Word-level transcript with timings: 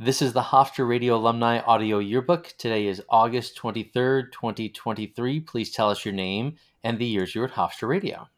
This 0.00 0.22
is 0.22 0.32
the 0.32 0.42
Hofstra 0.42 0.86
Radio 0.86 1.16
Alumni 1.16 1.58
Audio 1.58 1.98
Yearbook. 1.98 2.54
Today 2.56 2.86
is 2.86 3.02
August 3.08 3.58
23rd, 3.58 4.30
2023. 4.30 5.40
Please 5.40 5.72
tell 5.72 5.90
us 5.90 6.04
your 6.04 6.14
name 6.14 6.54
and 6.84 7.00
the 7.00 7.04
years 7.04 7.34
you 7.34 7.40
were 7.40 7.48
at 7.48 7.54
Hofstra 7.54 7.88
Radio. 7.88 8.28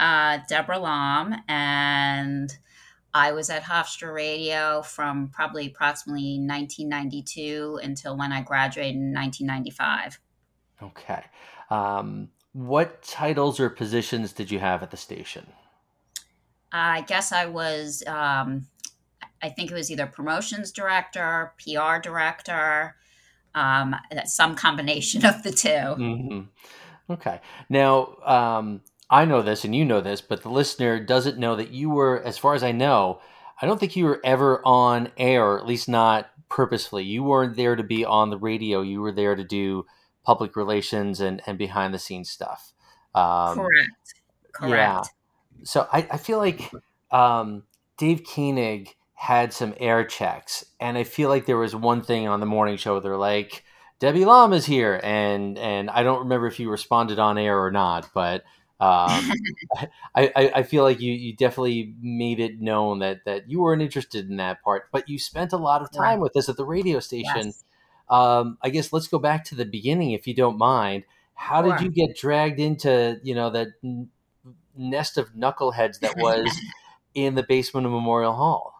Uh, 0.00 0.38
Deborah 0.48 0.78
Lom, 0.78 1.36
and 1.48 2.50
I 3.12 3.32
was 3.32 3.50
at 3.50 3.62
Hofstra 3.62 4.14
Radio 4.14 4.80
from 4.80 5.28
probably 5.28 5.66
approximately 5.66 6.38
1992 6.38 7.80
until 7.82 8.16
when 8.16 8.32
I 8.32 8.40
graduated 8.40 8.96
in 8.96 9.12
1995. 9.12 10.18
Okay. 10.82 11.24
Um, 11.68 12.30
what 12.54 13.02
titles 13.02 13.60
or 13.60 13.68
positions 13.68 14.32
did 14.32 14.50
you 14.50 14.60
have 14.60 14.82
at 14.82 14.90
the 14.90 14.96
station? 14.96 15.46
I 16.72 17.02
guess 17.02 17.32
I 17.32 17.46
was, 17.46 18.02
um, 18.06 18.66
I 19.42 19.48
think 19.48 19.70
it 19.70 19.74
was 19.74 19.90
either 19.90 20.06
promotions 20.06 20.72
director, 20.72 21.52
PR 21.62 21.98
director, 22.02 22.96
um, 23.54 23.96
some 24.24 24.54
combination 24.54 25.24
of 25.24 25.42
the 25.42 25.50
2 25.50 25.68
mm-hmm. 25.68 26.40
Okay. 27.08 27.40
Now, 27.68 28.16
um, 28.24 28.80
I 29.08 29.24
know 29.24 29.40
this 29.40 29.64
and 29.64 29.74
you 29.74 29.84
know 29.84 30.00
this, 30.00 30.20
but 30.20 30.42
the 30.42 30.48
listener 30.48 30.98
doesn't 30.98 31.38
know 31.38 31.54
that 31.54 31.70
you 31.70 31.90
were, 31.90 32.20
as 32.22 32.36
far 32.36 32.54
as 32.54 32.64
I 32.64 32.72
know, 32.72 33.20
I 33.62 33.66
don't 33.66 33.78
think 33.78 33.94
you 33.94 34.04
were 34.04 34.20
ever 34.24 34.60
on 34.64 35.12
air, 35.16 35.56
at 35.58 35.66
least 35.66 35.88
not 35.88 36.28
purposefully. 36.48 37.04
You 37.04 37.22
weren't 37.22 37.56
there 37.56 37.76
to 37.76 37.84
be 37.84 38.04
on 38.04 38.30
the 38.30 38.38
radio. 38.38 38.80
You 38.82 39.00
were 39.00 39.12
there 39.12 39.36
to 39.36 39.44
do 39.44 39.86
public 40.24 40.56
relations 40.56 41.20
and, 41.20 41.40
and 41.46 41.56
behind 41.56 41.94
the 41.94 41.98
scenes 41.98 42.28
stuff. 42.28 42.72
Um, 43.14 43.54
Correct. 43.54 44.14
Correct. 44.52 44.72
Yeah. 44.72 45.02
So 45.62 45.88
I, 45.92 46.06
I 46.10 46.16
feel 46.18 46.38
like 46.38 46.70
um, 47.10 47.62
Dave 47.96 48.22
Koenig 48.24 48.96
had 49.16 49.52
some 49.52 49.74
air 49.80 50.04
checks, 50.04 50.64
and 50.78 50.96
I 50.96 51.04
feel 51.04 51.28
like 51.28 51.46
there 51.46 51.56
was 51.56 51.74
one 51.74 52.02
thing 52.02 52.28
on 52.28 52.40
the 52.40 52.46
morning 52.46 52.76
show. 52.76 53.00
They're 53.00 53.16
like, 53.16 53.64
Debbie 53.98 54.26
Lom 54.26 54.52
is 54.52 54.66
here, 54.66 55.00
and 55.02 55.58
and 55.58 55.90
I 55.90 56.02
don't 56.02 56.20
remember 56.20 56.46
if 56.46 56.60
you 56.60 56.70
responded 56.70 57.18
on 57.18 57.38
air 57.38 57.58
or 57.58 57.70
not, 57.70 58.10
but 58.14 58.42
um, 58.78 59.32
I, 60.14 60.30
I, 60.36 60.52
I 60.56 60.62
feel 60.62 60.84
like 60.84 61.00
you 61.00 61.12
you 61.12 61.34
definitely 61.34 61.94
made 62.00 62.40
it 62.40 62.60
known 62.60 62.98
that 62.98 63.24
that 63.24 63.48
you 63.50 63.62
weren't 63.62 63.80
interested 63.80 64.28
in 64.28 64.36
that 64.36 64.62
part, 64.62 64.88
but 64.92 65.08
you 65.08 65.18
spent 65.18 65.54
a 65.54 65.56
lot 65.56 65.80
of 65.80 65.90
time 65.90 66.20
with 66.20 66.36
us 66.36 66.50
at 66.50 66.58
the 66.58 66.66
radio 66.66 67.00
station. 67.00 67.46
Yes. 67.46 67.64
Um, 68.10 68.58
I 68.62 68.68
guess 68.68 68.92
let's 68.92 69.08
go 69.08 69.18
back 69.18 69.44
to 69.46 69.54
the 69.54 69.64
beginning, 69.64 70.12
if 70.12 70.26
you 70.26 70.34
don't 70.34 70.58
mind. 70.58 71.04
How 71.34 71.62
sure. 71.62 71.76
did 71.76 71.84
you 71.84 71.90
get 71.90 72.16
dragged 72.16 72.60
into 72.60 73.18
you 73.22 73.34
know 73.34 73.48
that 73.48 73.68
nest 74.76 75.16
of 75.16 75.32
knuckleheads 75.32 76.00
that 76.00 76.18
was 76.18 76.54
in 77.14 77.34
the 77.34 77.42
basement 77.42 77.86
of 77.86 77.92
Memorial 77.92 78.34
Hall? 78.34 78.75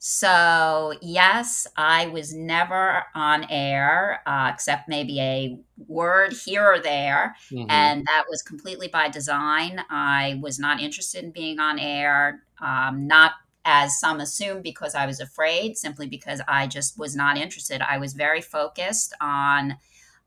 So, 0.00 0.94
yes, 1.02 1.66
I 1.76 2.06
was 2.06 2.32
never 2.32 3.02
on 3.16 3.44
air, 3.50 4.20
uh, 4.26 4.50
except 4.54 4.88
maybe 4.88 5.20
a 5.20 5.58
word 5.88 6.32
here 6.32 6.64
or 6.64 6.78
there. 6.78 7.34
Mm-hmm. 7.50 7.68
And 7.68 8.06
that 8.06 8.24
was 8.28 8.42
completely 8.42 8.86
by 8.88 9.08
design. 9.08 9.82
I 9.90 10.38
was 10.40 10.58
not 10.60 10.80
interested 10.80 11.24
in 11.24 11.32
being 11.32 11.58
on 11.58 11.80
air, 11.80 12.44
um, 12.60 13.08
not 13.08 13.32
as 13.64 13.98
some 13.98 14.20
assume 14.20 14.62
because 14.62 14.94
I 14.94 15.04
was 15.04 15.18
afraid, 15.18 15.76
simply 15.76 16.06
because 16.06 16.40
I 16.46 16.68
just 16.68 16.96
was 16.96 17.16
not 17.16 17.36
interested. 17.36 17.82
I 17.82 17.98
was 17.98 18.14
very 18.14 18.40
focused 18.40 19.14
on 19.20 19.76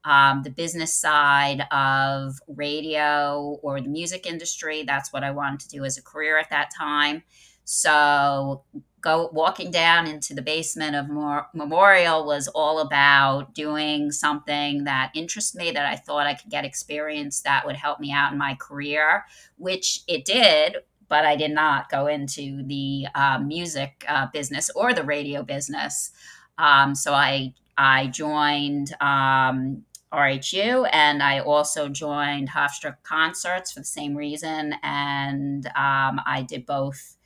um, 0.04 0.44
the 0.44 0.50
business 0.50 0.94
side 0.94 1.62
of 1.72 2.36
radio 2.48 3.58
or 3.62 3.80
the 3.80 3.88
music 3.88 4.26
industry. 4.26 4.84
That's 4.84 5.14
what 5.14 5.24
I 5.24 5.32
wanted 5.32 5.62
to 5.62 5.70
do 5.70 5.86
as 5.86 5.98
a 5.98 6.02
career 6.02 6.38
at 6.38 6.50
that 6.50 6.72
time. 6.78 7.24
So 7.64 8.64
go 9.02 9.30
walking 9.34 9.72
down 9.72 10.08
into 10.08 10.34
the 10.34 10.42
basement 10.42 10.96
of 10.96 11.10
Memorial 11.54 12.26
was 12.26 12.48
all 12.50 12.80
about 12.80 13.54
doing 13.54 14.12
something 14.12 14.84
that 14.84 15.12
interests 15.16 15.56
me 15.56 15.72
that 15.72 15.86
I 15.86 15.96
thought 15.96 16.28
I 16.28 16.36
could 16.36 16.52
get 16.52 16.66
experience 16.66 17.42
that 17.42 17.66
would 17.66 17.76
help 17.76 18.00
me 18.00 18.12
out 18.12 18.32
in 18.32 18.38
my 18.38 18.56
career, 18.56 19.26
which 19.58 20.02
it 20.08 20.26
did. 20.26 20.78
But 21.10 21.26
I 21.26 21.36
did 21.36 21.52
not 21.52 21.90
go 21.90 22.08
into 22.08 22.64
the 22.64 23.08
uh, 23.16 23.40
music 23.40 24.06
uh, 24.08 24.28
business 24.32 24.70
or 24.76 24.94
the 24.94 25.04
radio 25.04 25.44
business. 25.44 26.12
Um, 26.58 26.96
so 26.96 27.14
I 27.14 27.54
I 27.78 28.08
joined 28.08 28.94
um, 29.02 29.84
RHU 30.14 30.90
and 30.92 31.24
I 31.24 31.40
also 31.40 31.88
joined 31.88 32.50
Hofstra 32.50 32.96
Concerts 33.04 33.72
for 33.72 33.80
the 33.80 33.86
same 33.86 34.16
reason. 34.16 34.76
And 34.84 35.66
um, 35.68 36.22
I 36.26 36.46
did 36.48 36.66
both 36.66 37.18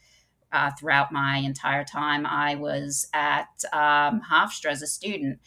uh, 0.55 0.71
throughout 0.79 1.11
my 1.11 1.37
entire 1.37 1.83
time 1.83 2.25
I 2.25 2.55
was 2.55 3.07
at 3.13 3.49
um, 3.73 4.21
Hofstra 4.31 4.71
as 4.71 4.81
a 4.81 4.87
student. 4.87 5.39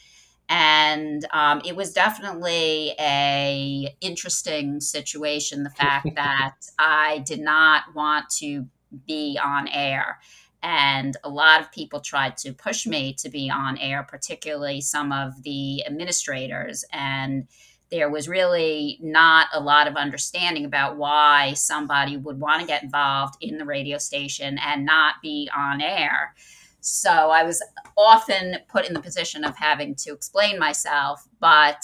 And 0.47 1.25
um, 1.31 1.61
it 1.65 1.75
was 1.75 1.93
definitely 1.93 2.93
a 2.99 3.95
interesting 4.01 4.81
situation. 4.81 5.63
The 5.63 5.69
fact 5.71 6.09
that 6.15 6.55
I 6.77 7.23
did 7.25 7.39
not 7.39 7.83
want 7.95 8.29
to 8.39 8.67
be 9.07 9.39
on 9.43 9.67
air, 9.67 10.19
and 10.61 11.15
a 11.23 11.29
lot 11.29 11.61
of 11.61 11.71
people 11.71 12.01
tried 12.01 12.35
to 12.37 12.53
push 12.53 12.85
me 12.85 13.13
to 13.19 13.29
be 13.29 13.49
on 13.49 13.77
air, 13.77 14.03
particularly 14.03 14.81
some 14.81 15.11
of 15.11 15.43
the 15.43 15.85
administrators. 15.85 16.83
And 16.91 17.47
there 17.91 18.09
was 18.09 18.27
really 18.27 18.99
not 19.01 19.47
a 19.53 19.59
lot 19.59 19.87
of 19.87 19.95
understanding 19.95 20.65
about 20.65 20.97
why 20.97 21.53
somebody 21.53 22.17
would 22.17 22.39
want 22.39 22.61
to 22.61 22.67
get 22.67 22.83
involved 22.83 23.35
in 23.41 23.57
the 23.57 23.65
radio 23.65 23.97
station 23.97 24.59
and 24.59 24.85
not 24.85 25.15
be 25.21 25.49
on 25.55 25.81
air. 25.81 26.35
So 26.81 27.09
I 27.09 27.43
was 27.43 27.61
often 27.97 28.57
put 28.69 28.87
in 28.87 28.93
the 28.93 29.01
position 29.01 29.43
of 29.43 29.57
having 29.57 29.95
to 29.95 30.13
explain 30.13 30.59
myself, 30.59 31.27
but 31.39 31.83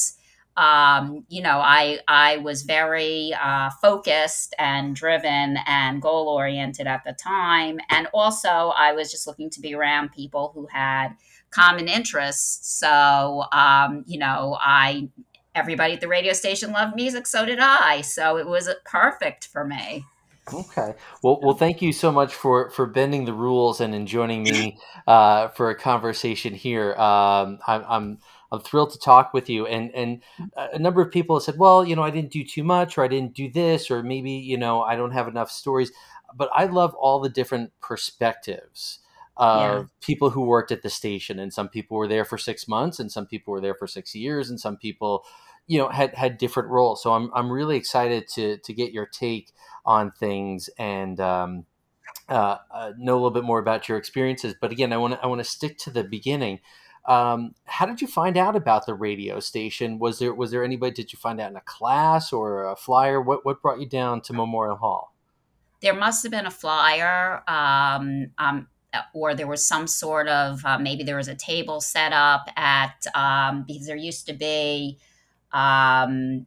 um, 0.58 1.26
you 1.28 1.42
know, 1.42 1.60
I 1.60 2.00
I 2.08 2.38
was 2.38 2.62
very 2.62 3.34
uh, 3.34 3.70
focused 3.82 4.56
and 4.58 4.96
driven 4.96 5.58
and 5.68 6.02
goal 6.02 6.30
oriented 6.30 6.88
at 6.88 7.04
the 7.04 7.12
time, 7.12 7.78
and 7.90 8.08
also 8.14 8.48
I 8.48 8.94
was 8.94 9.12
just 9.12 9.28
looking 9.28 9.50
to 9.50 9.60
be 9.60 9.76
around 9.76 10.14
people 10.14 10.52
who 10.56 10.66
had 10.68 11.10
common 11.50 11.90
interests. 11.90 12.80
So 12.80 13.44
um, 13.52 14.06
you 14.08 14.18
know, 14.18 14.58
I 14.62 15.10
everybody 15.56 15.94
at 15.94 16.02
the 16.02 16.08
radio 16.08 16.34
station 16.34 16.72
loved 16.72 16.96
music, 16.96 17.26
so 17.26 17.46
did 17.46 17.60
I. 17.60 18.02
So 18.02 18.38
it 18.38 18.48
was 18.48 18.70
perfect 18.86 19.48
for 19.48 19.66
me. 19.66 20.06
Okay. 20.54 20.94
Well, 21.24 21.40
well, 21.42 21.56
thank 21.56 21.82
you 21.82 21.92
so 21.92 22.12
much 22.12 22.34
for 22.34 22.70
for 22.70 22.86
bending 22.86 23.26
the 23.26 23.34
rules 23.34 23.82
and 23.82 23.96
in 23.96 24.06
joining 24.06 24.44
me 24.44 24.78
uh, 25.08 25.48
for 25.50 25.72
a 25.72 25.76
conversation 25.76 26.54
here. 26.54 26.94
Um, 26.94 27.60
I'm, 27.68 27.84
I'm 27.88 28.18
I'm 28.52 28.62
thrilled 28.62 28.92
to 28.92 29.00
talk 29.00 29.34
with 29.34 29.50
you. 29.50 29.66
And 29.66 29.92
and 29.96 30.22
a 30.56 30.80
number 30.80 31.02
of 31.02 31.12
people 31.12 31.36
have 31.36 31.44
said, 31.44 31.58
well, 31.58 31.84
you 31.86 31.96
know, 31.96 32.04
I 32.04 32.12
didn't 32.12 32.32
do 32.32 32.44
too 32.44 32.64
much, 32.64 32.98
or 32.98 33.04
I 33.04 33.08
didn't 33.08 33.34
do 33.34 33.50
this, 33.50 33.90
or 33.90 34.04
maybe 34.04 34.32
you 34.32 34.58
know, 34.58 34.82
I 34.82 34.96
don't 34.96 35.12
have 35.12 35.28
enough 35.28 35.52
stories. 35.52 35.92
But 36.36 36.50
I 36.54 36.66
love 36.66 36.94
all 36.96 37.20
the 37.20 37.30
different 37.30 37.72
perspectives 37.82 39.00
of 39.38 39.60
yeah. 39.60 39.84
people 40.02 40.30
who 40.30 40.42
worked 40.42 40.72
at 40.72 40.82
the 40.82 40.90
station, 40.90 41.40
and 41.40 41.54
some 41.54 41.70
people 41.70 41.98
were 41.98 42.08
there 42.08 42.26
for 42.26 42.38
six 42.38 42.68
months, 42.68 43.00
and 43.00 43.12
some 43.12 43.26
people 43.26 43.52
were 43.52 43.62
there 43.62 43.76
for 43.76 43.88
six 43.88 44.16
years, 44.16 44.50
and 44.50 44.60
some 44.60 44.78
people 44.78 45.24
you 45.68 45.78
know 45.78 45.90
had 45.90 46.14
had 46.16 46.38
different 46.38 46.70
roles. 46.70 47.02
So 47.02 47.14
I'm 47.14 47.32
I'm 47.34 47.52
really 47.52 47.78
excited 47.78 48.28
to 48.36 48.58
to 48.58 48.74
get 48.74 48.92
your 48.92 49.06
take 49.06 49.52
on 49.86 50.12
things 50.12 50.70
and 50.78 51.20
um, 51.20 51.66
uh, 52.30 52.58
uh, 52.72 52.92
know 52.98 53.14
a 53.14 53.18
little 53.18 53.32
bit 53.32 53.44
more 53.44 53.60
about 53.60 53.88
your 53.88 53.98
experiences. 53.98 54.56
But 54.60 54.72
again, 54.72 54.94
I 54.94 54.98
want 54.98 55.14
to 55.14 55.24
I 55.24 55.28
want 55.28 55.40
to 55.40 55.50
stick 55.50 55.78
to 55.80 55.90
the 55.90 56.04
beginning. 56.04 56.60
Um, 57.08 57.54
how 57.66 57.86
did 57.86 58.02
you 58.02 58.08
find 58.08 58.36
out 58.36 58.56
about 58.56 58.88
the 58.88 58.96
radio 58.96 59.40
station? 59.40 60.00
Was 60.00 60.20
there 60.20 60.34
was 60.34 60.52
there 60.52 60.64
anybody? 60.64 60.92
Did 60.92 61.14
you 61.14 61.20
find 61.20 61.40
out 61.40 61.52
in 61.52 61.56
a 61.56 61.62
class 61.62 62.34
or 62.34 62.68
a 62.68 62.76
flyer? 62.76 63.22
What 63.22 63.46
what 63.46 63.62
brought 63.62 63.80
you 63.80 63.88
down 63.88 64.22
to 64.22 64.34
Memorial 64.34 64.78
Hall? 64.78 65.14
There 65.82 65.94
must 65.94 66.24
have 66.24 66.32
been 66.32 66.48
a 66.48 66.52
flyer. 66.52 67.44
Um, 67.48 68.32
um, 68.38 68.68
or 69.14 69.36
there 69.36 69.46
was 69.46 69.68
some 69.68 69.88
sort 69.88 70.28
of 70.30 70.66
uh, 70.66 70.80
maybe 70.80 71.04
there 71.04 71.18
was 71.18 71.28
a 71.28 71.36
table 71.36 71.82
set 71.82 72.14
up 72.14 72.50
at 72.56 73.06
um, 73.14 73.66
because 73.68 73.88
there 73.88 73.96
used 73.96 74.26
to 74.28 74.34
be 74.34 74.98
um, 75.56 76.46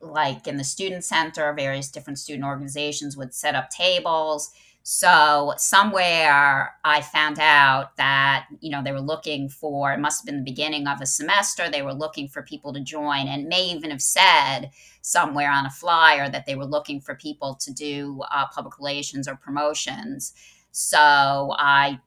like 0.00 0.46
in 0.46 0.56
the 0.56 0.64
student 0.64 1.04
center, 1.04 1.52
various 1.52 1.90
different 1.90 2.18
student 2.18 2.46
organizations 2.46 3.16
would 3.16 3.34
set 3.34 3.54
up 3.54 3.68
tables. 3.68 4.50
So 4.82 5.54
somewhere 5.56 6.74
I 6.84 7.00
found 7.02 7.38
out 7.38 7.96
that, 7.96 8.46
you 8.60 8.70
know, 8.70 8.82
they 8.82 8.92
were 8.92 9.00
looking 9.00 9.48
for, 9.48 9.92
it 9.92 10.00
must 10.00 10.20
have 10.20 10.26
been 10.26 10.38
the 10.38 10.50
beginning 10.50 10.86
of 10.86 11.00
a 11.00 11.06
semester, 11.06 11.68
they 11.68 11.82
were 11.82 11.94
looking 11.94 12.28
for 12.28 12.42
people 12.42 12.72
to 12.72 12.80
join 12.80 13.28
and 13.28 13.46
may 13.46 13.64
even 13.66 13.90
have 13.90 14.02
said 14.02 14.70
somewhere 15.00 15.50
on 15.50 15.66
a 15.66 15.70
flyer 15.70 16.28
that 16.30 16.46
they 16.46 16.54
were 16.54 16.66
looking 16.66 17.00
for 17.00 17.14
people 17.14 17.54
to 17.56 17.72
do 17.72 18.22
uh, 18.30 18.46
public 18.54 18.78
relations 18.78 19.28
or 19.28 19.36
promotions. 19.36 20.32
So 20.72 21.54
I 21.58 22.00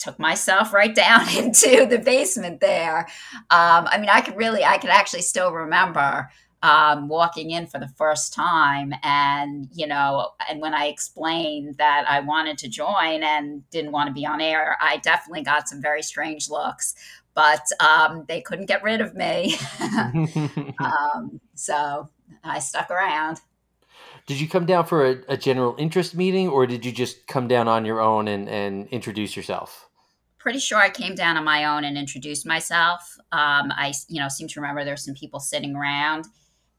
took 0.00 0.18
myself 0.18 0.72
right 0.72 0.94
down 0.94 1.28
into 1.36 1.86
the 1.86 1.98
basement 1.98 2.60
there. 2.60 3.06
Um, 3.50 3.86
I 3.90 3.98
mean, 3.98 4.10
I 4.10 4.20
could 4.20 4.36
really, 4.36 4.64
I 4.64 4.78
could 4.78 4.90
actually 4.90 5.22
still 5.22 5.52
remember 5.52 6.30
um, 6.62 7.08
walking 7.08 7.50
in 7.50 7.66
for 7.66 7.78
the 7.78 7.88
first 7.88 8.34
time. 8.34 8.92
And, 9.02 9.68
you 9.72 9.86
know, 9.86 10.30
and 10.48 10.60
when 10.60 10.74
I 10.74 10.86
explained 10.86 11.76
that 11.78 12.04
I 12.08 12.20
wanted 12.20 12.58
to 12.58 12.68
join 12.68 13.22
and 13.22 13.68
didn't 13.70 13.92
want 13.92 14.08
to 14.08 14.12
be 14.12 14.26
on 14.26 14.40
air, 14.40 14.76
I 14.80 14.98
definitely 14.98 15.42
got 15.42 15.68
some 15.68 15.80
very 15.80 16.02
strange 16.02 16.50
looks. 16.50 16.94
But 17.34 17.64
um, 17.80 18.24
they 18.28 18.40
couldn't 18.40 18.66
get 18.66 18.82
rid 18.82 19.00
of 19.00 19.14
me. 19.14 19.54
um, 20.80 21.40
so 21.54 22.10
I 22.44 22.58
stuck 22.58 22.90
around. 22.90 23.40
Did 24.26 24.40
you 24.40 24.48
come 24.48 24.66
down 24.66 24.84
for 24.86 25.06
a, 25.06 25.16
a, 25.28 25.36
general 25.36 25.74
interest 25.78 26.14
meeting 26.14 26.48
or 26.48 26.66
did 26.66 26.84
you 26.84 26.92
just 26.92 27.26
come 27.26 27.48
down 27.48 27.66
on 27.68 27.84
your 27.84 28.00
own 28.00 28.28
and, 28.28 28.48
and 28.48 28.86
introduce 28.88 29.36
yourself? 29.36 29.89
Pretty 30.40 30.58
sure 30.58 30.78
I 30.78 30.90
came 30.90 31.14
down 31.14 31.36
on 31.36 31.44
my 31.44 31.64
own 31.66 31.84
and 31.84 31.96
introduced 31.96 32.46
myself. 32.46 33.16
Um, 33.30 33.70
I, 33.76 33.92
you 34.08 34.20
know, 34.20 34.28
seem 34.28 34.48
to 34.48 34.60
remember 34.60 34.84
there 34.84 34.94
were 34.94 34.98
some 34.98 35.14
people 35.14 35.38
sitting 35.38 35.76
around 35.76 36.26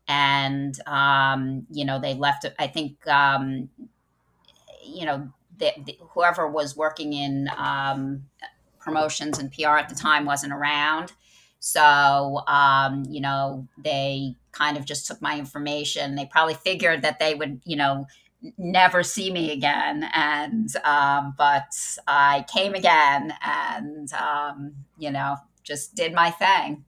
and 0.07 0.77
um, 0.87 1.65
you 1.71 1.85
know 1.85 1.99
they 1.99 2.13
left. 2.13 2.45
I 2.59 2.67
think 2.67 3.07
um, 3.07 3.69
you 4.83 5.05
know 5.05 5.31
the, 5.57 5.71
the, 5.85 5.97
whoever 6.09 6.47
was 6.47 6.75
working 6.75 7.13
in 7.13 7.49
um, 7.55 8.23
promotions 8.79 9.39
and 9.39 9.51
PR 9.51 9.77
at 9.77 9.89
the 9.89 9.95
time 9.95 10.25
wasn't 10.25 10.53
around. 10.53 11.13
So, 11.59 12.41
um, 12.47 13.03
you 13.07 13.21
know, 13.21 13.67
they 13.77 14.35
kind 14.51 14.77
of 14.77 14.85
just 14.85 15.05
took 15.05 15.21
my 15.21 15.37
information. 15.37 16.15
They 16.15 16.25
probably 16.25 16.55
figured 16.55 17.03
that 17.03 17.19
they 17.19 17.35
would, 17.35 17.61
you 17.63 17.77
know, 17.77 18.07
never 18.57 19.03
see 19.03 19.31
me 19.31 19.51
again. 19.51 20.09
And, 20.13 20.69
um, 20.83 21.33
but 21.37 21.73
I 22.07 22.45
came 22.53 22.73
again 22.73 23.33
and, 23.43 24.11
um, 24.13 24.73
you 24.97 25.11
know, 25.11 25.37
just 25.63 25.95
did 25.95 26.13
my 26.13 26.31
thing. 26.31 26.85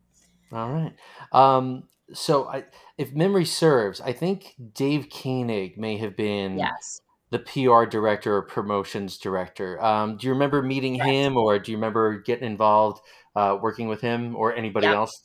All 0.51 0.69
right. 0.69 0.93
Um, 1.31 1.83
so 2.13 2.47
I, 2.47 2.65
if 2.97 3.13
memory 3.13 3.45
serves, 3.45 4.01
I 4.01 4.13
think 4.13 4.55
Dave 4.73 5.07
Koenig 5.09 5.77
may 5.77 5.97
have 5.97 6.15
been 6.15 6.57
yes. 6.57 7.01
the 7.31 7.39
PR 7.39 7.85
director 7.85 8.35
or 8.37 8.41
promotions 8.43 9.17
director. 9.17 9.83
Um, 9.83 10.17
do 10.17 10.27
you 10.27 10.33
remember 10.33 10.61
meeting 10.61 10.95
him, 10.95 11.37
or 11.37 11.57
do 11.59 11.71
you 11.71 11.77
remember 11.77 12.19
getting 12.19 12.45
involved 12.45 13.01
uh, 13.35 13.57
working 13.61 13.87
with 13.87 14.01
him, 14.01 14.35
or 14.35 14.55
anybody 14.55 14.87
yep. 14.87 14.95
else? 14.95 15.23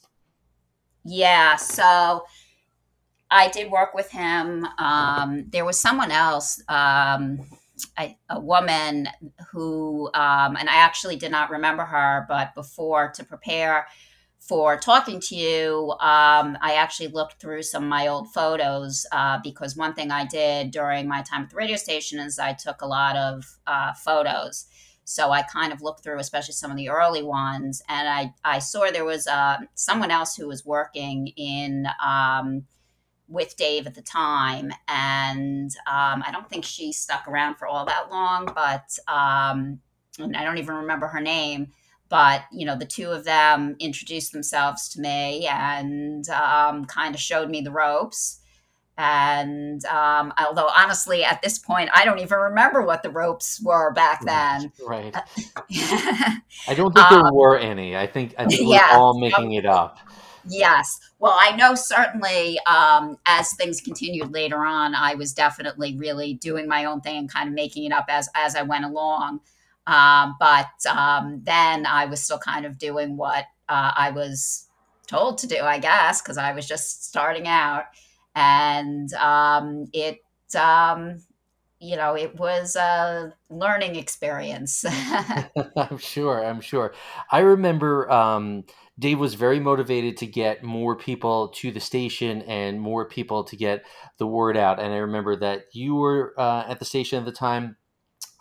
Yeah. 1.04 1.56
So 1.56 2.24
I 3.30 3.48
did 3.48 3.70
work 3.70 3.94
with 3.94 4.10
him. 4.10 4.66
Um, 4.78 5.46
there 5.48 5.64
was 5.64 5.78
someone 5.78 6.10
else. 6.10 6.62
Um, 6.68 7.40
a, 7.98 8.16
a, 8.28 8.40
woman 8.40 9.08
who, 9.52 10.10
um, 10.14 10.56
and 10.56 10.68
I 10.68 10.76
actually 10.76 11.14
did 11.14 11.30
not 11.30 11.50
remember 11.50 11.84
her, 11.84 12.26
but 12.28 12.52
before 12.54 13.12
to 13.12 13.24
prepare 13.24 13.86
for 14.40 14.78
talking 14.78 15.20
to 15.20 15.36
you, 15.36 15.90
um, 16.00 16.56
I 16.62 16.74
actually 16.76 17.08
looked 17.08 17.40
through 17.40 17.62
some 17.62 17.82
of 17.82 17.88
my 17.88 18.06
old 18.06 18.32
photos 18.32 19.04
uh, 19.12 19.38
because 19.44 19.76
one 19.76 19.94
thing 19.94 20.10
I 20.10 20.24
did 20.24 20.70
during 20.70 21.06
my 21.06 21.22
time 21.22 21.42
at 21.42 21.50
the 21.50 21.56
radio 21.56 21.76
station 21.76 22.18
is 22.18 22.38
I 22.38 22.54
took 22.54 22.80
a 22.80 22.86
lot 22.86 23.14
of 23.16 23.44
uh, 23.66 23.92
photos. 23.92 24.66
So 25.04 25.30
I 25.30 25.42
kind 25.42 25.72
of 25.72 25.82
looked 25.82 26.02
through, 26.02 26.18
especially 26.18 26.54
some 26.54 26.70
of 26.70 26.76
the 26.76 26.88
early 26.88 27.22
ones, 27.22 27.82
and 27.88 28.08
I, 28.08 28.34
I 28.44 28.58
saw 28.58 28.90
there 28.90 29.06
was 29.06 29.26
uh, 29.26 29.58
someone 29.74 30.10
else 30.10 30.36
who 30.36 30.46
was 30.46 30.66
working 30.66 31.28
in 31.28 31.86
um, 32.04 32.64
with 33.28 33.56
Dave 33.56 33.86
at 33.86 33.94
the 33.94 34.02
time, 34.02 34.72
and 34.88 35.70
um, 35.86 36.22
I 36.26 36.30
don't 36.32 36.48
think 36.48 36.64
she 36.64 36.92
stuck 36.92 37.28
around 37.28 37.56
for 37.56 37.66
all 37.66 37.84
that 37.84 38.10
long, 38.10 38.46
but 38.46 38.98
um, 39.06 39.80
and 40.18 40.36
I 40.36 40.44
don't 40.44 40.58
even 40.58 40.74
remember 40.74 41.06
her 41.08 41.20
name 41.20 41.72
but 42.08 42.42
you 42.52 42.66
know 42.66 42.76
the 42.76 42.86
two 42.86 43.10
of 43.10 43.24
them 43.24 43.76
introduced 43.78 44.32
themselves 44.32 44.88
to 44.90 45.00
me 45.00 45.46
and 45.46 46.28
um, 46.30 46.84
kind 46.84 47.14
of 47.14 47.20
showed 47.20 47.50
me 47.50 47.60
the 47.60 47.70
ropes. 47.70 48.40
And 49.00 49.84
um, 49.84 50.32
although 50.36 50.68
honestly 50.76 51.22
at 51.22 51.40
this 51.40 51.56
point 51.56 51.88
i 51.94 52.04
don't 52.04 52.18
even 52.18 52.36
remember 52.36 52.82
what 52.82 53.04
the 53.04 53.10
ropes 53.10 53.60
were 53.62 53.92
back 53.92 54.24
then. 54.24 54.72
right, 54.84 55.14
i 55.16 56.74
don't 56.74 56.92
think 56.92 57.08
there 57.08 57.20
um, 57.20 57.34
were 57.34 57.56
any. 57.56 57.96
I 57.96 58.08
think 58.08 58.34
i 58.38 58.46
think 58.46 58.68
we're 58.68 58.80
all 58.90 59.20
making 59.20 59.52
it 59.52 59.66
up 59.66 59.98
yes 60.46 61.00
well 61.18 61.36
i 61.38 61.54
know 61.56 61.74
certainly 61.74 62.58
um, 62.66 63.16
as 63.26 63.52
things 63.54 63.80
continued 63.80 64.32
later 64.32 64.64
on 64.64 64.94
i 64.94 65.14
was 65.14 65.32
definitely 65.32 65.96
really 65.96 66.34
doing 66.34 66.68
my 66.68 66.84
own 66.84 67.00
thing 67.00 67.16
and 67.16 67.32
kind 67.32 67.48
of 67.48 67.54
making 67.54 67.84
it 67.84 67.92
up 67.92 68.06
as 68.08 68.28
as 68.34 68.54
i 68.54 68.62
went 68.62 68.84
along 68.84 69.40
um, 69.88 70.36
but 70.38 70.86
um, 70.86 71.40
then 71.44 71.86
I 71.86 72.04
was 72.04 72.22
still 72.22 72.38
kind 72.38 72.66
of 72.66 72.78
doing 72.78 73.16
what 73.16 73.46
uh, 73.70 73.92
I 73.96 74.10
was 74.10 74.66
told 75.06 75.38
to 75.38 75.46
do, 75.46 75.62
I 75.62 75.78
guess, 75.78 76.20
because 76.20 76.36
I 76.36 76.52
was 76.52 76.68
just 76.68 77.06
starting 77.06 77.48
out. 77.48 77.84
And 78.34 79.12
um, 79.14 79.86
it, 79.94 80.20
um, 80.54 81.22
you 81.80 81.96
know, 81.96 82.14
it 82.14 82.36
was 82.36 82.76
a 82.76 83.32
learning 83.48 83.96
experience. 83.96 84.84
I'm 85.76 85.96
sure. 85.96 86.44
I'm 86.44 86.60
sure. 86.60 86.92
I 87.32 87.38
remember 87.38 88.10
um, 88.10 88.64
Dave 88.98 89.18
was 89.18 89.34
very 89.34 89.60
motivated 89.60 90.16
to 90.18 90.26
get 90.26 90.64
more 90.64 90.96
people 90.96 91.48
to 91.48 91.70
the 91.70 91.80
station 91.80 92.42
and 92.42 92.80
more 92.80 93.08
people 93.08 93.44
to 93.44 93.56
get 93.56 93.84
the 94.18 94.26
word 94.26 94.56
out. 94.56 94.80
And 94.80 94.92
I 94.92 94.98
remember 94.98 95.36
that 95.36 95.66
you 95.72 95.94
were 95.94 96.34
uh, 96.36 96.64
at 96.68 96.80
the 96.80 96.84
station 96.84 97.18
at 97.18 97.24
the 97.24 97.32
time 97.32 97.76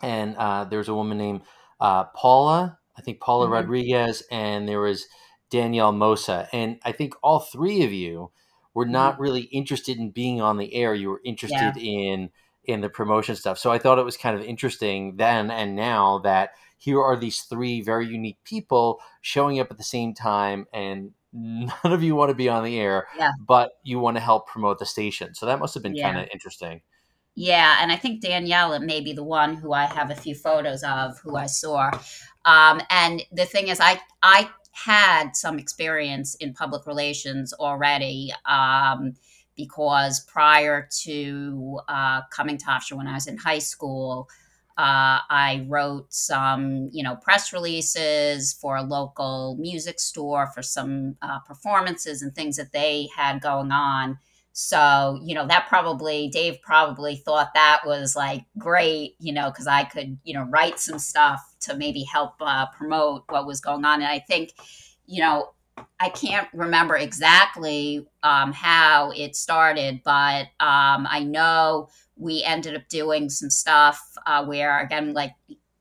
and 0.02 0.36
uh, 0.36 0.64
there's 0.64 0.88
a 0.88 0.94
woman 0.94 1.18
named 1.18 1.42
uh, 1.80 2.04
Paula, 2.04 2.78
I 2.96 3.02
think 3.02 3.20
Paula 3.20 3.46
mm-hmm. 3.46 3.54
Rodriguez, 3.54 4.22
and 4.30 4.68
there 4.68 4.80
was 4.80 5.06
Danielle 5.50 5.92
Mosa, 5.92 6.48
and 6.52 6.78
I 6.84 6.92
think 6.92 7.14
all 7.22 7.40
three 7.40 7.84
of 7.84 7.92
you 7.92 8.30
were 8.74 8.86
not 8.86 9.14
mm-hmm. 9.14 9.22
really 9.22 9.40
interested 9.42 9.98
in 9.98 10.10
being 10.10 10.40
on 10.40 10.58
the 10.58 10.74
air. 10.74 10.94
You 10.94 11.10
were 11.10 11.20
interested 11.24 11.76
yeah. 11.76 12.12
in 12.12 12.30
in 12.64 12.80
the 12.82 12.90
promotion 12.90 13.34
stuff. 13.34 13.58
So 13.58 13.72
I 13.72 13.78
thought 13.78 13.98
it 13.98 14.04
was 14.04 14.18
kind 14.18 14.36
of 14.36 14.42
interesting 14.44 15.16
then 15.16 15.50
and 15.50 15.74
now 15.74 16.18
that 16.18 16.50
here 16.78 17.02
are 17.02 17.16
these 17.16 17.42
three 17.42 17.82
very 17.82 18.06
unique 18.06 18.38
people 18.44 19.00
showing 19.20 19.60
up 19.60 19.70
at 19.70 19.76
the 19.76 19.84
same 19.84 20.14
time 20.14 20.66
and 20.72 21.12
none 21.32 21.72
of 21.84 22.02
you 22.02 22.14
want 22.14 22.30
to 22.30 22.34
be 22.34 22.48
on 22.48 22.64
the 22.64 22.78
air, 22.78 23.06
yeah. 23.16 23.32
but 23.46 23.72
you 23.82 23.98
want 23.98 24.16
to 24.16 24.20
help 24.20 24.46
promote 24.46 24.78
the 24.78 24.86
station. 24.86 25.34
So 25.34 25.46
that 25.46 25.58
must 25.58 25.74
have 25.74 25.82
been 25.82 25.94
yeah. 25.94 26.10
kind 26.10 26.24
of 26.24 26.28
interesting. 26.32 26.80
Yeah, 27.34 27.76
and 27.80 27.92
I 27.92 27.96
think 27.96 28.20
Danielle 28.20 28.78
may 28.80 29.00
be 29.00 29.12
the 29.12 29.22
one 29.22 29.54
who 29.54 29.72
I 29.72 29.84
have 29.84 30.10
a 30.10 30.14
few 30.14 30.34
photos 30.34 30.82
of 30.82 31.20
who 31.20 31.36
I 31.36 31.46
saw. 31.46 31.90
Um, 32.44 32.80
and 32.90 33.22
the 33.30 33.44
thing 33.44 33.68
is, 33.68 33.78
I 33.78 34.00
I 34.22 34.50
had 34.72 35.36
some 35.36 35.58
experience 35.58 36.34
in 36.36 36.52
public 36.52 36.86
relations 36.86 37.52
already 37.52 38.32
um, 38.44 39.14
because 39.56 40.20
prior 40.20 40.88
to 41.02 41.80
uh, 41.88 42.22
coming 42.32 42.58
to 42.58 42.64
Hofstra 42.64 42.96
when 42.96 43.06
I 43.06 43.14
was 43.14 43.26
in 43.26 43.36
high 43.36 43.58
school, 43.60 44.28
uh, 44.78 45.26
I 45.28 45.66
wrote 45.68 46.06
some, 46.14 46.88
you 46.92 47.02
know, 47.02 47.16
press 47.16 47.52
releases 47.52 48.52
for 48.52 48.76
a 48.76 48.82
local 48.82 49.56
music 49.58 49.98
store 49.98 50.52
for 50.54 50.62
some 50.62 51.16
uh, 51.20 51.40
performances 51.40 52.22
and 52.22 52.32
things 52.32 52.56
that 52.56 52.72
they 52.72 53.08
had 53.16 53.40
going 53.40 53.72
on. 53.72 54.18
So, 54.52 55.20
you 55.24 55.34
know, 55.34 55.48
that 55.48 55.66
probably, 55.68 56.28
Dave 56.28 56.62
probably 56.62 57.16
thought 57.16 57.54
that 57.54 57.80
was 57.84 58.14
like 58.14 58.44
great, 58.56 59.16
you 59.18 59.32
know, 59.32 59.50
because 59.50 59.66
I 59.66 59.82
could, 59.82 60.16
you 60.22 60.34
know, 60.34 60.44
write 60.44 60.78
some 60.78 61.00
stuff 61.00 61.40
to 61.62 61.76
maybe 61.76 62.04
help 62.04 62.34
uh, 62.40 62.66
promote 62.66 63.24
what 63.28 63.46
was 63.46 63.60
going 63.60 63.84
on. 63.84 64.00
And 64.00 64.10
I 64.10 64.20
think, 64.20 64.52
you 65.06 65.20
know, 65.22 65.50
I 65.98 66.08
can't 66.08 66.48
remember 66.52 66.96
exactly 66.96 68.06
um, 68.22 68.52
how 68.52 69.10
it 69.10 69.34
started, 69.34 70.02
but 70.04 70.46
um, 70.60 71.06
I 71.10 71.24
know 71.24 71.88
we 72.18 72.42
ended 72.42 72.74
up 72.74 72.88
doing 72.88 73.30
some 73.30 73.50
stuff 73.50 74.00
uh, 74.26 74.44
where, 74.44 74.80
again, 74.80 75.14
like 75.14 75.34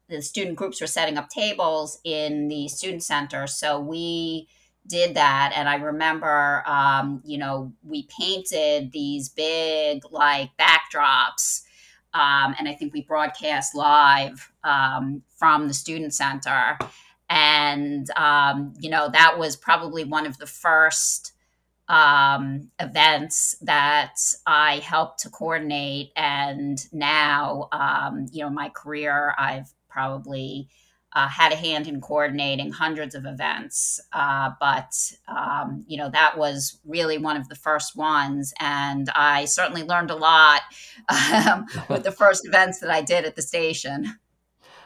the 0.07 0.21
student 0.21 0.55
groups 0.55 0.79
were 0.79 0.87
setting 0.87 1.17
up 1.17 1.29
tables 1.29 1.99
in 2.03 2.47
the 2.47 2.67
student 2.67 3.03
center. 3.03 3.47
So 3.47 3.79
we, 3.79 4.47
did 4.87 5.15
that 5.15 5.53
and 5.55 5.67
i 5.67 5.75
remember 5.75 6.63
um, 6.65 7.21
you 7.25 7.37
know 7.37 7.71
we 7.83 8.07
painted 8.19 8.91
these 8.91 9.29
big 9.29 10.01
like 10.11 10.49
backdrops 10.57 11.63
um, 12.13 12.55
and 12.57 12.67
i 12.67 12.73
think 12.73 12.93
we 12.93 13.01
broadcast 13.01 13.75
live 13.75 14.51
um, 14.63 15.21
from 15.37 15.67
the 15.67 15.73
student 15.73 16.13
center 16.13 16.77
and 17.29 18.09
um, 18.15 18.73
you 18.79 18.89
know 18.89 19.09
that 19.09 19.37
was 19.37 19.55
probably 19.55 20.03
one 20.03 20.25
of 20.25 20.37
the 20.37 20.47
first 20.47 21.33
um, 21.89 22.69
events 22.79 23.55
that 23.61 24.15
i 24.45 24.77
helped 24.79 25.19
to 25.19 25.29
coordinate. 25.29 26.11
And 26.15 26.79
now 26.91 27.69
um, 27.71 28.27
you 28.31 28.43
know 28.43 28.49
my 28.49 28.69
career 28.69 29.33
i've 29.37 29.71
probably 29.89 30.69
uh, 31.17 31.27
had 31.27 31.51
a 31.51 31.55
hand 31.55 31.87
in 31.87 31.99
coordinating 31.99 32.71
hundreds 32.71 33.15
of 33.15 33.25
events, 33.25 33.99
uh, 34.13 34.51
but 34.59 34.93
um, 35.27 35.83
you 35.87 35.97
know 35.97 36.09
that 36.11 36.37
was 36.37 36.79
really 36.85 37.17
one 37.17 37.35
of 37.37 37.49
the 37.49 37.55
first 37.55 37.95
ones, 37.95 38.53
and 38.59 39.09
I 39.15 39.45
certainly 39.45 39.83
learned 39.83 40.11
a 40.11 40.15
lot 40.15 40.61
um, 41.09 41.65
with 41.89 42.03
the 42.03 42.11
first 42.11 42.45
events 42.45 42.79
that 42.81 42.91
I 42.91 43.01
did 43.01 43.25
at 43.25 43.35
the 43.35 43.41
station. 43.41 44.19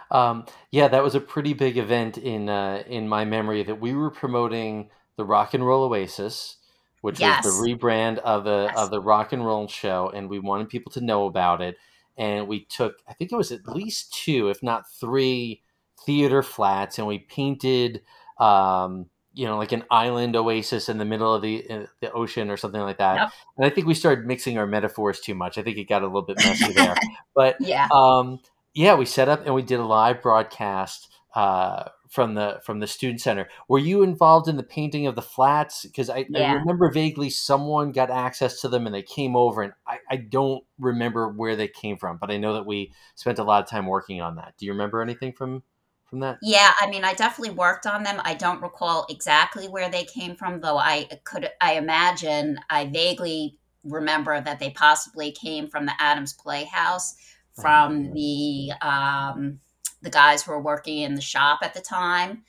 Um, 0.10 0.46
yeah, 0.72 0.88
that 0.88 1.03
was 1.03 1.15
a 1.15 1.20
pretty 1.20 1.53
big 1.53 1.77
event 1.77 2.17
in 2.17 2.48
uh, 2.48 2.84
in 2.88 3.10
my 3.10 3.25
memory 3.25 3.63
that 3.63 3.81
we 3.81 3.93
were 3.93 4.12
promoting 4.12 4.89
the 5.17 5.25
Rock 5.25 5.53
and 5.53 5.65
Roll 5.65 5.84
Oasis, 5.84 6.58
which 7.01 7.20
Yes. 7.20 7.43
was 7.46 7.60
the 7.60 7.62
rebrand 7.75 8.17
of 8.20 8.43
the 8.43 8.67
Yes. 8.70 8.77
of 8.77 8.89
the 8.91 9.01
rock 9.01 9.34
and 9.34 9.46
roll 9.46 9.67
show, 9.67 10.12
and 10.13 10.29
we 10.29 10.39
wanted 10.39 10.70
people 10.70 10.91
to 10.93 11.01
know 11.01 11.25
about 11.25 11.62
it. 11.62 11.77
And 12.17 12.48
we 12.48 12.65
took, 12.65 12.98
I 13.08 13.13
think 13.13 13.31
it 13.31 13.36
was 13.36 13.51
at 13.51 13.67
least 13.67 14.13
two, 14.13 14.50
if 14.50 14.62
not 14.62 14.89
three, 14.89 15.62
theater 16.05 16.43
flats, 16.43 16.98
and 17.00 17.08
we 17.08 17.20
painted, 17.20 18.01
um, 18.38 19.08
you 19.34 19.46
know, 19.46 19.58
like 19.58 19.72
an 19.72 19.84
island 19.89 20.36
oasis 20.36 20.89
in 20.89 20.98
the 20.98 21.05
middle 21.05 21.34
of 21.34 21.41
the 21.41 21.65
uh, 21.70 21.86
the 22.01 22.12
ocean 22.12 22.50
or 22.50 22.58
something 22.58 22.81
like 22.81 22.98
that. 22.98 23.15
Yep. 23.15 23.31
And 23.58 23.65
I 23.65 23.70
think 23.70 23.88
we 23.88 23.93
started 23.93 24.25
mixing 24.25 24.58
our 24.58 24.67
metaphors 24.67 25.22
too 25.22 25.34
much. 25.36 25.58
I 25.58 25.63
think 25.63 25.77
it 25.77 25.86
got 25.88 26.01
a 26.03 26.05
little 26.05 26.22
bit 26.24 26.38
messy 26.38 26.72
there, 26.74 26.96
but 27.34 27.55
Yeah. 27.62 27.88
um, 27.93 28.39
yeah, 28.74 28.93
we 28.96 29.05
set 29.05 29.29
up 29.29 29.46
and 29.46 29.55
we 29.55 29.62
did 29.62 29.79
a 29.79 29.86
live 29.86 30.22
broadcast 30.22 31.08
uh, 31.34 31.86
from 32.11 32.33
the 32.33 32.59
from 32.65 32.79
the 32.79 32.87
student 32.87 33.21
center. 33.21 33.47
Were 33.69 33.79
you 33.79 34.03
involved 34.03 34.49
in 34.49 34.57
the 34.57 34.63
painting 34.63 35.07
of 35.07 35.15
the 35.15 35.21
flats? 35.21 35.85
Because 35.85 36.09
I, 36.09 36.25
I 36.35 36.53
remember 36.53 36.91
vaguely 36.91 37.29
someone 37.29 37.93
got 37.93 38.11
access 38.11 38.59
to 38.61 38.67
them 38.67 38.85
and 38.85 38.93
they 38.93 39.01
came 39.01 39.35
over, 39.35 39.61
and 39.61 39.73
I, 39.87 39.99
I 40.09 40.17
don't 40.17 40.63
remember 40.77 41.29
where 41.29 41.55
they 41.55 41.69
came 41.69 41.97
from, 41.97 42.17
but 42.17 42.29
I 42.29 42.37
know 42.37 42.53
that 42.53 42.65
we 42.65 42.91
spent 43.15 43.39
a 43.39 43.43
lot 43.43 43.63
of 43.63 43.69
time 43.69 43.87
working 43.87 44.21
on 44.21 44.35
that. 44.35 44.55
Do 44.57 44.65
you 44.65 44.73
remember 44.73 45.01
anything 45.01 45.31
from 45.31 45.63
from 46.09 46.19
that? 46.19 46.39
Yeah, 46.43 46.73
I 46.81 46.89
mean, 46.89 47.05
I 47.05 47.13
definitely 47.13 47.55
worked 47.55 47.87
on 47.87 48.03
them. 48.03 48.19
I 48.25 48.33
don't 48.33 48.61
recall 48.61 49.05
exactly 49.09 49.69
where 49.69 49.89
they 49.89 50.03
came 50.03 50.35
from, 50.35 50.59
though. 50.59 50.77
I 50.77 51.07
could, 51.23 51.49
I 51.61 51.75
imagine, 51.75 52.59
I 52.69 52.87
vaguely 52.87 53.57
remember 53.85 54.41
that 54.41 54.59
they 54.59 54.71
possibly 54.71 55.31
came 55.31 55.69
from 55.69 55.85
the 55.85 55.93
Adams 55.97 56.33
Playhouse, 56.33 57.15
from 57.55 58.11
the 58.11 58.71
um, 58.81 59.59
the 60.01 60.10
guys 60.10 60.43
who 60.43 60.51
were 60.51 60.62
working 60.62 61.00
in 61.00 61.15
the 61.15 61.22
shop 61.22 61.60
at 61.63 61.74
the 61.74 61.81
time, 61.81 62.43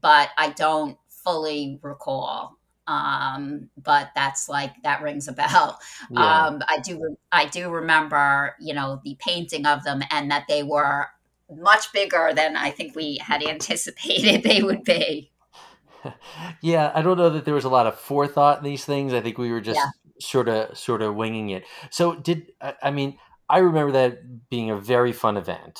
but 0.00 0.30
I 0.36 0.50
don't 0.50 0.98
fully 1.08 1.78
recall. 1.82 2.58
Um, 2.86 3.70
but 3.80 4.10
that's 4.14 4.48
like 4.48 4.74
that 4.82 5.02
rings 5.02 5.28
a 5.28 5.32
bell. 5.32 5.78
Yeah. 6.10 6.46
Um, 6.46 6.62
I 6.68 6.78
do, 6.78 7.16
I 7.30 7.46
do 7.46 7.70
remember, 7.70 8.54
you 8.60 8.74
know, 8.74 9.00
the 9.04 9.16
painting 9.20 9.66
of 9.66 9.84
them, 9.84 10.02
and 10.10 10.30
that 10.30 10.46
they 10.48 10.62
were 10.62 11.06
much 11.50 11.92
bigger 11.92 12.32
than 12.34 12.56
I 12.56 12.70
think 12.70 12.96
we 12.96 13.18
had 13.18 13.42
anticipated 13.46 14.42
they 14.42 14.62
would 14.62 14.84
be. 14.84 15.30
yeah, 16.60 16.90
I 16.94 17.02
don't 17.02 17.16
know 17.16 17.30
that 17.30 17.44
there 17.44 17.54
was 17.54 17.64
a 17.64 17.70
lot 17.70 17.86
of 17.86 17.98
forethought 17.98 18.58
in 18.58 18.64
these 18.64 18.84
things. 18.84 19.14
I 19.14 19.20
think 19.20 19.38
we 19.38 19.52
were 19.52 19.60
just 19.60 19.80
sort 20.18 20.48
of 20.48 20.76
sort 20.76 21.02
of 21.02 21.14
winging 21.14 21.50
it. 21.50 21.64
So 21.90 22.14
did 22.14 22.52
I 22.60 22.74
I 22.82 22.90
mean, 22.90 23.18
I 23.48 23.58
remember 23.58 23.92
that 23.92 24.48
being 24.50 24.70
a 24.70 24.76
very 24.76 25.12
fun 25.12 25.36
event, 25.36 25.78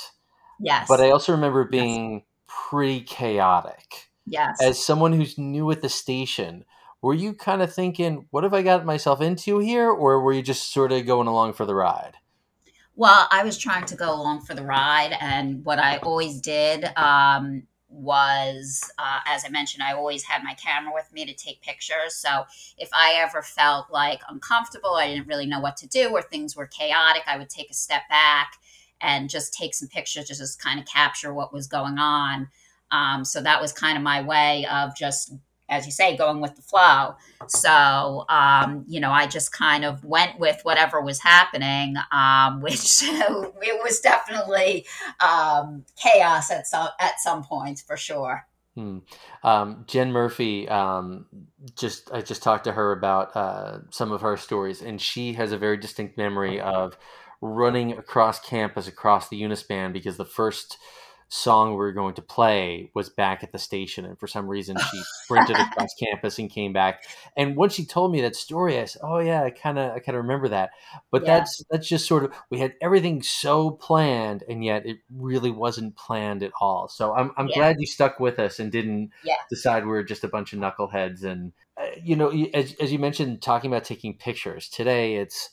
Yes. 0.63 0.87
but 0.89 1.01
I 1.01 1.11
also 1.11 1.33
remember 1.33 1.65
being 1.65 2.23
pretty 2.47 3.01
chaotic. 3.01 4.09
yes. 4.27 4.63
As 4.63 4.83
someone 4.83 5.13
who's 5.13 5.37
new 5.37 5.71
at 5.73 5.83
the 5.83 5.89
station, 5.89 6.65
were 7.03 7.15
you 7.15 7.35
kind 7.35 7.63
of 7.63 7.75
thinking, 7.75 8.27
what 8.31 8.45
have 8.45 8.55
I 8.55 8.63
got 8.63 8.87
myself 8.87 9.21
into 9.21 9.59
here? 9.59 9.91
Or 9.91 10.21
were 10.21 10.33
you 10.33 10.43
just 10.43 10.73
sort 10.73 10.93
of 10.93 11.05
going 11.05 11.27
along 11.27 11.55
for 11.55 11.67
the 11.67 11.75
ride? 11.75 12.15
Well, 12.95 13.27
I 13.33 13.43
was 13.43 13.59
trying 13.59 13.87
to 13.87 13.97
go 13.97 14.15
along 14.15 14.43
for 14.43 14.55
the 14.55 14.65
ride, 14.65 15.17
and 15.21 15.65
what 15.65 15.79
I 15.79 15.97
always 15.99 16.41
did 16.41 16.85
um, 16.97 17.63
was, 17.89 18.83
uh, 18.99 19.21
as 19.27 19.45
I 19.47 19.49
mentioned, 19.49 19.83
I 19.83 19.95
always 19.95 20.23
had 20.23 20.45
my 20.45 20.55
camera 20.55 20.93
with 20.95 21.11
me 21.13 21.25
to 21.25 21.33
take 21.33 21.63
pictures. 21.63 22.15
So 22.15 22.45
if 22.77 22.91
I 22.93 23.15
ever 23.15 23.43
felt 23.43 23.91
like 23.91 24.21
uncomfortable, 24.29 24.95
I 24.95 25.09
didn't 25.09 25.27
really 25.27 25.47
know 25.47 25.59
what 25.59 25.79
to 25.79 25.89
do, 25.89 26.11
or 26.11 26.21
things 26.21 26.55
were 26.55 26.67
chaotic, 26.67 27.23
I 27.27 27.39
would 27.39 27.49
take 27.49 27.71
a 27.71 27.75
step 27.75 28.03
back 28.11 28.59
and 29.03 29.29
just 29.29 29.53
take 29.53 29.75
some 29.75 29.89
pictures 29.89 30.27
to 30.27 30.35
just 30.35 30.63
kind 30.63 30.81
of 30.81 30.87
capture 30.87 31.35
what 31.35 31.53
was 31.53 31.67
going 31.67 31.99
on. 31.99 32.49
Um, 32.91 33.25
so 33.25 33.43
that 33.43 33.61
was 33.61 33.73
kind 33.73 33.97
of 33.97 34.03
my 34.03 34.23
way 34.23 34.67
of 34.71 34.95
just, 34.97 35.35
as 35.69 35.87
you 35.87 35.93
say, 35.93 36.17
going 36.17 36.41
with 36.41 36.55
the 36.57 36.63
flow. 36.63 37.17
So, 37.49 38.25
um, 38.29 38.85
you 38.87 39.01
know, 39.01 39.11
I 39.11 39.27
just 39.27 39.51
kind 39.53 39.85
of 39.85 40.05
went 40.05 40.39
with 40.39 40.61
whatever 40.63 41.01
was 41.01 41.21
happening, 41.21 41.97
um, 42.13 42.61
which 42.63 43.03
it 43.03 43.83
was 43.83 44.01
definitely 44.01 44.87
um, 45.21 45.85
chaos 45.97 46.51
at 46.51 46.67
some 46.67 46.89
at 47.01 47.19
some 47.21 47.43
points 47.43 47.83
for 47.83 47.97
sure. 47.97 48.47
Hmm. 48.75 48.99
Um, 49.43 49.85
Jen 49.87 50.13
Murphy, 50.13 50.67
um, 50.69 51.27
just 51.77 52.11
I 52.11 52.23
just 52.23 52.43
talked 52.43 52.65
to 52.65 52.73
her 52.73 52.93
about 52.93 53.37
uh, 53.37 53.79
some 53.91 54.13
of 54.13 54.23
her 54.23 54.39
stories, 54.39 54.81
and 54.81 55.01
she 55.01 55.35
has 55.35 55.53
a 55.53 55.59
very 55.59 55.77
distinct 55.77 56.17
memory 56.17 56.59
of 56.59 56.97
running 57.43 57.93
across 57.93 58.41
campus, 58.41 58.89
across 58.89 59.29
the 59.29 59.43
Unispan, 59.43 59.93
because 59.93 60.17
the 60.17 60.25
first 60.25 60.79
song 61.29 61.71
we 61.71 61.77
were 61.77 61.93
going 61.93 62.15
to 62.15 62.21
play 62.23 62.91
was 62.95 63.09
back 63.09 63.43
at 63.43 63.53
the 63.53 63.59
station, 63.59 64.05
and 64.05 64.19
for 64.19 64.27
some 64.27 64.47
reason 64.47 64.79
she 64.79 65.03
sprinted 65.25 65.59
across 65.59 65.89
campus 65.99 66.39
and 66.39 66.51
came 66.51 66.73
back. 66.73 67.03
And 67.37 67.57
once 67.57 67.75
she 67.75 67.87
told 67.87 68.13
me 68.13 68.21
that 68.21 68.37
story, 68.37 68.79
I 68.79 68.85
said, 68.85 69.01
"Oh 69.03 69.19
yeah, 69.19 69.43
I 69.43 69.51
kind 69.51 69.79
of 69.79 69.93
I 69.93 69.99
kind 69.99 70.17
of 70.17 70.25
remember 70.25 70.49
that." 70.49 70.71
But 71.11 71.23
Yeah. 71.23 71.39
that's 71.39 71.63
that's 71.71 71.89
just 71.89 72.07
sort 72.07 72.25
of 72.25 72.33
we 72.51 72.59
had 72.59 72.75
everything 72.81 73.23
so 73.23 73.71
planned, 73.71 74.45
and 74.49 74.65
yet 74.65 74.85
it 74.87 74.99
really 75.11 75.51
wasn't 75.51 75.97
planned 75.97 76.43
at 76.43 76.53
all. 76.61 76.89
So 76.89 77.15
I'm 77.15 77.33
I'm 77.37 77.49
Yeah. 77.49 77.55
glad 77.57 77.77
you 77.79 77.87
stuck 77.87 78.21
with 78.21 78.39
us 78.39 78.59
and 78.61 78.71
didn't 78.71 79.11
Yeah. 79.25 79.35
decide 79.51 79.85
we 79.85 79.91
were 79.91 80.05
just 80.05 80.25
a 80.25 80.29
bunch 80.29 80.53
of 80.53 80.59
knuckleheads. 80.59 81.25
And 81.25 81.53
uh, 81.81 81.87
you 82.03 82.15
know, 82.17 82.31
as 82.55 82.75
as 82.75 82.93
you 82.93 82.99
mentioned, 82.99 83.41
talking 83.43 83.71
about 83.73 83.85
taking 83.85 84.17
pictures 84.19 84.69
today, 84.69 85.17
it's 85.17 85.51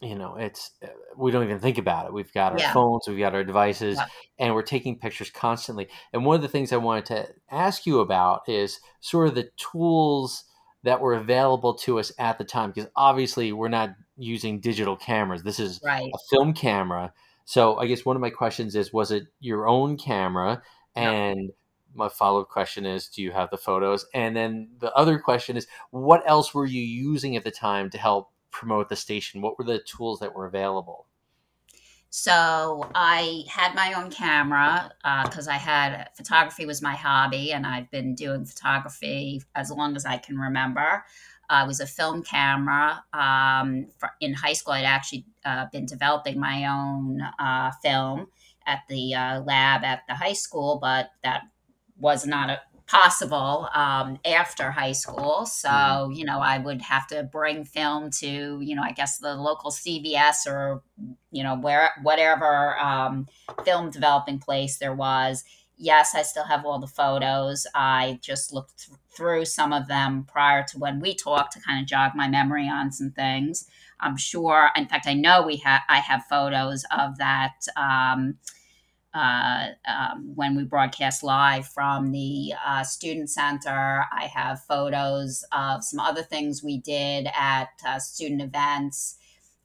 you 0.00 0.14
know 0.14 0.36
it's 0.36 0.70
uh, 0.82 0.86
we 1.16 1.30
don't 1.32 1.42
even 1.44 1.58
think 1.58 1.78
about 1.78 2.06
it. 2.06 2.12
We've 2.12 2.32
got 2.32 2.52
our 2.52 2.58
Yeah. 2.58 2.72
phones 2.72 3.08
we've 3.08 3.18
got 3.18 3.34
our 3.34 3.42
devices 3.44 3.96
Yeah. 3.98 4.06
and 4.38 4.54
we're 4.54 4.62
taking 4.62 4.98
pictures 4.98 5.30
constantly. 5.30 5.88
And 6.12 6.24
one 6.24 6.36
of 6.36 6.42
the 6.42 6.48
things 6.48 6.72
i 6.72 6.76
wanted 6.76 7.06
to 7.06 7.28
ask 7.50 7.84
you 7.86 8.00
about 8.00 8.48
is 8.48 8.80
sort 9.00 9.28
of 9.28 9.34
the 9.34 9.50
tools 9.56 10.44
that 10.84 11.00
were 11.00 11.14
available 11.14 11.74
to 11.74 11.98
us 11.98 12.12
at 12.18 12.38
the 12.38 12.44
time 12.44 12.70
because 12.70 12.88
obviously 12.94 13.52
we're 13.52 13.68
not 13.68 13.90
using 14.16 14.60
digital 14.60 14.96
cameras. 14.96 15.42
This 15.42 15.58
is 15.58 15.80
Right. 15.84 16.10
a 16.14 16.18
film 16.30 16.52
camera. 16.54 17.12
So 17.44 17.78
i 17.78 17.86
guess 17.86 18.04
one 18.04 18.14
of 18.16 18.22
my 18.22 18.30
questions 18.30 18.76
is 18.76 18.92
was 18.92 19.10
it 19.10 19.24
your 19.40 19.66
own 19.66 19.96
camera? 19.96 20.62
And 20.94 21.50
my 21.94 22.08
follow-up 22.08 22.48
question 22.48 22.86
is 22.86 23.08
do 23.08 23.22
you 23.22 23.32
have 23.32 23.50
the 23.50 23.58
photos? 23.58 24.06
And 24.14 24.36
then 24.36 24.70
the 24.78 24.92
other 24.94 25.18
question 25.18 25.56
is 25.56 25.66
what 25.90 26.22
else 26.26 26.54
were 26.54 26.66
you 26.66 26.82
using 26.82 27.34
at 27.34 27.42
the 27.42 27.50
time 27.50 27.90
to 27.90 27.98
help 27.98 28.30
promote 28.50 28.88
the 28.88 28.96
station 28.96 29.40
what 29.40 29.58
were 29.58 29.64
the 29.64 29.78
tools 29.80 30.20
that 30.20 30.34
were 30.34 30.46
available 30.46 31.06
So 32.10 32.90
I 32.94 33.44
had 33.48 33.74
my 33.74 33.92
own 33.92 34.10
camera 34.10 34.90
because 35.24 35.46
I 35.46 35.56
had 35.56 36.08
photography 36.16 36.64
was 36.64 36.80
my 36.80 36.94
hobby, 36.94 37.52
and 37.52 37.66
I've 37.66 37.90
been 37.90 38.14
doing 38.14 38.46
photography 38.46 39.42
as 39.54 39.70
long 39.70 39.94
as 39.94 40.06
I 40.06 40.16
can 40.16 40.38
remember. 40.38 41.04
Uh, 41.50 41.62
it 41.64 41.66
was 41.66 41.80
a 41.80 41.86
film 41.86 42.22
camera. 42.22 43.04
Um, 43.12 43.86
for, 43.98 44.10
in 44.20 44.34
high 44.34 44.52
school, 44.52 44.74
I'd 44.74 44.84
actually 44.84 45.26
uh, 45.44 45.66
been 45.72 45.86
developing 45.86 46.38
my 46.38 46.66
own 46.66 47.20
uh, 47.38 47.72
film 47.82 48.28
at 48.66 48.80
the 48.88 49.14
uh, 49.14 49.40
lab 49.40 49.84
at 49.84 50.02
the 50.08 50.14
high 50.14 50.34
school, 50.34 50.78
but 50.80 51.10
that 51.24 51.42
was 51.98 52.26
not 52.26 52.50
a, 52.50 52.60
possible 52.88 53.68
um, 53.74 54.18
after 54.24 54.70
high 54.70 54.92
school. 54.92 55.46
So, 55.46 55.68
Mhm. 55.68 56.16
you 56.16 56.24
know, 56.24 56.40
I 56.40 56.58
would 56.58 56.82
have 56.82 57.06
to 57.08 57.22
bring 57.22 57.64
film 57.64 58.10
to, 58.20 58.60
you 58.60 58.74
know, 58.74 58.82
I 58.82 58.92
guess 58.92 59.18
the 59.18 59.34
local 59.34 59.70
CVS 59.70 60.46
or, 60.46 60.82
you 61.30 61.42
know, 61.42 61.54
where 61.56 61.92
whatever 62.02 62.78
um, 62.78 63.28
film 63.64 63.90
developing 63.90 64.38
place 64.38 64.78
there 64.78 64.94
was. 64.94 65.44
Yes, 65.76 66.14
I 66.14 66.22
still 66.22 66.44
have 66.44 66.64
all 66.64 66.80
the 66.80 66.88
photos. 66.88 67.66
I 67.74 68.18
just 68.22 68.52
looked 68.52 68.86
th- 68.86 68.98
through 69.16 69.44
some 69.44 69.72
of 69.72 69.86
them 69.86 70.24
prior 70.24 70.64
to 70.64 70.78
when 70.78 70.98
we 70.98 71.14
talked 71.14 71.52
to 71.52 71.60
kind 71.60 71.80
of 71.80 71.86
jog 71.86 72.12
my 72.14 72.28
memory 72.28 72.68
on 72.68 72.90
some 72.90 73.10
things. 73.10 73.68
I'm 74.00 74.16
sure. 74.16 74.70
In 74.76 74.86
fact, 74.86 75.06
I 75.06 75.14
know 75.14 75.42
we 75.42 75.56
have. 75.58 75.82
I 75.88 75.98
have 76.00 76.24
photos 76.26 76.84
of 76.96 77.18
that. 77.18 77.54
Um, 77.76 78.38
uh, 79.14 79.68
um, 79.86 80.32
when 80.34 80.56
we 80.56 80.64
broadcast 80.64 81.22
live 81.22 81.66
from 81.66 82.12
the 82.12 82.52
uh, 82.66 82.84
student 82.84 83.30
center. 83.30 84.04
I 84.12 84.26
have 84.26 84.62
photos 84.64 85.44
of 85.52 85.82
some 85.82 86.00
other 86.00 86.22
things 86.22 86.62
we 86.62 86.78
did 86.78 87.28
at 87.34 87.68
uh, 87.86 87.98
student 87.98 88.42
events. 88.42 89.16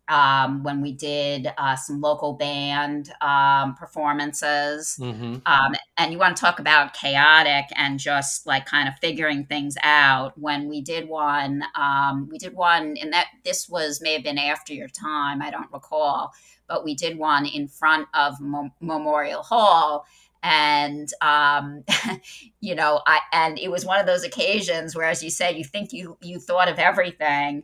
Um, 0.10 0.64
when 0.64 0.82
we 0.82 0.92
did 0.92 1.48
uh, 1.58 1.78
some 1.78 2.02
local 2.02 2.34
band 2.34 3.10
um, 3.22 3.74
performances. 3.76 4.98
mm-hmm. 5.00 5.36
Um, 5.46 5.76
and 5.98 6.12
you 6.12 6.20
want 6.20 6.36
to 6.36 6.42
talk 6.42 6.60
about 6.60 6.94
chaotic 6.94 7.68
and 7.78 7.98
just 7.98 8.46
like 8.46 8.66
kind 8.66 8.90
of 8.90 8.96
figuring 9.00 9.46
things 9.46 9.78
out. 9.82 10.38
When 10.38 10.68
we 10.68 10.82
did 10.82 11.08
one, 11.08 11.64
um, 11.76 12.28
we 12.30 12.38
did 12.38 12.54
one, 12.54 12.98
and 13.02 13.14
that 13.14 13.28
this 13.46 13.70
was 13.70 14.02
may 14.02 14.14
have 14.16 14.24
been 14.24 14.38
after 14.38 14.74
your 14.74 14.90
time, 14.90 15.42
I 15.42 15.50
don't 15.50 15.72
recall, 15.72 16.34
but 16.68 16.84
we 16.84 16.96
did 16.96 17.18
one 17.18 17.46
in 17.46 17.68
front 17.68 18.08
of 18.14 18.40
Mo- 18.40 18.72
Memorial 18.80 19.44
Hall. 19.44 20.06
And 20.42 21.08
um, 21.22 21.84
you 22.60 22.76
know, 22.76 23.02
I 23.08 23.20
and 23.32 23.58
it 23.58 23.72
was 23.72 23.86
one 23.86 24.00
of 24.00 24.06
those 24.06 24.24
occasions 24.26 24.96
where, 24.96 25.08
as 25.08 25.24
you 25.24 25.30
said, 25.30 25.56
you 25.58 25.64
think 25.64 25.94
you 25.94 26.18
you 26.22 26.40
thought 26.40 26.68
of 26.70 26.80
everything, 26.80 27.64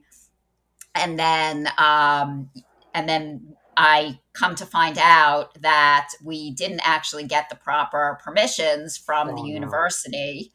and 0.95 1.19
then 1.19 1.67
um, 1.77 2.49
and 2.93 3.07
then 3.07 3.55
I 3.77 4.19
come 4.33 4.55
to 4.55 4.65
find 4.65 4.97
out 4.97 5.61
that 5.61 6.09
we 6.23 6.51
didn't 6.51 6.81
actually 6.83 7.25
get 7.25 7.49
the 7.49 7.55
proper 7.55 8.19
permissions 8.23 8.97
from 8.97 9.29
Oh, 9.29 9.35
the 9.35 9.41
no. 9.41 9.47
university. 9.47 10.51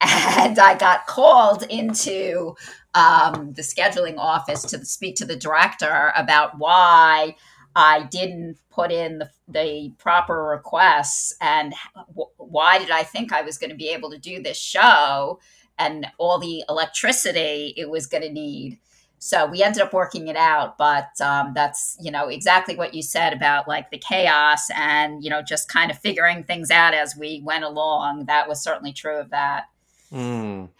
and 0.00 0.58
I 0.58 0.76
got 0.76 1.06
called 1.06 1.62
into 1.70 2.56
um, 2.94 3.52
the 3.54 3.62
scheduling 3.62 4.18
office 4.18 4.62
to 4.64 4.84
speak 4.84 5.16
to 5.16 5.24
the 5.24 5.36
director 5.36 6.12
about 6.16 6.58
why 6.58 7.36
I 7.74 8.04
didn't 8.04 8.58
put 8.70 8.92
in 8.92 9.18
the, 9.18 9.30
the 9.48 9.92
proper 9.98 10.44
requests 10.44 11.34
and 11.40 11.74
why 12.36 12.78
did 12.78 12.90
I 12.90 13.02
think 13.02 13.32
I 13.32 13.42
was 13.42 13.58
going 13.58 13.70
to 13.70 13.76
be 13.76 13.88
able 13.88 14.10
to 14.10 14.18
do 14.18 14.42
this 14.42 14.58
show 14.58 15.40
and 15.78 16.06
all 16.18 16.38
the 16.38 16.64
electricity 16.68 17.74
it 17.76 17.88
was 17.90 18.06
going 18.06 18.22
to 18.22 18.30
need. 18.30 18.78
So 19.18 19.46
we 19.46 19.62
ended 19.62 19.82
up 19.82 19.92
working 19.92 20.26
it 20.26 20.36
out, 20.36 20.76
but 20.78 21.08
um, 21.20 21.52
that's 21.54 21.96
you 22.00 22.10
know 22.10 22.26
exactly 22.26 22.74
what 22.74 22.92
you 22.92 23.02
said 23.02 23.32
about 23.32 23.68
like 23.68 23.90
the 23.90 23.98
chaos 23.98 24.68
and 24.76 25.22
you 25.22 25.30
know 25.30 25.42
just 25.42 25.68
kind 25.68 25.92
of 25.92 25.98
figuring 25.98 26.42
things 26.42 26.72
out 26.72 26.92
as 26.92 27.16
we 27.16 27.40
went 27.44 27.62
along. 27.62 28.26
That 28.26 28.48
was 28.48 28.60
certainly 28.60 28.92
true 28.92 29.18
of 29.18 29.30
that. 29.30 29.66
Mm. 30.12 30.70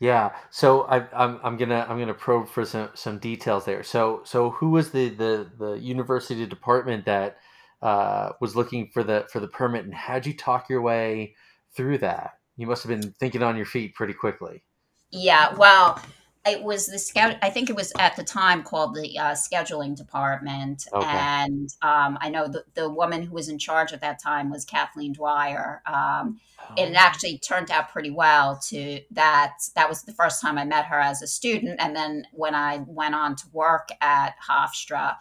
Yeah. 0.00 0.32
So 0.50 0.82
I, 0.82 0.98
am 0.98 1.08
I'm, 1.14 1.40
I'm 1.42 1.56
gonna 1.56 1.86
I'm 1.88 1.98
gonna 1.98 2.14
probe 2.14 2.48
for 2.48 2.64
some 2.64 2.90
some 2.94 3.18
details 3.18 3.64
there. 3.64 3.82
So 3.82 4.22
so 4.24 4.50
who 4.50 4.70
was 4.70 4.90
the 4.90 5.08
the 5.08 5.50
the 5.58 5.72
university 5.74 6.44
department 6.46 7.06
that 7.06 7.38
uh, 7.82 8.32
was 8.40 8.56
looking 8.56 8.90
for 8.92 9.02
the 9.02 9.26
for 9.30 9.40
the 9.40 9.48
permit, 9.48 9.84
and 9.84 9.94
how'd 9.94 10.26
you 10.26 10.34
talk 10.34 10.68
your 10.68 10.82
way 10.82 11.34
through 11.74 11.98
that? 11.98 12.32
You 12.56 12.66
must 12.66 12.82
have 12.82 12.90
been 12.90 13.12
thinking 13.12 13.42
on 13.42 13.56
your 13.56 13.66
feet 13.66 13.94
pretty 13.94 14.14
quickly. 14.14 14.64
Yeah. 15.10 15.54
Well, 15.54 16.00
it 16.46 16.62
was 16.62 16.86
the 16.86 16.98
scout. 16.98 17.36
I 17.42 17.50
think 17.50 17.70
it 17.70 17.76
was 17.76 17.92
at 17.98 18.16
the 18.16 18.24
time 18.24 18.62
called 18.62 18.94
the 18.94 19.18
uh, 19.18 19.32
scheduling 19.32 19.96
department, 19.96 20.86
okay. 20.92 21.06
and 21.06 21.68
um, 21.82 22.18
I 22.20 22.30
know 22.30 22.48
the 22.48 22.64
the 22.74 22.88
woman 22.88 23.22
who 23.22 23.34
was 23.34 23.48
in 23.48 23.58
charge 23.58 23.92
at 23.92 24.00
that 24.00 24.22
time 24.22 24.50
was 24.50 24.64
Kathleen 24.64 25.12
Dwyer. 25.12 25.82
Um, 25.86 26.40
it 26.76 26.90
oh. 26.90 26.96
actually 26.96 27.38
turned 27.38 27.70
out 27.70 27.90
pretty 27.90 28.10
well. 28.10 28.58
To 28.68 29.00
that, 29.12 29.58
that 29.74 29.88
was 29.88 30.02
the 30.02 30.12
first 30.12 30.40
time 30.40 30.58
I 30.58 30.64
met 30.64 30.86
her 30.86 31.00
as 31.00 31.22
a 31.22 31.26
student, 31.26 31.80
and 31.80 31.94
then 31.94 32.26
when 32.32 32.54
I 32.54 32.84
went 32.86 33.14
on 33.14 33.36
to 33.36 33.44
work 33.52 33.88
at 34.00 34.34
Hofstra, 34.48 35.16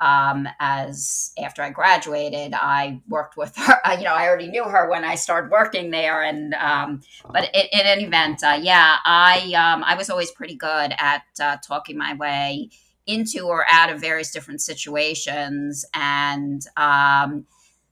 um, 0.00 0.48
as 0.60 1.32
after 1.38 1.62
I 1.62 1.70
graduated, 1.70 2.54
I 2.54 3.00
worked 3.08 3.36
with 3.36 3.56
her. 3.56 3.80
You 3.98 4.04
know, 4.04 4.14
I 4.14 4.28
already 4.28 4.48
knew 4.48 4.64
her 4.64 4.88
when 4.88 5.04
I 5.04 5.16
started 5.16 5.50
working 5.50 5.90
there, 5.90 6.22
and 6.22 6.54
um, 6.54 7.00
but 7.32 7.50
in, 7.54 7.66
in, 7.72 7.86
any 7.86 8.04
event, 8.04 8.44
uh, 8.44 8.58
yeah, 8.60 8.96
I 9.04 9.52
um, 9.54 9.82
I 9.82 9.96
was 9.96 10.08
always 10.08 10.30
pretty 10.30 10.54
good 10.54 10.94
at 10.98 11.22
uh, 11.40 11.56
talking 11.66 11.96
my 11.96 12.14
way 12.14 12.70
into 13.06 13.46
or 13.46 13.64
out 13.68 13.90
of 13.90 14.00
various 14.00 14.30
different 14.30 14.60
situations, 14.60 15.84
and 15.94 16.62
um, 16.76 17.46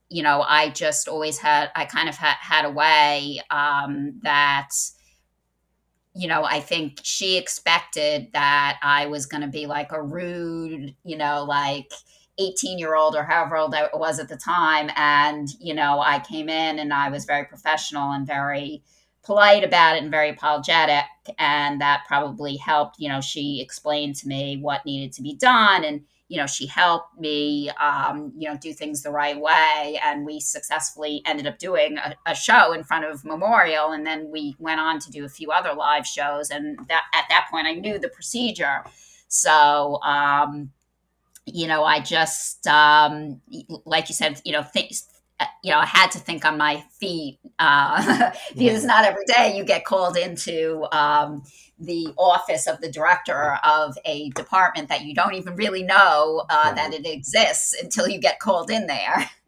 you 0.09 0.23
know, 0.23 0.43
I 0.43 0.71
just 0.71 1.09
always 1.09 1.39
had 1.39 1.71
I 1.75 1.87
kind 1.87 2.09
of 2.09 2.17
had 2.17 2.37
had 2.41 2.65
a 2.67 2.71
way 2.71 3.41
um, 3.51 4.21
that 4.23 4.69
you 6.17 6.29
know, 6.29 6.45
I 6.45 6.61
think 6.61 7.01
she 7.03 7.37
expected 7.37 8.29
that 8.33 8.79
I 8.83 9.07
was 9.07 9.27
going 9.27 9.43
to 9.43 9.49
be 9.49 9.67
like 9.67 9.93
a 9.93 10.03
rude, 10.03 10.95
you 11.05 11.17
know, 11.17 11.45
like 11.45 11.93
18 12.39 12.79
year 12.79 12.95
old 12.95 13.15
or 13.15 13.23
however 13.23 13.57
old 13.57 13.75
I 13.75 13.89
was 13.93 14.19
at 14.19 14.29
the 14.29 14.37
time. 14.37 14.91
And, 14.97 15.49
you 15.61 15.75
know, 15.75 16.01
I 16.01 16.21
came 16.21 16.49
in 16.49 16.79
and 16.79 16.93
I 16.93 17.11
was 17.11 17.27
very 17.27 17.45
professional 17.45 18.13
and 18.13 18.27
very 18.27 18.83
polite 19.25 19.63
about 19.63 19.97
it 19.97 20.03
and 20.03 20.11
very 20.11 20.31
apologetic. 20.31 21.05
And 21.39 21.81
that 21.83 22.05
probably 22.09 22.57
helped. 22.57 22.99
You 22.99 23.11
know, 23.11 23.21
she 23.21 23.61
explained 23.61 24.17
to 24.17 24.29
me 24.29 24.57
what 24.57 24.87
needed 24.87 25.13
to 25.15 25.23
be 25.23 25.35
done. 25.35 25.85
And, 25.85 26.03
you 26.29 26.39
know, 26.39 26.47
she 26.47 26.67
helped 26.67 27.19
me, 27.19 27.71
um, 27.81 28.33
you 28.37 28.49
know, 28.49 28.57
do 28.61 28.73
things 28.73 29.03
the 29.03 29.11
right 29.11 29.39
way. 29.39 29.99
And 30.03 30.27
we 30.27 30.41
successfully 30.41 31.23
ended 31.25 31.47
up 31.47 31.59
doing 31.59 31.99
a, 31.99 32.17
a, 32.27 32.35
show 32.35 32.73
in 32.73 32.83
front 32.83 33.05
of 33.05 33.25
Memorial. 33.25 33.93
And 33.93 34.05
then 34.05 34.31
we 34.31 34.57
went 34.59 34.81
on 34.81 34.99
to 35.01 35.11
do 35.11 35.25
a 35.25 35.29
few 35.29 35.53
other 35.53 35.73
live 35.73 36.05
shows. 36.05 36.51
And 36.51 36.79
that, 36.89 37.05
at 37.15 37.27
that 37.29 37.47
point, 37.49 37.69
I 37.69 37.75
knew 37.75 37.99
the 37.99 38.09
procedure. 38.09 38.85
So, 39.29 40.03
um, 40.03 40.71
you 41.45 41.69
know, 41.69 41.85
I 41.85 42.01
just, 42.01 42.67
um, 42.67 43.41
like 43.85 44.09
you 44.09 44.15
said, 44.15 44.41
you 44.45 44.53
know, 44.53 44.65
things, 44.65 45.07
you 45.63 45.71
know, 45.71 45.79
I 45.79 45.87
had 45.87 46.11
to 46.13 46.19
think 46.19 46.45
on 46.45 46.59
my 46.59 46.83
feet 46.99 47.39
uh, 47.61 48.33
because 48.57 48.83
yeah. 48.83 48.87
not 48.89 49.05
every 49.05 49.25
day 49.27 49.57
you 49.57 49.65
get 49.65 49.85
called 49.85 50.17
into, 50.17 50.87
um, 50.91 51.45
the 51.79 52.13
office 52.17 52.67
of 52.67 52.81
the 52.81 52.91
director 52.91 53.59
of 53.63 53.97
a 54.05 54.31
department 54.31 54.89
that 54.89 55.03
you 55.03 55.15
don't 55.15 55.35
even 55.35 55.57
really 55.57 55.83
know 55.83 56.45
uh, 56.49 56.63
right. 56.67 56.77
that 56.77 56.95
it 56.95 57.07
exists 57.07 57.75
until 57.81 58.09
you 58.09 58.19
get 58.19 58.39
called 58.39 58.71
in 58.71 58.87
there. 58.87 59.31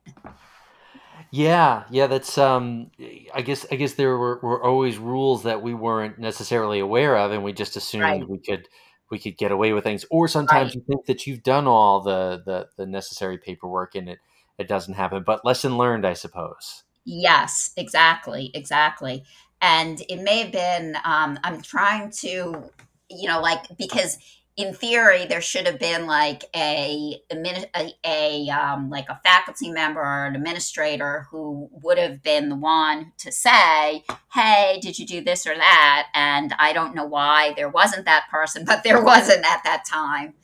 Yeah, 1.31 1.85
yeah, 1.91 2.07
that's 2.07 2.38
um 2.38 2.91
I 3.35 3.43
guess 3.43 3.67
I 3.71 3.77
guess 3.77 3.95
there 3.95 4.17
were, 4.17 4.41
were 4.43 4.64
always 4.64 4.97
rules 4.97 5.43
that 5.43 5.62
we 5.62 5.75
weren't 5.75 6.19
necessarily 6.19 6.79
aware 6.79 7.19
of 7.19 7.33
and 7.33 7.45
we 7.45 7.53
just 7.53 7.77
assumed 7.77 8.03
right. 8.03 8.29
we 8.29 8.38
could 8.38 8.67
we 9.11 9.19
could 9.19 9.37
get 9.37 9.53
away 9.53 9.73
with 9.73 9.85
things. 9.85 10.07
Or 10.11 10.27
sometimes 10.27 10.71
right. 10.71 10.77
you 10.77 10.85
think 10.87 11.07
that 11.07 11.27
you've 11.27 11.43
done 11.43 11.67
all 11.67 12.01
the, 12.01 12.43
the 12.45 12.69
the 12.79 12.87
necessary 12.87 13.37
paperwork 13.37 13.95
and 13.95 14.09
it 14.09 14.21
it 14.59 14.69
doesn't 14.69 14.95
happen. 14.95 15.23
But 15.25 15.45
lesson 15.45 15.77
learned, 15.77 16.07
I 16.07 16.14
suppose. 16.14 16.85
Yes, 17.05 17.73
exactly, 17.77 18.51
exactly 18.55 19.25
and 19.61 20.03
it 20.09 20.21
may 20.23 20.42
have 20.42 20.53
been 20.53 20.97
um, 21.05 21.38
i'm 21.44 21.61
trying 21.61 22.11
to 22.11 22.71
you 23.11 23.29
know 23.29 23.40
like 23.40 23.64
because 23.77 24.18
in 24.57 24.75
theory 24.75 25.25
there 25.25 25.40
should 25.40 25.66
have 25.66 25.79
been 25.79 26.07
like 26.07 26.44
a 26.55 27.21
a, 27.33 27.94
a 28.05 28.49
um, 28.51 28.90
like 28.90 29.09
a 29.09 29.21
faculty 29.25 29.71
member 29.71 30.01
or 30.01 30.27
an 30.27 30.35
administrator 30.35 31.27
who 31.31 31.68
would 31.71 31.97
have 31.97 32.23
been 32.23 32.49
the 32.49 32.57
one 32.57 33.12
to 33.18 33.31
say 33.31 34.05
hey 34.35 34.79
did 34.83 34.99
you 34.99 35.07
do 35.07 35.23
this 35.23 35.47
or 35.47 35.55
that? 35.55 36.09
And 36.12 36.55
i 36.59 36.73
don't 36.73 36.94
know 36.94 37.07
why 37.07 37.55
there 37.57 37.68
wasn't 37.68 38.05
that 38.07 38.29
person 38.31 38.64
but 38.66 38.83
there 38.83 39.03
wasn't 39.03 39.47
at 39.47 39.62
that 39.64 39.85
time 39.85 40.35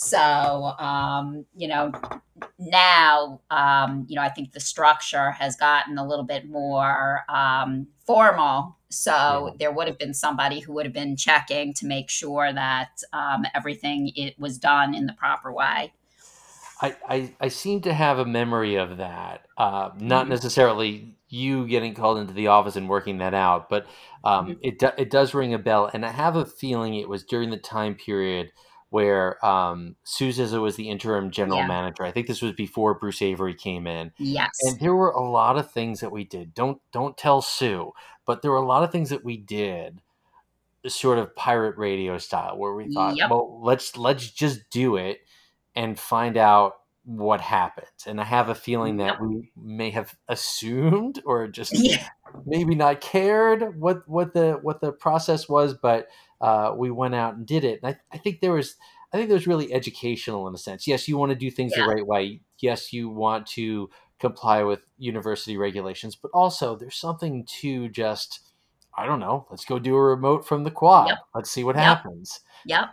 so, 0.00 0.20
um, 0.78 1.44
you 1.56 1.66
know, 1.66 1.90
now, 2.56 3.40
um, 3.50 4.06
you 4.08 4.14
know, 4.14 4.22
I 4.22 4.28
think 4.28 4.52
the 4.52 4.60
structure 4.60 5.32
has 5.32 5.56
gotten 5.56 5.98
a 5.98 6.06
little 6.06 6.24
bit 6.24 6.48
more 6.48 7.22
um, 7.28 7.88
formal. 8.06 8.76
So 8.90 9.56
there 9.58 9.72
would 9.72 9.88
have 9.88 9.98
been 9.98 10.14
somebody 10.14 10.60
who 10.60 10.72
would 10.74 10.86
have 10.86 10.92
been 10.92 11.16
checking 11.16 11.74
to 11.74 11.86
make 11.86 12.10
sure 12.10 12.52
that 12.52 12.90
um, 13.12 13.44
everything 13.56 14.12
it 14.14 14.38
was 14.38 14.56
done 14.56 14.94
in 14.94 15.06
the 15.06 15.14
proper 15.14 15.52
way. 15.52 15.92
I, 16.80 16.96
I, 17.08 17.34
I 17.40 17.48
seem 17.48 17.80
to 17.80 17.92
have 17.92 18.20
a 18.20 18.24
memory 18.24 18.76
of 18.76 18.98
that. 18.98 19.46
Uh, 19.56 19.90
not 19.98 20.22
mm-hmm. 20.22 20.30
necessarily 20.30 21.16
you 21.28 21.66
getting 21.66 21.94
called 21.94 22.18
into 22.18 22.32
the 22.32 22.46
office 22.46 22.76
and 22.76 22.88
working 22.88 23.18
that 23.18 23.34
out, 23.34 23.68
but 23.68 23.86
um, 24.22 24.46
mm-hmm. 24.46 24.58
it 24.62 24.78
do, 24.78 24.90
it 24.96 25.10
does 25.10 25.34
ring 25.34 25.54
a 25.54 25.58
bell. 25.58 25.90
And 25.92 26.06
I 26.06 26.12
have 26.12 26.36
a 26.36 26.46
feeling 26.46 26.94
it 26.94 27.08
was 27.08 27.24
during 27.24 27.50
the 27.50 27.58
time 27.58 27.96
period 27.96 28.52
where 28.90 29.44
um, 29.44 29.96
Sue 30.04 30.30
Zizzo 30.30 30.62
was 30.62 30.76
the 30.76 30.88
interim 30.88 31.30
general 31.30 31.58
yeah. 31.58 31.66
manager. 31.66 32.04
I 32.04 32.10
think 32.10 32.26
this 32.26 32.42
was 32.42 32.52
before 32.52 32.94
Bruce 32.94 33.20
Avery 33.20 33.54
came 33.54 33.86
in. 33.86 34.12
Yes, 34.18 34.50
and 34.62 34.80
there 34.80 34.94
were 34.94 35.10
a 35.10 35.22
lot 35.22 35.58
of 35.58 35.70
things 35.70 36.00
that 36.00 36.12
we 36.12 36.24
did. 36.24 36.54
Don't 36.54 36.80
don't 36.92 37.16
tell 37.16 37.42
Sue, 37.42 37.92
but 38.26 38.42
there 38.42 38.50
were 38.50 38.56
a 38.56 38.66
lot 38.66 38.84
of 38.84 38.90
things 38.90 39.10
that 39.10 39.24
we 39.24 39.36
did, 39.36 40.00
sort 40.86 41.18
of 41.18 41.36
pirate 41.36 41.76
radio 41.76 42.18
style, 42.18 42.56
where 42.56 42.74
we 42.74 42.92
thought, 42.92 43.16
yep. 43.16 43.30
well, 43.30 43.60
let's 43.62 43.96
let's 43.96 44.30
just 44.30 44.70
do 44.70 44.96
it 44.96 45.20
and 45.74 45.98
find 45.98 46.36
out 46.36 46.74
what 47.04 47.40
happens. 47.40 47.88
And 48.06 48.20
I 48.20 48.24
have 48.24 48.50
a 48.50 48.54
feeling 48.54 48.98
that 48.98 49.20
we 49.20 49.50
may 49.56 49.90
have 49.90 50.14
assumed 50.28 51.22
or 51.24 51.48
just 51.48 51.72
yeah. 51.74 52.06
maybe 52.44 52.74
not 52.74 53.00
cared 53.00 53.80
what 53.80 54.06
what 54.06 54.34
the 54.34 54.58
what 54.62 54.80
the 54.80 54.92
process 54.92 55.48
was, 55.48 55.74
but 55.74 56.08
uh, 56.40 56.72
we 56.76 56.90
went 56.90 57.14
out 57.14 57.34
and 57.34 57.46
did 57.46 57.64
it. 57.64 57.80
And 57.82 57.94
I, 57.94 58.14
I 58.14 58.18
think 58.18 58.40
there 58.40 58.52
was, 58.52 58.76
I 59.12 59.16
think 59.16 59.28
there 59.28 59.36
was 59.36 59.46
really 59.46 59.72
educational 59.72 60.46
in 60.48 60.54
a 60.54 60.58
sense. 60.58 60.86
Yes, 60.86 61.08
you 61.08 61.16
want 61.16 61.30
to 61.30 61.36
do 61.36 61.50
things 61.50 61.72
yeah. 61.76 61.84
the 61.84 61.94
right 61.94 62.06
way. 62.06 62.40
Yes, 62.58 62.92
you 62.92 63.08
want 63.08 63.46
to 63.48 63.90
comply 64.18 64.62
with 64.62 64.80
university 64.98 65.56
regulations, 65.56 66.16
but 66.16 66.30
also 66.32 66.76
there's 66.76 66.96
something 66.96 67.46
to 67.60 67.88
just, 67.88 68.40
I 68.96 69.06
don't 69.06 69.20
know, 69.20 69.46
let's 69.50 69.64
go 69.64 69.78
do 69.78 69.94
a 69.94 70.02
remote 70.02 70.46
from 70.46 70.64
the 70.64 70.70
quad. 70.70 71.08
Yep. 71.08 71.18
Let's 71.34 71.50
see 71.50 71.64
what 71.64 71.76
yep. 71.76 71.84
happens. 71.84 72.40
Yeah. 72.64 72.86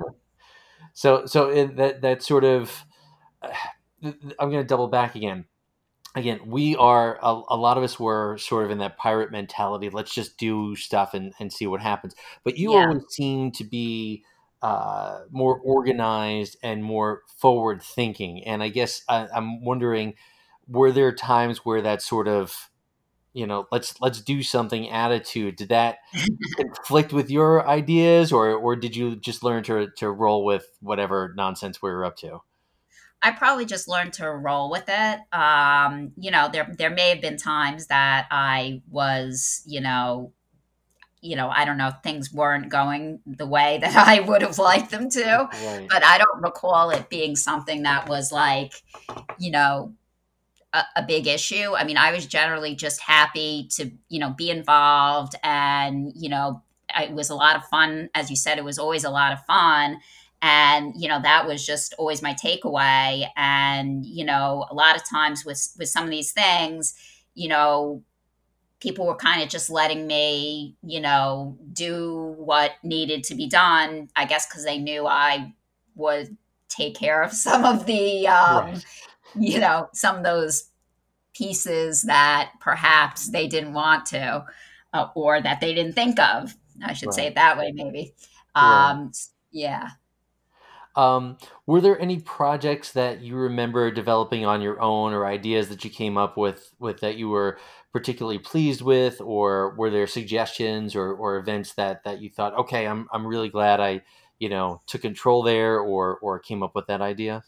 So, 0.93 1.25
so 1.25 1.49
in 1.49 1.75
that 1.75 2.01
that 2.01 2.23
sort 2.23 2.43
of, 2.43 2.85
I'm 4.03 4.51
going 4.51 4.61
to 4.61 4.63
double 4.63 4.87
back 4.87 5.15
again 5.15 5.45
again, 6.15 6.39
we 6.45 6.75
are 6.77 7.19
a, 7.21 7.41
a, 7.49 7.57
lot 7.57 7.77
of 7.77 7.83
us 7.83 7.99
were 7.99 8.37
sort 8.37 8.65
of 8.65 8.71
in 8.71 8.77
that 8.79 8.97
pirate 8.97 9.31
mentality. 9.31 9.89
Let's 9.89 10.13
just 10.13 10.37
do 10.37 10.75
stuff 10.75 11.13
and, 11.13 11.33
and 11.39 11.51
see 11.51 11.67
what 11.67 11.81
happens. 11.81 12.15
But 12.43 12.57
you 12.57 12.73
yeah. 12.73 12.87
always 12.87 13.03
seem 13.09 13.51
to 13.51 13.63
be 13.63 14.23
uh, 14.61 15.19
more 15.29 15.59
organized 15.59 16.57
and 16.63 16.83
more 16.83 17.23
forward 17.37 17.83
thinking. 17.83 18.43
And 18.45 18.63
I 18.63 18.69
guess 18.69 19.03
I, 19.09 19.27
I'm 19.33 19.63
wondering, 19.63 20.15
were 20.67 20.91
there 20.91 21.13
times 21.13 21.59
where 21.59 21.81
that 21.81 22.01
sort 22.01 22.27
of 22.27 22.69
you 23.33 23.45
know 23.45 23.67
let's 23.69 23.99
let's 23.99 24.21
do 24.21 24.41
something 24.41 24.89
attitude 24.89 25.57
did 25.57 25.67
that 25.67 25.97
conflict 26.55 27.11
with 27.11 27.29
your 27.29 27.67
ideas 27.67 28.31
or 28.31 28.53
or 28.53 28.77
did 28.77 28.95
you 28.95 29.17
just 29.17 29.43
learn 29.43 29.61
to 29.61 29.89
to 29.97 30.09
roll 30.09 30.45
with 30.45 30.65
whatever 30.79 31.33
nonsense 31.35 31.81
we 31.81 31.89
were 31.89 32.05
up 32.05 32.15
to 32.15 32.39
I 33.25 33.31
probably 33.31 33.65
just 33.65 33.87
learned 33.87 34.13
to 34.13 34.29
roll 34.29 34.69
with 34.69 34.83
it. 34.87 35.19
Um, 35.33 36.11
you 36.15 36.29
know, 36.29 36.47
there 36.53 36.71
there 36.77 36.91
may 36.91 37.09
have 37.09 37.21
been 37.21 37.37
times 37.37 37.87
that 37.87 38.27
I 38.29 38.83
was, 38.87 39.63
you 39.65 39.81
know, 39.81 40.31
you 41.21 41.35
know, 41.35 41.49
I 41.49 41.65
don't 41.65 41.79
know, 41.79 41.91
things 42.03 42.31
weren't 42.31 42.69
going 42.69 43.21
the 43.25 43.47
way 43.47 43.79
that 43.81 43.95
I 43.95 44.19
would 44.19 44.43
have 44.43 44.59
liked 44.59 44.91
them 44.91 45.09
to. 45.09 45.49
Right. 45.51 45.87
But 45.89 46.05
I 46.05 46.19
don't 46.19 46.43
recall 46.43 46.91
it 46.91 47.09
being 47.09 47.35
something 47.35 47.81
that 47.81 48.07
was 48.07 48.31
like, 48.31 48.73
you 49.39 49.49
know, 49.49 49.95
a, 50.71 50.83
a, 50.97 51.03
big 51.03 51.25
issue. 51.25 51.73
I 51.75 51.83
mean, 51.83 51.97
I 51.97 52.11
was 52.11 52.27
generally 52.27 52.75
just 52.75 53.01
happy 53.01 53.67
to, 53.71 53.89
you 54.07 54.19
know, 54.19 54.35
be 54.37 54.51
involved 54.51 55.33
and, 55.43 56.11
you 56.15 56.29
know, 56.29 56.61
it 56.95 57.11
was 57.11 57.31
a 57.31 57.35
lot 57.35 57.55
of 57.55 57.65
fun. 57.65 58.09
As 58.13 58.29
you 58.29 58.35
said, 58.35 58.59
it 58.59 58.63
was 58.63 58.77
always 58.77 59.03
a 59.03 59.09
lot 59.09 59.33
of 59.33 59.43
fun. 59.45 59.97
And, 60.47 60.93
you 60.95 61.09
know, 61.09 61.19
that 61.23 61.47
was 61.47 61.65
just 61.65 61.95
always 61.97 62.21
my 62.21 62.35
takeaway. 62.35 63.27
And, 63.35 64.05
you 64.05 64.23
know, 64.23 64.67
a 64.69 64.75
lot 64.75 64.95
of 64.95 65.03
times 65.03 65.43
with, 65.43 65.73
with 65.79 65.89
some 65.89 66.03
of 66.03 66.11
these 66.11 66.33
things, 66.33 66.93
you 67.33 67.49
know, 67.49 68.03
people 68.79 69.07
were 69.07 69.15
kind 69.15 69.41
of 69.41 69.49
just 69.49 69.71
letting 69.71 70.05
me, 70.05 70.75
you 70.83 70.99
know, 71.01 71.57
do 71.73 72.35
what 72.37 72.73
needed 72.83 73.23
to 73.23 73.33
be 73.33 73.49
done. 73.49 74.07
I 74.15 74.25
guess 74.25 74.45
because 74.45 74.63
they 74.63 74.77
knew 74.77 75.07
I 75.07 75.51
would 75.95 76.37
take 76.69 76.95
care 76.95 77.23
of 77.23 77.33
some 77.47 77.65
of 77.65 77.87
the, 77.87 78.27
um, 78.27 78.65
right. 78.65 78.85
you 79.33 79.59
know, 79.59 79.89
some 79.93 80.17
of 80.17 80.23
those 80.23 80.69
pieces 81.33 82.03
that 82.03 82.51
perhaps 82.59 83.31
they 83.31 83.47
didn't 83.47 83.73
want 83.73 84.05
to 84.05 84.45
uh, 84.93 85.07
or 85.15 85.41
that 85.41 85.59
they 85.59 85.73
didn't 85.73 85.93
think 85.93 86.19
of. 86.19 86.53
I 86.83 86.93
should 86.93 87.07
right. 87.07 87.15
say 87.15 87.25
it 87.25 87.35
that 87.35 87.57
way, 87.57 87.71
maybe. 87.73 88.13
Um, 88.53 89.11
yeah. 89.51 89.89
Um, 90.95 91.37
were 91.65 91.81
there 91.81 91.99
any 91.99 92.19
projects 92.19 92.93
that 92.93 93.21
you 93.21 93.35
remember 93.35 93.91
developing 93.91 94.45
on 94.45 94.61
your 94.61 94.81
own 94.81 95.13
or 95.13 95.25
ideas 95.25 95.67
that 95.69 95.83
you 95.83 95.89
came 95.89 96.17
up 96.17 96.37
with 96.37 96.73
with 96.79 97.01
that 97.01 97.17
you 97.17 97.29
were 97.29 97.59
particularly 97.91 98.39
pleased 98.39 98.81
with? 98.81 99.19
Or 99.19 99.75
were 99.75 99.89
there 99.89 100.07
suggestions 100.07 100.95
or, 100.95 101.13
or 101.13 101.37
events 101.37 101.73
that 101.73 102.03
that 102.05 102.21
you 102.21 102.29
thought 102.29 102.57
okay 102.59 102.87
I'm, 102.87 103.07
I'm 103.11 103.27
really 103.27 103.49
glad 103.49 103.79
I 103.79 104.01
you 104.39 104.49
know 104.49 104.81
took 104.87 105.01
control 105.01 105.43
there 105.43 105.79
or 105.79 106.17
or 106.19 106.39
came 106.39 106.63
up 106.63 106.75
with 106.75 106.87
that 106.87 107.01
idea? 107.01 107.43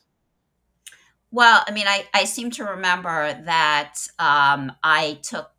Well 1.31 1.63
I 1.65 1.71
mean 1.71 1.87
I, 1.87 2.05
I 2.13 2.25
seem 2.25 2.51
to 2.51 2.65
remember 2.65 3.33
that 3.45 3.95
um, 4.19 4.73
I 4.83 5.19
took 5.23 5.51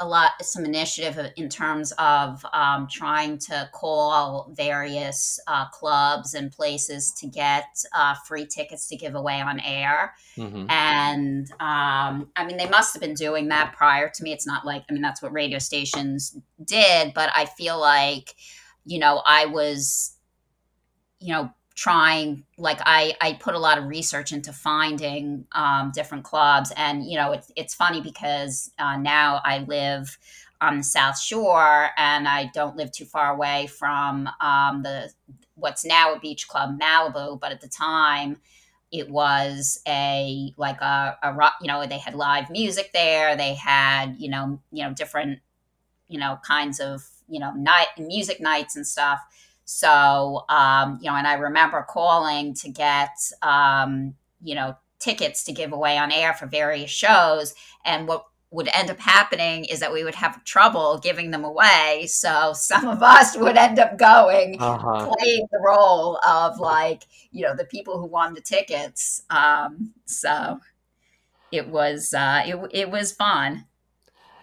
a 0.00 0.06
lot 0.06 0.32
some 0.42 0.64
initiative 0.64 1.18
in 1.36 1.48
terms 1.48 1.92
of 1.98 2.44
um, 2.52 2.88
trying 2.90 3.38
to 3.38 3.68
call 3.72 4.50
various 4.52 5.38
uh, 5.46 5.68
clubs 5.68 6.34
and 6.34 6.50
places 6.50 7.12
to 7.12 7.28
get 7.28 7.64
uh, 7.96 8.14
free 8.26 8.44
tickets 8.44 8.88
to 8.88 8.96
give 8.96 9.14
away 9.14 9.40
on 9.40 9.60
air 9.60 10.12
mm-hmm. 10.36 10.68
and 10.68 11.50
um, 11.60 12.28
i 12.34 12.44
mean 12.44 12.56
they 12.56 12.68
must 12.68 12.92
have 12.92 13.00
been 13.00 13.14
doing 13.14 13.48
that 13.48 13.72
prior 13.76 14.10
to 14.10 14.24
me 14.24 14.32
it's 14.32 14.46
not 14.46 14.66
like 14.66 14.84
i 14.90 14.92
mean 14.92 15.02
that's 15.02 15.22
what 15.22 15.32
radio 15.32 15.58
stations 15.58 16.36
did 16.64 17.14
but 17.14 17.30
i 17.34 17.44
feel 17.44 17.78
like 17.78 18.34
you 18.84 18.98
know 18.98 19.22
i 19.26 19.46
was 19.46 20.16
you 21.20 21.32
know 21.32 21.50
trying 21.74 22.44
like 22.56 22.78
i 22.82 23.14
i 23.20 23.32
put 23.34 23.54
a 23.54 23.58
lot 23.58 23.78
of 23.78 23.84
research 23.84 24.32
into 24.32 24.52
finding 24.52 25.44
um, 25.52 25.90
different 25.92 26.24
clubs. 26.24 26.72
And 26.76 27.04
you 27.04 27.16
know 27.16 27.32
it's 27.32 27.50
it's 27.56 27.74
funny 27.74 28.00
because 28.00 28.70
uh, 28.78 28.96
now 28.96 29.40
i 29.44 29.58
live 29.58 30.18
on 30.60 30.78
the 30.78 30.84
south 30.84 31.18
shore 31.18 31.90
and 31.96 32.28
i 32.28 32.50
don't 32.54 32.76
live 32.76 32.92
too 32.92 33.04
far 33.04 33.32
away 33.32 33.66
from 33.66 34.28
um, 34.40 34.82
the 34.82 35.10
what's 35.56 35.84
now 35.84 36.14
a 36.14 36.18
beach 36.18 36.48
club 36.48 36.78
malibu. 36.80 37.38
But 37.40 37.52
at 37.52 37.60
the 37.60 37.68
time 37.68 38.40
it 38.92 39.10
was 39.10 39.80
a 39.88 40.52
like 40.56 40.80
a, 40.80 41.18
a 41.22 41.32
rock 41.32 41.54
you 41.60 41.66
know 41.66 41.84
they 41.86 41.98
had 41.98 42.14
live 42.14 42.50
music 42.50 42.90
there. 42.92 43.36
They 43.36 43.54
had 43.54 44.14
you 44.18 44.30
know 44.30 44.60
you 44.70 44.84
know 44.84 44.94
different 44.94 45.40
you 46.08 46.20
know 46.20 46.38
kinds 46.46 46.78
of 46.78 47.02
you 47.28 47.40
know 47.40 47.50
night 47.52 47.88
music 47.98 48.40
nights 48.40 48.76
and 48.76 48.86
stuff 48.86 49.20
so, 49.64 50.44
um, 50.48 50.98
you 51.00 51.10
know, 51.10 51.16
and 51.16 51.26
I 51.26 51.34
remember 51.34 51.86
calling 51.88 52.54
to 52.54 52.68
get, 52.68 53.16
um, 53.42 54.14
you 54.42 54.54
know, 54.54 54.76
tickets 54.98 55.44
to 55.44 55.52
give 55.52 55.72
away 55.72 55.98
on 55.98 56.12
air 56.12 56.34
for 56.34 56.46
various 56.46 56.90
shows. 56.90 57.54
And 57.84 58.06
what 58.06 58.26
would 58.50 58.68
end 58.72 58.88
up 58.88 59.00
happening 59.00 59.64
is 59.64 59.80
that 59.80 59.92
we 59.92 60.04
would 60.04 60.14
have 60.14 60.44
trouble 60.44 60.98
giving 60.98 61.30
them 61.30 61.44
away. 61.44 62.06
So 62.08 62.52
some 62.54 62.86
of 62.86 63.02
us 63.02 63.36
would 63.36 63.56
end 63.56 63.78
up 63.78 63.98
going, 63.98 64.60
uh-huh. 64.60 65.12
playing 65.12 65.46
the 65.50 65.58
role 65.58 66.18
of 66.18 66.60
like, 66.60 67.02
you 67.32 67.42
know, 67.42 67.56
the 67.56 67.64
people 67.64 67.98
who 67.98 68.06
won 68.06 68.34
the 68.34 68.40
tickets. 68.40 69.22
Um, 69.28 69.94
so 70.04 70.60
it 71.50 71.68
was, 71.68 72.14
uh, 72.14 72.42
it, 72.46 72.70
it 72.72 72.90
was 72.90 73.12
fun. 73.12 73.66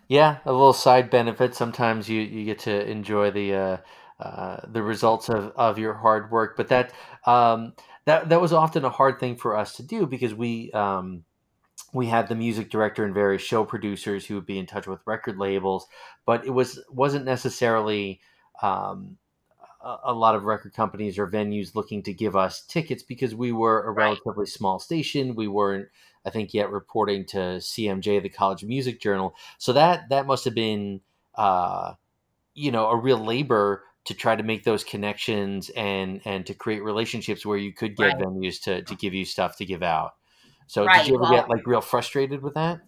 Yeah, 0.07 0.39
a 0.45 0.51
little 0.51 0.73
side 0.73 1.09
benefit. 1.09 1.55
Sometimes 1.55 2.09
you, 2.09 2.21
you 2.21 2.43
get 2.43 2.59
to 2.59 2.89
enjoy 2.89 3.31
the, 3.31 3.53
uh, 3.53 3.77
uh, 4.21 4.57
the 4.71 4.83
results 4.83 5.29
of, 5.29 5.51
of 5.55 5.79
your 5.79 5.93
hard 5.93 6.31
work. 6.31 6.55
But 6.55 6.67
that 6.69 6.93
um, 7.25 7.73
that 8.05 8.29
that 8.29 8.41
was 8.41 8.53
often 8.53 8.85
a 8.85 8.89
hard 8.89 9.19
thing 9.19 9.35
for 9.35 9.57
us 9.57 9.75
to 9.77 9.83
do 9.83 10.05
because 10.05 10.33
we 10.33 10.71
um, 10.71 11.23
we 11.93 12.07
had 12.07 12.27
the 12.27 12.35
music 12.35 12.69
director 12.69 13.03
and 13.03 13.13
various 13.13 13.41
show 13.41 13.65
producers 13.65 14.25
who 14.25 14.35
would 14.35 14.45
be 14.45 14.59
in 14.59 14.65
touch 14.65 14.87
with 14.87 14.99
record 15.05 15.37
labels, 15.37 15.87
but 16.25 16.45
it 16.45 16.51
was 16.51 16.79
wasn't 16.89 17.25
necessarily 17.25 18.21
um, 18.61 19.17
a, 19.83 19.97
a, 20.05 20.13
lot 20.13 20.35
of 20.35 20.43
record 20.43 20.73
companies 20.73 21.17
or 21.17 21.27
venues 21.27 21.75
looking 21.75 22.03
to 22.03 22.13
give 22.13 22.35
us 22.35 22.61
tickets 22.61 23.03
because 23.03 23.35
we 23.35 23.51
were 23.51 23.83
a 23.83 23.91
relatively 23.91 24.43
right. 24.43 24.47
small 24.47 24.79
station. 24.79 25.35
We 25.35 25.47
weren't, 25.47 25.87
I 26.25 26.29
think, 26.29 26.53
yet 26.53 26.69
reporting 26.69 27.25
to 27.27 27.37
CMJ, 27.37 28.21
the 28.21 28.29
College 28.29 28.63
Music 28.63 29.01
Journal. 29.01 29.35
So 29.57 29.73
that 29.73 30.09
that 30.09 30.27
must 30.27 30.45
have 30.45 30.55
been, 30.55 31.01
uh, 31.35 31.93
you 32.53 32.71
know, 32.71 32.87
a 32.87 32.95
real 32.95 33.17
labor 33.17 33.83
to 34.05 34.13
try 34.13 34.35
to 34.35 34.43
make 34.43 34.63
those 34.63 34.83
connections 34.83 35.69
and 35.75 36.21
and 36.25 36.45
to 36.45 36.53
create 36.53 36.83
relationships 36.83 37.45
where 37.45 37.57
you 37.57 37.73
could 37.73 37.95
get 37.95 38.13
right. 38.13 38.17
venues 38.17 38.61
to 38.63 38.81
to 38.83 38.95
give 38.95 39.13
you 39.13 39.25
stuff 39.25 39.57
to 39.57 39.65
give 39.65 39.83
out. 39.83 40.13
So 40.67 40.85
right. 40.85 40.99
did 40.99 41.09
you 41.09 41.15
ever 41.15 41.23
well, 41.23 41.31
get 41.33 41.49
like 41.49 41.67
real 41.67 41.81
frustrated 41.81 42.41
with 42.41 42.53
that? 42.55 42.81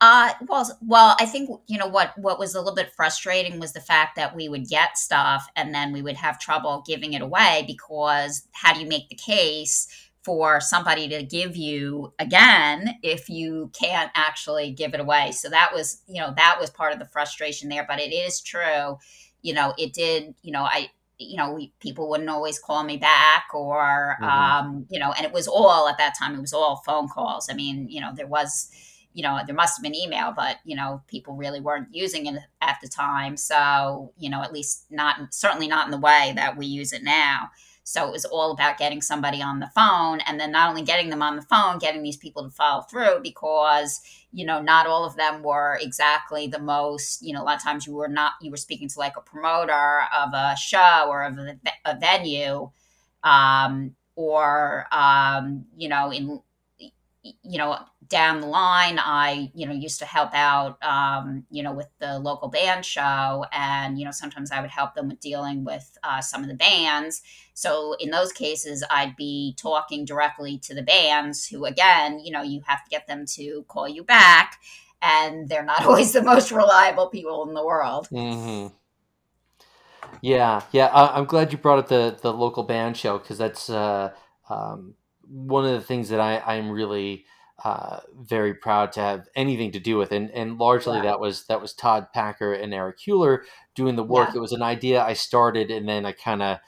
Uh, 0.00 0.32
well, 0.48 0.68
well, 0.84 1.16
I 1.20 1.26
think 1.26 1.48
you 1.68 1.78
know 1.78 1.86
what 1.86 2.16
what 2.18 2.38
was 2.38 2.54
a 2.54 2.58
little 2.58 2.74
bit 2.74 2.92
frustrating 2.92 3.60
was 3.60 3.72
the 3.72 3.80
fact 3.80 4.16
that 4.16 4.34
we 4.34 4.48
would 4.48 4.68
get 4.68 4.98
stuff 4.98 5.48
and 5.54 5.74
then 5.74 5.92
we 5.92 6.02
would 6.02 6.16
have 6.16 6.40
trouble 6.40 6.82
giving 6.86 7.12
it 7.12 7.22
away 7.22 7.64
because 7.66 8.48
how 8.52 8.74
do 8.74 8.80
you 8.80 8.86
make 8.86 9.08
the 9.08 9.14
case 9.14 9.86
for 10.22 10.60
somebody 10.60 11.08
to 11.08 11.22
give 11.22 11.56
you 11.56 12.12
again 12.18 12.96
if 13.02 13.28
you 13.28 13.70
can't 13.78 14.10
actually 14.14 14.72
give 14.72 14.92
it 14.92 15.00
away? 15.00 15.30
So 15.32 15.48
that 15.50 15.72
was 15.72 16.02
you 16.08 16.20
know 16.20 16.34
that 16.36 16.58
was 16.60 16.68
part 16.68 16.92
of 16.92 16.98
the 16.98 17.06
frustration 17.06 17.68
there. 17.68 17.86
But 17.88 18.00
it 18.00 18.12
is 18.12 18.40
true 18.40 18.98
you 19.42 19.52
know, 19.52 19.74
it 19.76 19.92
did, 19.92 20.34
you 20.42 20.52
know, 20.52 20.62
I, 20.62 20.90
you 21.18 21.36
know, 21.36 21.52
we, 21.52 21.72
people 21.80 22.08
wouldn't 22.08 22.30
always 22.30 22.58
call 22.58 22.82
me 22.84 22.96
back 22.96 23.46
or, 23.54 24.16
mm-hmm. 24.20 24.24
um, 24.24 24.86
you 24.88 24.98
know, 24.98 25.12
and 25.12 25.26
it 25.26 25.32
was 25.32 25.46
all 25.46 25.88
at 25.88 25.98
that 25.98 26.14
time, 26.18 26.34
it 26.34 26.40
was 26.40 26.52
all 26.52 26.82
phone 26.84 27.08
calls. 27.08 27.48
I 27.50 27.54
mean, 27.54 27.88
you 27.88 28.00
know, 28.00 28.12
there 28.14 28.26
was, 28.26 28.70
you 29.14 29.22
know, 29.22 29.38
there 29.44 29.54
must 29.54 29.76
have 29.76 29.82
been 29.82 29.94
email, 29.94 30.32
but, 30.34 30.56
you 30.64 30.74
know, 30.74 31.02
people 31.06 31.34
really 31.36 31.60
weren't 31.60 31.88
using 31.94 32.26
it 32.26 32.40
at 32.60 32.78
the 32.82 32.88
time. 32.88 33.36
So, 33.36 34.12
you 34.18 34.30
know, 34.30 34.42
at 34.42 34.52
least 34.52 34.86
not, 34.90 35.34
certainly 35.34 35.68
not 35.68 35.84
in 35.84 35.90
the 35.90 35.98
way 35.98 36.32
that 36.34 36.56
we 36.56 36.66
use 36.66 36.92
it 36.92 37.02
now. 37.02 37.50
So 37.84 38.06
it 38.06 38.12
was 38.12 38.24
all 38.24 38.52
about 38.52 38.78
getting 38.78 39.02
somebody 39.02 39.42
on 39.42 39.58
the 39.58 39.70
phone 39.74 40.20
and 40.20 40.40
then 40.40 40.52
not 40.52 40.70
only 40.70 40.82
getting 40.82 41.10
them 41.10 41.22
on 41.22 41.36
the 41.36 41.42
phone, 41.42 41.78
getting 41.78 42.02
these 42.02 42.16
people 42.16 42.44
to 42.44 42.50
follow 42.50 42.82
through 42.82 43.20
because, 43.22 44.00
you 44.32 44.46
know, 44.46 44.60
not 44.60 44.86
all 44.86 45.04
of 45.04 45.16
them 45.16 45.42
were 45.42 45.78
exactly 45.80 46.46
the 46.46 46.58
most, 46.58 47.22
you 47.22 47.32
know, 47.32 47.42
a 47.42 47.44
lot 47.44 47.56
of 47.56 47.62
times 47.62 47.86
you 47.86 47.94
were 47.94 48.08
not, 48.08 48.32
you 48.40 48.50
were 48.50 48.56
speaking 48.56 48.88
to 48.88 48.98
like 48.98 49.16
a 49.16 49.20
promoter 49.20 50.02
of 50.16 50.32
a 50.32 50.56
show 50.56 51.06
or 51.08 51.24
of 51.24 51.38
a, 51.38 51.58
a 51.84 51.98
venue 51.98 52.70
um, 53.24 53.94
or, 54.16 54.86
um, 54.92 55.66
you 55.76 55.88
know, 55.88 56.10
in, 56.12 56.40
you 57.22 57.58
know, 57.58 57.78
down 58.08 58.40
the 58.40 58.46
line, 58.46 58.98
I, 58.98 59.50
you 59.54 59.66
know, 59.66 59.72
used 59.72 60.00
to 60.00 60.04
help 60.04 60.34
out, 60.34 60.82
um, 60.82 61.44
you 61.50 61.62
know, 61.62 61.72
with 61.72 61.86
the 61.98 62.18
local 62.18 62.48
band 62.48 62.84
show. 62.84 63.44
And, 63.52 63.98
you 63.98 64.04
know, 64.04 64.10
sometimes 64.10 64.50
I 64.50 64.60
would 64.60 64.70
help 64.70 64.94
them 64.94 65.08
with 65.08 65.20
dealing 65.20 65.64
with 65.64 65.96
uh, 66.02 66.20
some 66.20 66.42
of 66.42 66.48
the 66.48 66.54
bands. 66.54 67.22
So 67.54 67.94
in 68.00 68.10
those 68.10 68.32
cases, 68.32 68.84
I'd 68.90 69.16
be 69.16 69.54
talking 69.56 70.04
directly 70.04 70.58
to 70.58 70.74
the 70.74 70.82
bands 70.82 71.46
who, 71.46 71.64
again, 71.64 72.18
you 72.18 72.32
know, 72.32 72.42
you 72.42 72.62
have 72.66 72.84
to 72.84 72.90
get 72.90 73.06
them 73.06 73.24
to 73.34 73.64
call 73.68 73.88
you 73.88 74.02
back. 74.02 74.58
And 75.00 75.48
they're 75.48 75.64
not 75.64 75.84
always 75.86 76.12
the 76.12 76.22
most 76.22 76.50
reliable 76.50 77.06
people 77.06 77.46
in 77.48 77.54
the 77.54 77.64
world. 77.64 78.08
Mm-hmm. 78.10 78.74
Yeah, 80.20 80.62
yeah. 80.72 80.86
I, 80.86 81.18
am 81.18 81.24
glad 81.24 81.52
you 81.52 81.58
brought 81.58 81.78
up 81.78 81.88
the 81.88 82.16
the 82.20 82.32
local 82.32 82.64
band 82.64 82.96
show 82.96 83.18
because 83.18 83.38
that's 83.38 83.70
uh, 83.70 84.12
um, 84.50 84.94
one 85.32 85.64
of 85.64 85.72
the 85.72 85.80
things 85.80 86.10
that 86.10 86.20
I, 86.20 86.38
I'm 86.40 86.70
really 86.70 87.24
uh, 87.64 88.00
very 88.18 88.54
proud 88.54 88.92
to 88.92 89.00
have 89.00 89.28
anything 89.34 89.72
to 89.72 89.80
do 89.80 89.96
with, 89.96 90.12
and 90.12 90.30
and 90.32 90.58
largely 90.58 90.96
yeah. 90.96 91.04
that 91.04 91.20
was 91.20 91.46
that 91.46 91.60
was 91.60 91.72
Todd 91.72 92.08
Packer 92.12 92.52
and 92.52 92.74
Eric 92.74 92.98
Hewler 92.98 93.44
doing 93.74 93.96
the 93.96 94.04
work. 94.04 94.30
Yeah. 94.30 94.36
It 94.36 94.40
was 94.40 94.52
an 94.52 94.62
idea 94.62 95.02
I 95.02 95.14
started, 95.14 95.70
and 95.70 95.88
then 95.88 96.04
I 96.04 96.12
kind 96.12 96.42
of 96.42 96.58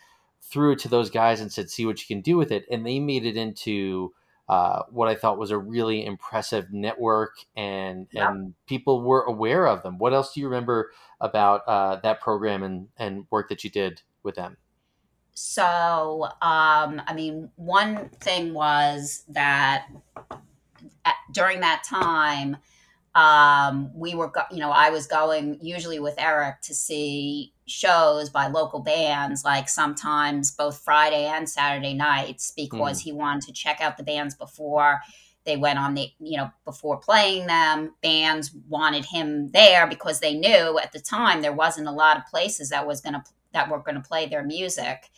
threw 0.41 0.73
it 0.73 0.79
to 0.81 0.89
those 0.89 1.11
guys 1.11 1.41
and 1.41 1.53
said, 1.53 1.69
"See 1.69 1.85
what 1.85 2.01
you 2.01 2.07
can 2.07 2.23
do 2.23 2.37
with 2.37 2.51
it," 2.53 2.65
and 2.71 2.87
they 2.87 3.01
made 3.01 3.27
it 3.27 3.37
into 3.37 4.15
uh, 4.49 4.83
what 4.91 5.09
I 5.09 5.15
thought 5.15 5.39
was 5.39 5.51
a 5.51 5.59
really 5.59 6.05
impressive 6.05 6.73
network, 6.73 7.37
and 7.57 8.07
Yep. 8.13 8.31
and 8.31 8.55
people 8.67 9.03
were 9.03 9.23
aware 9.23 9.67
of 9.67 9.83
them. 9.83 9.99
What 9.99 10.15
else 10.15 10.33
do 10.33 10.41
you 10.41 10.47
remember 10.47 10.93
about 11.21 11.63
uh, 11.67 11.97
that 11.97 12.21
program 12.21 12.63
and 12.63 12.89
and 12.97 13.27
work 13.31 13.49
that 13.49 13.65
you 13.65 13.71
did 13.71 14.03
with 14.23 14.37
them? 14.37 14.59
So, 15.35 16.25
um, 16.41 17.03
I 17.07 17.13
mean, 17.15 17.51
one 17.57 18.09
thing 18.21 18.55
was 18.55 19.25
that 19.29 19.87
at, 21.05 21.17
during 21.33 21.61
that 21.61 21.83
time, 21.85 22.57
um, 23.17 23.91
we 23.95 24.15
were, 24.15 24.29
go- 24.29 24.43
you 24.51 24.59
know, 24.59 24.71
I 24.71 24.91
was 24.91 25.07
going 25.07 25.59
usually 25.61 25.99
with 25.99 26.15
Eric 26.19 26.61
to 26.63 26.75
see 26.75 27.53
shows 27.67 28.31
by 28.31 28.47
local 28.49 28.81
bands, 28.81 29.45
like 29.45 29.69
sometimes 29.69 30.51
both 30.51 30.79
Friday 30.79 31.25
and 31.27 31.49
Saturday 31.49 31.95
nights, 31.95 32.53
because 32.57 33.01
he 33.01 33.13
wanted 33.13 33.43
to 33.47 33.53
check 33.53 33.81
out 33.81 33.97
the 33.97 34.03
bands 34.03 34.35
before 34.35 35.01
they 35.45 35.57
went 35.57 35.79
on 35.79 35.95
the, 35.95 36.09
you 36.19 36.37
know, 36.37 36.51
before 36.65 36.97
playing 36.97 37.47
them. 37.47 37.95
Bands 38.03 38.53
wanted 38.69 39.05
him 39.05 39.51
there 39.51 39.87
because 39.87 40.21
they 40.21 40.35
knew 40.35 40.79
at 40.79 40.93
the 40.93 41.01
time 41.01 41.43
there 41.43 41.53
wasn't 41.53 41.87
a 41.87 41.93
lot 41.93 42.17
of 42.17 42.27
places 42.27 42.71
that 42.71 42.87
was 42.87 43.01
going 43.01 43.15
to 43.15 43.23
that 43.55 43.71
were 43.71 43.79
going 43.79 43.95
to 43.95 44.07
play 44.07 44.27
their 44.27 44.45
music. 44.45 45.11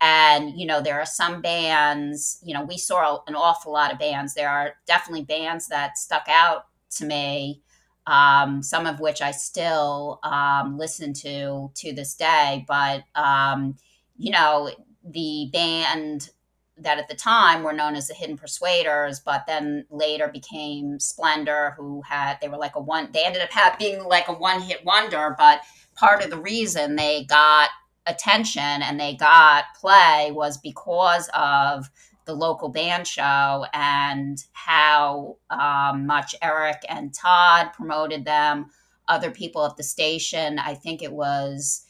And, 0.00 0.58
you 0.58 0.66
know, 0.66 0.80
there 0.80 0.98
are 0.98 1.06
some 1.06 1.42
bands, 1.42 2.40
you 2.42 2.54
know, 2.54 2.64
we 2.64 2.76
saw 2.76 3.20
an 3.28 3.36
awful 3.36 3.72
lot 3.72 3.92
of 3.92 4.00
bands. 4.00 4.34
There 4.34 4.48
are 4.48 4.74
definitely 4.86 5.24
bands 5.24 5.68
that 5.68 5.96
stuck 5.96 6.26
out 6.28 6.66
to 6.96 7.04
me, 7.04 7.62
um, 8.08 8.62
some 8.62 8.86
of 8.86 8.98
which 8.98 9.22
I 9.22 9.30
still 9.30 10.18
um, 10.24 10.76
listen 10.76 11.12
to 11.14 11.70
to 11.76 11.92
this 11.92 12.14
day. 12.14 12.64
But, 12.66 13.04
um, 13.14 13.76
you 14.16 14.32
know, 14.32 14.70
the 15.04 15.50
band 15.52 16.30
that 16.78 16.98
at 16.98 17.08
the 17.08 17.14
time 17.14 17.62
were 17.62 17.72
known 17.72 17.94
as 17.94 18.08
the 18.08 18.14
Hidden 18.14 18.38
Persuaders, 18.38 19.20
but 19.20 19.44
then 19.46 19.86
later 19.90 20.26
became 20.26 20.98
Splender, 20.98 21.76
who 21.76 22.02
had, 22.02 22.38
they 22.40 22.48
were 22.48 22.56
like 22.56 22.74
a 22.74 22.80
one, 22.80 23.10
they 23.12 23.24
ended 23.24 23.42
up 23.42 23.52
have, 23.52 23.78
being 23.78 24.02
like 24.02 24.26
a 24.26 24.32
one 24.32 24.60
hit 24.60 24.84
wonder, 24.84 25.36
but 25.38 25.60
part 26.02 26.24
of 26.24 26.30
the 26.30 26.40
reason 26.40 26.96
they 26.96 27.24
got 27.24 27.70
attention 28.06 28.60
and 28.82 28.98
they 28.98 29.14
got 29.14 29.64
play 29.80 30.30
was 30.32 30.58
because 30.58 31.30
of 31.32 31.88
the 32.24 32.34
local 32.34 32.68
band 32.68 33.06
show 33.06 33.64
and 33.72 34.44
how 34.52 35.36
um, 35.50 36.04
much 36.06 36.34
Eric 36.42 36.82
and 36.88 37.14
Todd 37.14 37.72
promoted 37.72 38.24
them. 38.24 38.66
Other 39.06 39.30
people 39.30 39.64
at 39.64 39.76
the 39.76 39.82
station, 39.84 40.58
I 40.58 40.74
think 40.74 41.02
it 41.02 41.12
was, 41.12 41.84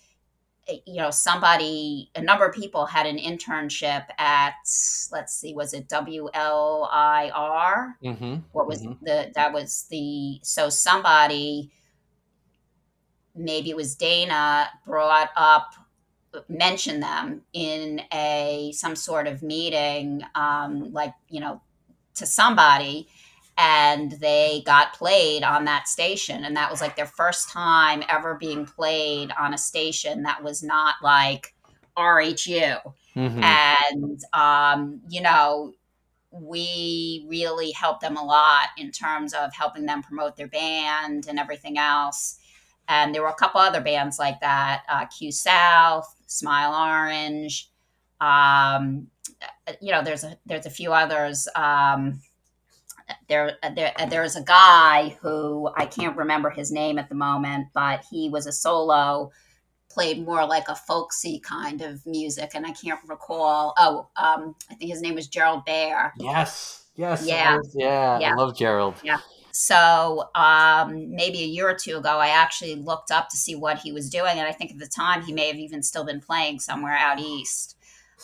you 0.87 0.96
know, 0.96 1.11
somebody, 1.11 2.11
a 2.14 2.20
number 2.20 2.46
of 2.46 2.55
people 2.55 2.85
had 2.87 3.07
an 3.07 3.16
internship 3.18 4.05
at, 4.18 4.55
let's 5.11 5.35
see, 5.35 5.55
was 5.55 5.72
it 5.72 5.88
WLIR? 5.88 6.33
Mm-hmm. 8.05 8.35
What 8.53 8.66
was 8.66 8.83
Mhm. 8.83 8.98
the, 9.03 9.33
that 9.35 9.53
was 9.55 9.87
the, 9.90 10.38
so 10.42 10.68
somebody, 10.68 11.70
maybe 13.35 13.71
it 13.71 13.77
was 13.77 13.95
Dana, 13.95 14.68
brought 14.87 15.31
up 15.37 15.75
mentioned 16.49 17.03
them 17.03 17.42
in 17.53 18.01
a 18.12 18.73
some 18.75 18.97
sort 18.97 19.27
of 19.27 19.42
meeting 19.42 20.23
um, 20.35 20.90
like 20.92 21.12
you 21.29 21.40
know 21.40 21.61
to 22.14 22.25
somebody 22.27 23.07
and 23.59 24.12
they 24.12 24.62
got 24.64 24.95
played 24.95 25.42
on 25.42 25.66
that 25.66 25.87
station. 25.87 26.45
And 26.45 26.57
that 26.57 26.71
was 26.71 26.81
like 26.81 26.97
their 26.97 27.07
first 27.07 27.51
time 27.51 28.03
ever 28.09 28.35
being 28.35 28.64
played 28.64 29.31
on 29.38 29.53
a 29.53 29.59
station 29.59 30.23
that 30.23 30.42
was 30.42 30.62
not 30.62 30.95
like 31.03 31.55
rhu 31.97 32.77
Mm-hmm. 33.14 33.42
and 33.42 34.25
um, 34.33 35.03
you 35.07 35.21
know 35.21 35.75
we 36.31 37.27
really 37.29 37.71
helped 37.73 38.01
them 38.01 38.16
a 38.16 38.25
lot 38.25 38.68
in 38.79 38.90
terms 38.90 39.35
of 39.35 39.53
helping 39.53 39.85
them 39.85 40.03
promote 40.03 40.35
their 40.35 40.49
band 40.49 41.27
and 41.29 41.38
everything 41.38 41.77
else 41.77 42.38
and 42.88 43.14
there 43.14 43.23
were 43.23 43.29
a 43.29 43.35
couple 43.35 43.61
other 43.61 43.81
bands 43.81 44.18
like 44.18 44.40
that 44.40 44.83
uh, 44.88 45.07
q 45.07 45.31
south 45.33 46.14
smile 46.27 46.75
orange 46.75 47.71
um, 48.21 49.07
you 49.81 49.92
know 49.92 50.03
there's 50.03 50.25
a 50.25 50.37
there's 50.47 50.66
a 50.66 50.71
few 50.71 50.92
others 50.92 51.49
um, 51.55 52.21
there 53.29 53.57
there 53.75 53.92
there's 54.09 54.37
a 54.37 54.42
guy 54.42 55.16
who 55.21 55.68
i 55.77 55.85
can't 55.85 56.16
remember 56.16 56.51
his 56.51 56.71
name 56.71 56.99
at 56.99 57.09
the 57.09 57.14
moment 57.14 57.66
but 57.75 58.05
he 58.11 58.29
was 58.29 58.47
a 58.47 58.53
solo 58.53 59.31
played 59.90 60.25
more 60.25 60.47
like 60.47 60.68
a 60.68 60.75
folksy 60.75 61.38
kind 61.40 61.83
of 61.83 62.05
music 62.07 62.53
and 62.55 62.64
i 62.64 62.73
can't 62.73 63.01
recall 63.07 63.75
oh 63.77 64.09
um, 64.16 64.55
i 64.71 64.75
think 64.75 64.90
his 64.90 65.03
name 65.03 65.14
was 65.14 65.27
gerald 65.27 65.64
bear 65.64 66.14
Yes. 66.18 66.83
Yes. 66.95 67.27
Yeah. 67.27 67.59
Yeah. 67.75 68.18
Yeah. 68.18 68.33
I 68.33 68.35
love 68.35 68.57
Gerald. 68.57 68.95
So 69.53 70.31
um, 70.35 71.15
maybe 71.15 71.43
a 71.43 71.47
year 71.47 71.69
or 71.69 71.75
two 71.75 71.99
ago, 71.99 72.19
I 72.19 72.29
actually 72.29 72.75
looked 72.75 73.11
up 73.11 73.29
to 73.29 73.37
see 73.37 73.55
what 73.55 73.79
he 73.79 73.93
was 73.93 74.09
doing, 74.09 74.38
and 74.38 74.49
I 74.49 74.53
think 74.53 74.73
at 74.73 74.79
the 74.79 74.87
time 74.87 75.23
he 75.23 75.33
may 75.33 75.49
have 75.49 75.59
even 75.59 75.83
still 75.83 76.05
been 76.05 76.21
playing 76.21 76.59
somewhere 76.59 76.97
out 76.97 77.21
east. 77.21 77.77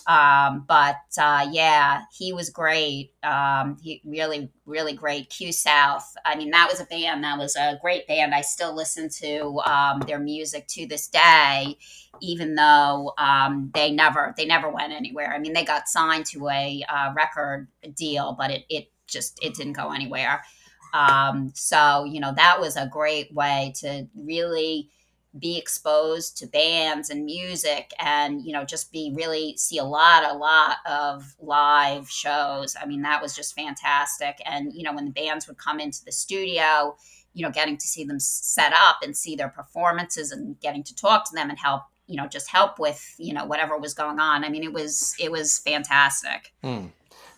Um, 0.07 0.64
but 0.67 0.97
uh, 1.21 1.49
yeah, 1.51 2.03
he 2.17 2.33
was 2.33 2.51
great. 2.51 3.12
Um, 3.23 3.77
he 3.83 4.01
really, 4.05 4.51
really 4.64 4.95
great. 4.95 5.29
Q 5.29 5.53
South. 5.53 6.17
I 6.25 6.37
mean, 6.37 6.51
that 6.53 6.69
was 6.71 6.81
a 6.81 6.85
band. 6.85 7.25
That 7.25 7.38
was 7.38 7.57
a 7.57 7.79
great 7.83 8.07
band. 8.07 8.35
I 8.35 8.41
still 8.41 8.75
listen 8.75 9.09
to 9.21 9.61
um, 9.67 10.01
their 10.07 10.19
music 10.19 10.67
to 10.69 10.87
this 10.87 11.09
day, 11.09 11.77
even 12.21 12.55
though 12.55 13.12
um, 13.19 13.71
they 13.75 13.91
never 13.91 14.35
they 14.37 14.47
never 14.47 14.71
went 14.71 14.93
anywhere. 14.93 15.33
I 15.35 15.38
mean, 15.38 15.53
they 15.53 15.64
got 15.64 15.88
signed 15.88 16.27
to 16.27 16.49
a 16.49 16.85
uh, 16.88 17.12
record 17.14 17.69
deal, 17.95 18.35
but 18.38 18.51
it 18.51 18.64
it 18.71 18.91
just 19.07 19.38
it 19.43 19.55
didn't 19.55 19.73
go 19.75 19.91
anywhere. 19.91 20.43
Um, 20.92 21.53
so 21.55 22.05
you 22.05 22.20
know 22.20 22.33
that 22.35 22.61
was 22.61 22.77
a 22.77 22.87
great 22.87 23.33
way 23.33 23.72
to 23.81 24.07
really 24.14 24.90
be 25.38 25.59
exposed 25.59 26.38
to 26.38 26.46
bands 26.46 27.11
and 27.11 27.24
music 27.24 27.92
and 27.98 28.42
you 28.44 28.53
know 28.53 28.64
just 28.64 28.90
be 28.90 29.12
really 29.14 29.57
see 29.57 29.77
a 29.79 29.85
lot 29.85 30.24
a 30.24 30.35
lot 30.35 30.79
of 30.88 31.37
live 31.38 32.09
shows 32.11 32.74
i 32.81 32.87
mean 32.87 33.03
that 33.03 33.20
was 33.20 33.37
just 33.37 33.55
fantastic 33.55 34.40
and 34.46 34.72
you 34.72 34.83
know 34.83 34.92
when 34.92 35.05
the 35.05 35.11
bands 35.11 35.46
would 35.46 35.59
come 35.59 35.81
into 35.81 36.03
the 36.07 36.11
studio 36.11 36.96
you 37.35 37.44
know 37.44 37.51
getting 37.51 37.77
to 37.77 37.87
see 37.87 38.05
them 38.05 38.18
set 38.18 38.72
up 38.72 38.96
and 39.03 39.14
see 39.14 39.37
their 39.37 39.51
performances 39.51 40.33
and 40.33 40.59
getting 40.61 40.83
to 40.83 40.96
talk 40.96 41.29
to 41.29 41.35
them 41.35 41.51
and 41.51 41.59
help 41.59 41.83
you 42.07 42.16
know 42.16 42.27
just 42.27 42.48
help 42.48 42.79
with 42.79 43.14
you 43.18 43.35
know 43.35 43.44
whatever 43.44 43.77
was 43.77 43.92
going 43.92 44.18
on 44.18 44.44
i 44.44 44.48
mean 44.48 44.64
it 44.64 44.72
was 44.72 45.14
it 45.20 45.31
was 45.31 45.59
fantastic 45.59 46.55
Mm. 46.64 46.90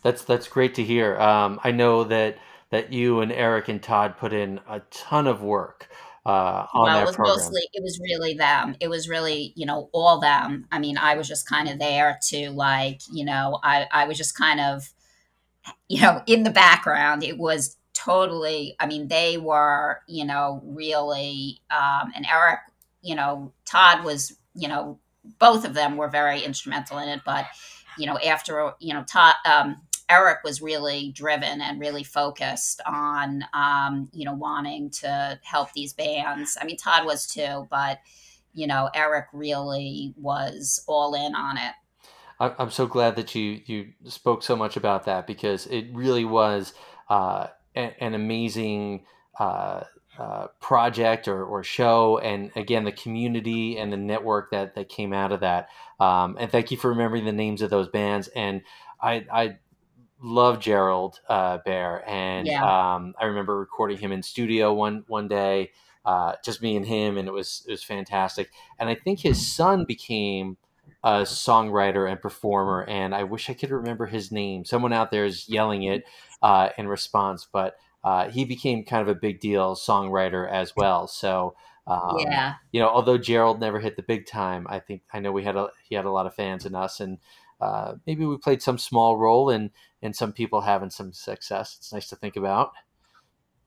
That's 0.02 0.22
that's 0.24 0.48
great 0.48 0.74
to 0.76 0.84
hear. 0.84 1.18
Um, 1.18 1.60
I 1.62 1.72
know 1.72 2.04
that 2.04 2.38
that 2.70 2.92
you 2.92 3.20
and 3.20 3.32
Eric 3.32 3.68
and 3.68 3.82
Todd 3.82 4.16
put 4.16 4.32
in 4.32 4.60
a 4.68 4.80
ton 4.90 5.26
of 5.26 5.42
work 5.42 5.88
uh, 6.26 6.66
on 6.74 6.84
well, 6.84 6.86
that 6.86 7.02
it 7.02 7.06
was 7.06 7.16
program. 7.16 7.36
mostly 7.36 7.62
it 7.72 7.82
was 7.82 7.98
really 8.00 8.34
them. 8.34 8.76
It 8.80 8.88
was 8.88 9.08
really 9.08 9.52
you 9.56 9.66
know 9.66 9.88
all 9.92 10.20
them. 10.20 10.66
I 10.70 10.78
mean, 10.78 10.98
I 10.98 11.16
was 11.16 11.26
just 11.26 11.48
kind 11.48 11.68
of 11.68 11.78
there 11.78 12.18
to 12.28 12.50
like 12.50 13.00
you 13.10 13.24
know 13.24 13.58
I 13.62 13.86
I 13.90 14.06
was 14.06 14.18
just 14.18 14.36
kind 14.36 14.60
of 14.60 14.88
you 15.88 16.00
know 16.02 16.22
in 16.26 16.42
the 16.42 16.50
background. 16.50 17.22
It 17.22 17.38
was 17.38 17.76
totally. 17.94 18.76
I 18.78 18.86
mean, 18.86 19.08
they 19.08 19.38
were 19.38 20.02
you 20.06 20.24
know 20.24 20.62
really 20.64 21.60
um, 21.70 22.12
and 22.14 22.26
Eric 22.30 22.60
you 23.02 23.14
know 23.14 23.52
Todd 23.64 24.04
was 24.04 24.36
you 24.54 24.68
know 24.68 24.98
both 25.38 25.64
of 25.64 25.74
them 25.74 25.96
were 25.96 26.08
very 26.08 26.40
instrumental 26.40 26.98
in 26.98 27.08
it, 27.08 27.22
but 27.24 27.46
you 27.96 28.06
know 28.06 28.18
after 28.18 28.72
you 28.78 28.92
know 28.92 29.04
Todd. 29.04 29.34
Um, 29.46 29.80
Eric 30.10 30.38
was 30.42 30.60
really 30.60 31.12
driven 31.12 31.60
and 31.60 31.80
really 31.80 32.02
focused 32.02 32.80
on, 32.84 33.44
um, 33.54 34.08
you 34.12 34.24
know, 34.24 34.34
wanting 34.34 34.90
to 34.90 35.38
help 35.42 35.72
these 35.72 35.92
bands. 35.92 36.58
I 36.60 36.64
mean, 36.64 36.76
Todd 36.76 37.06
was 37.06 37.26
too, 37.26 37.68
but 37.70 38.00
you 38.52 38.66
know, 38.66 38.90
Eric 38.94 39.26
really 39.32 40.12
was 40.16 40.82
all 40.88 41.14
in 41.14 41.34
on 41.34 41.56
it. 41.56 41.72
I'm 42.40 42.70
so 42.70 42.86
glad 42.86 43.16
that 43.16 43.34
you 43.34 43.60
you 43.66 43.92
spoke 44.04 44.42
so 44.42 44.56
much 44.56 44.76
about 44.76 45.04
that 45.04 45.26
because 45.26 45.66
it 45.66 45.86
really 45.92 46.24
was 46.24 46.72
uh, 47.10 47.48
an 47.74 48.14
amazing 48.14 49.04
uh, 49.38 49.84
uh, 50.18 50.46
project 50.58 51.28
or, 51.28 51.44
or 51.44 51.62
show, 51.62 52.18
and 52.18 52.50
again 52.56 52.84
the 52.84 52.92
community 52.92 53.76
and 53.76 53.92
the 53.92 53.98
network 53.98 54.50
that 54.52 54.74
that 54.74 54.88
came 54.88 55.12
out 55.12 55.32
of 55.32 55.40
that. 55.40 55.68
Um, 56.00 56.38
and 56.40 56.50
thank 56.50 56.70
you 56.70 56.78
for 56.78 56.88
remembering 56.88 57.26
the 57.26 57.32
names 57.32 57.60
of 57.60 57.68
those 57.68 57.88
bands. 57.88 58.28
And 58.28 58.62
I 59.02 59.26
I 59.30 59.56
love 60.22 60.60
Gerald 60.60 61.20
uh, 61.28 61.58
Bear, 61.64 62.02
and 62.08 62.46
Yeah. 62.46 62.62
um, 62.94 63.14
I 63.18 63.26
remember 63.26 63.58
recording 63.58 63.98
him 63.98 64.12
in 64.12 64.22
studio 64.22 64.72
one 64.72 65.04
one 65.08 65.28
day, 65.28 65.72
uh, 66.04 66.34
just 66.44 66.62
me 66.62 66.76
and 66.76 66.86
him, 66.86 67.16
and 67.16 67.28
it 67.28 67.32
was 67.32 67.64
it 67.66 67.70
was 67.70 67.82
fantastic. 67.82 68.50
And 68.78 68.88
I 68.88 68.94
think 68.94 69.20
his 69.20 69.44
son 69.50 69.84
became 69.84 70.56
a 71.02 71.22
songwriter 71.22 72.10
and 72.10 72.20
performer, 72.20 72.84
and 72.84 73.14
I 73.14 73.24
wish 73.24 73.48
I 73.48 73.54
could 73.54 73.70
remember 73.70 74.06
his 74.06 74.30
name. 74.30 74.64
Someone 74.64 74.92
out 74.92 75.10
there 75.10 75.24
is 75.24 75.48
yelling 75.48 75.84
it 75.84 76.04
uh, 76.42 76.70
in 76.76 76.88
response, 76.88 77.46
but 77.50 77.76
uh, 78.04 78.28
he 78.28 78.44
became 78.44 78.84
kind 78.84 79.02
of 79.02 79.08
a 79.08 79.18
big 79.18 79.40
deal 79.40 79.74
songwriter 79.74 80.48
as 80.50 80.74
well. 80.76 81.06
So. 81.06 81.54
Um, 81.86 82.18
yeah, 82.20 82.54
you 82.70 82.80
know, 82.80 82.88
although 82.88 83.18
Gerald 83.18 83.58
never 83.58 83.80
hit 83.80 83.96
the 83.96 84.02
big 84.02 84.24
time, 84.24 84.64
I 84.70 84.78
think 84.78 85.02
I 85.12 85.18
know 85.18 85.32
we 85.32 85.42
had 85.42 85.56
a 85.56 85.70
he 85.88 85.96
had 85.96 86.04
a 86.04 86.10
lot 86.10 86.26
of 86.26 86.34
fans 86.34 86.64
in 86.64 86.76
us, 86.76 87.00
and 87.00 87.18
uh, 87.60 87.94
maybe 88.06 88.24
we 88.24 88.36
played 88.38 88.62
some 88.62 88.78
small 88.78 89.16
role 89.16 89.50
in 89.50 89.70
in 90.02 90.12
some 90.14 90.32
people 90.32 90.62
having 90.62 90.90
some 90.90 91.12
success. 91.12 91.76
It's 91.78 91.92
nice 91.92 92.08
to 92.08 92.16
think 92.16 92.36
about. 92.36 92.72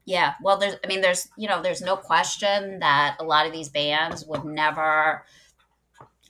Yeah, 0.06 0.34
well, 0.42 0.58
there's, 0.58 0.76
I 0.84 0.88
mean, 0.88 1.02
there's, 1.02 1.30
you 1.38 1.48
know, 1.48 1.62
there's 1.62 1.82
no 1.82 1.96
question 1.96 2.80
that 2.80 3.16
a 3.20 3.24
lot 3.24 3.46
of 3.46 3.54
these 3.54 3.70
bands 3.70 4.26
would 4.26 4.44
never, 4.44 5.24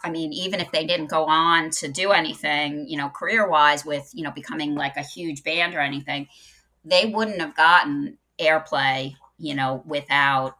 I 0.03 0.09
mean, 0.11 0.31
even 0.31 0.59
if 0.59 0.71
they 0.71 0.85
didn't 0.85 1.07
go 1.07 1.25
on 1.25 1.71
to 1.71 1.87
do 1.87 2.11
anything, 2.11 2.87
you 2.87 2.97
know, 2.97 3.09
career 3.09 3.49
wise 3.49 3.83
with, 3.83 4.11
you 4.13 4.23
know, 4.23 4.31
becoming 4.31 4.75
like 4.75 4.95
a 4.95 5.01
huge 5.01 5.43
band 5.43 5.73
or 5.73 5.79
anything, 5.79 6.27
they 6.85 7.05
wouldn't 7.05 7.41
have 7.41 7.55
gotten 7.55 8.17
airplay, 8.37 9.15
you 9.39 9.55
know, 9.55 9.81
without 9.87 10.57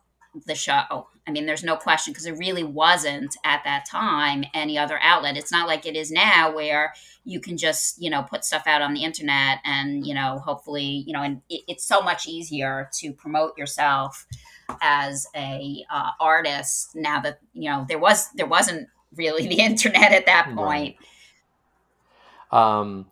the 0.48 0.56
show. 0.56 1.08
I 1.26 1.32
mean, 1.32 1.46
there's 1.46 1.64
no 1.64 1.78
question 1.78 2.12
because 2.12 2.26
there 2.26 2.36
really 2.36 2.64
wasn't 2.64 3.38
at 3.46 3.64
that 3.64 3.86
time 3.86 4.44
any 4.54 4.78
other 4.78 5.00
outlet. 5.02 5.38
It's 5.38 5.52
not 5.52 5.68
like 5.68 5.86
it 5.86 5.96
is 5.96 6.12
now 6.12 6.54
where 6.54 6.94
you 7.24 7.40
can 7.40 7.56
just, 7.56 8.02
you 8.02 8.10
know, 8.10 8.24
put 8.24 8.44
stuff 8.44 8.64
out 8.66 8.82
on 8.82 8.94
the 8.94 9.04
internet 9.04 9.60
and, 9.64 10.06
you 10.06 10.14
know, 10.14 10.40
hopefully, 10.40 11.04
you 11.08 11.14
know, 11.14 11.22
and 11.22 11.42
it, 11.50 11.62
it's 11.68 11.86
so 11.86 12.02
much 12.02 12.28
easier 12.28 12.90
to 13.00 13.14
promote 13.14 13.58
yourself 13.58 14.26
as 14.82 15.26
a 15.36 15.86
uh, 15.90 16.10
artist 16.20 16.94
now 16.94 17.22
that, 17.22 17.40
you 17.54 17.70
know, 17.70 17.86
there 17.88 18.00
was, 18.00 18.30
there 18.34 18.48
wasn't 18.48 18.90
really 19.16 19.48
the 19.48 19.60
internet 19.60 20.12
at 20.12 20.26
that 20.26 20.54
point. 20.54 20.98
Right. 22.52 22.80
Um, 22.80 23.08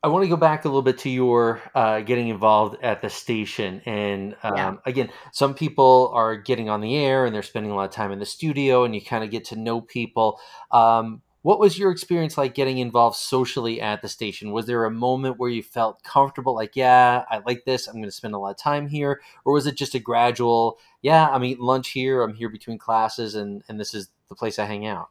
I 0.00 0.08
want 0.08 0.22
to 0.22 0.28
go 0.28 0.36
back 0.36 0.64
a 0.64 0.68
little 0.68 0.82
bit 0.82 0.98
to 0.98 1.10
your 1.10 1.60
uh, 1.74 2.00
getting 2.00 2.28
involved 2.28 2.76
at 2.84 3.02
the 3.02 3.10
station. 3.10 3.82
And 3.84 4.36
um, 4.44 4.56
yeah. 4.56 4.74
again, 4.86 5.10
some 5.32 5.54
people 5.54 6.12
are 6.14 6.36
getting 6.36 6.68
on 6.68 6.80
the 6.80 6.96
air 6.96 7.26
and 7.26 7.34
they're 7.34 7.42
spending 7.42 7.72
a 7.72 7.74
lot 7.74 7.88
of 7.88 7.90
time 7.90 8.12
in 8.12 8.20
the 8.20 8.26
studio, 8.26 8.84
and 8.84 8.94
you 8.94 9.02
kind 9.02 9.24
of 9.24 9.30
get 9.30 9.46
to 9.46 9.56
know 9.56 9.80
people. 9.80 10.38
Um, 10.70 11.22
what 11.42 11.58
was 11.58 11.78
your 11.78 11.90
experience 11.90 12.38
like 12.38 12.54
getting 12.54 12.78
involved 12.78 13.16
socially 13.16 13.80
at 13.80 14.02
the 14.02 14.08
station? 14.08 14.52
Was 14.52 14.66
there 14.66 14.84
a 14.84 14.90
moment 14.90 15.38
where 15.38 15.50
you 15.50 15.62
felt 15.62 16.02
comfortable, 16.02 16.54
like, 16.54 16.76
yeah, 16.76 17.24
I 17.28 17.38
like 17.38 17.64
this, 17.64 17.86
I'm 17.86 17.94
going 17.94 18.04
to 18.04 18.12
spend 18.12 18.34
a 18.34 18.38
lot 18.38 18.50
of 18.50 18.58
time 18.58 18.88
here? 18.88 19.20
Or 19.44 19.52
was 19.52 19.66
it 19.66 19.76
just 19.76 19.94
a 19.94 19.98
gradual, 19.98 20.78
yeah, 21.02 21.28
I'm 21.28 21.44
eating 21.44 21.64
lunch 21.64 21.90
here, 21.90 22.22
I'm 22.22 22.34
here 22.34 22.48
between 22.48 22.78
classes, 22.78 23.34
and, 23.34 23.62
and 23.68 23.80
this 23.80 23.94
is 23.94 24.10
the 24.28 24.34
place 24.34 24.58
I 24.58 24.66
hang 24.66 24.86
out? 24.86 25.08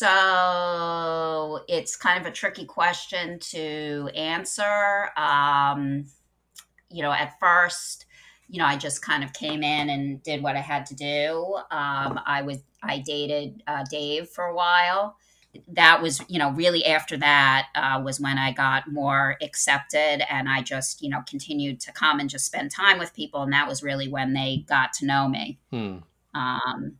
So 0.00 1.60
it's 1.68 1.94
kind 1.94 2.18
of 2.18 2.24
a 2.24 2.34
tricky 2.34 2.64
question 2.64 3.38
to 3.38 4.08
answer. 4.14 5.10
Um, 5.14 6.06
you 6.88 7.02
know, 7.02 7.12
at 7.12 7.38
first, 7.38 8.06
you 8.48 8.58
know, 8.60 8.64
I 8.64 8.78
just 8.78 9.02
kind 9.02 9.22
of 9.22 9.34
came 9.34 9.62
in 9.62 9.90
and 9.90 10.22
did 10.22 10.42
what 10.42 10.56
I 10.56 10.60
had 10.60 10.86
to 10.86 10.94
do. 10.94 11.54
Um, 11.70 12.18
I 12.24 12.40
was 12.40 12.60
I 12.82 13.00
dated 13.00 13.62
uh, 13.66 13.84
Dave 13.90 14.30
for 14.30 14.44
a 14.44 14.54
while. 14.54 15.16
That 15.68 16.00
was, 16.00 16.22
you 16.28 16.38
know, 16.38 16.50
really 16.52 16.82
after 16.86 17.18
that 17.18 17.66
uh, 17.74 18.00
was 18.02 18.18
when 18.18 18.38
I 18.38 18.52
got 18.52 18.90
more 18.90 19.36
accepted, 19.42 20.22
and 20.32 20.48
I 20.48 20.62
just, 20.62 21.02
you 21.02 21.10
know, 21.10 21.20
continued 21.28 21.78
to 21.80 21.92
come 21.92 22.20
and 22.20 22.30
just 22.30 22.46
spend 22.46 22.70
time 22.70 22.98
with 22.98 23.12
people, 23.12 23.42
and 23.42 23.52
that 23.52 23.68
was 23.68 23.82
really 23.82 24.08
when 24.08 24.32
they 24.32 24.64
got 24.66 24.94
to 24.94 25.04
know 25.04 25.28
me. 25.28 25.58
Hmm. 25.70 25.98
Um, 26.32 26.96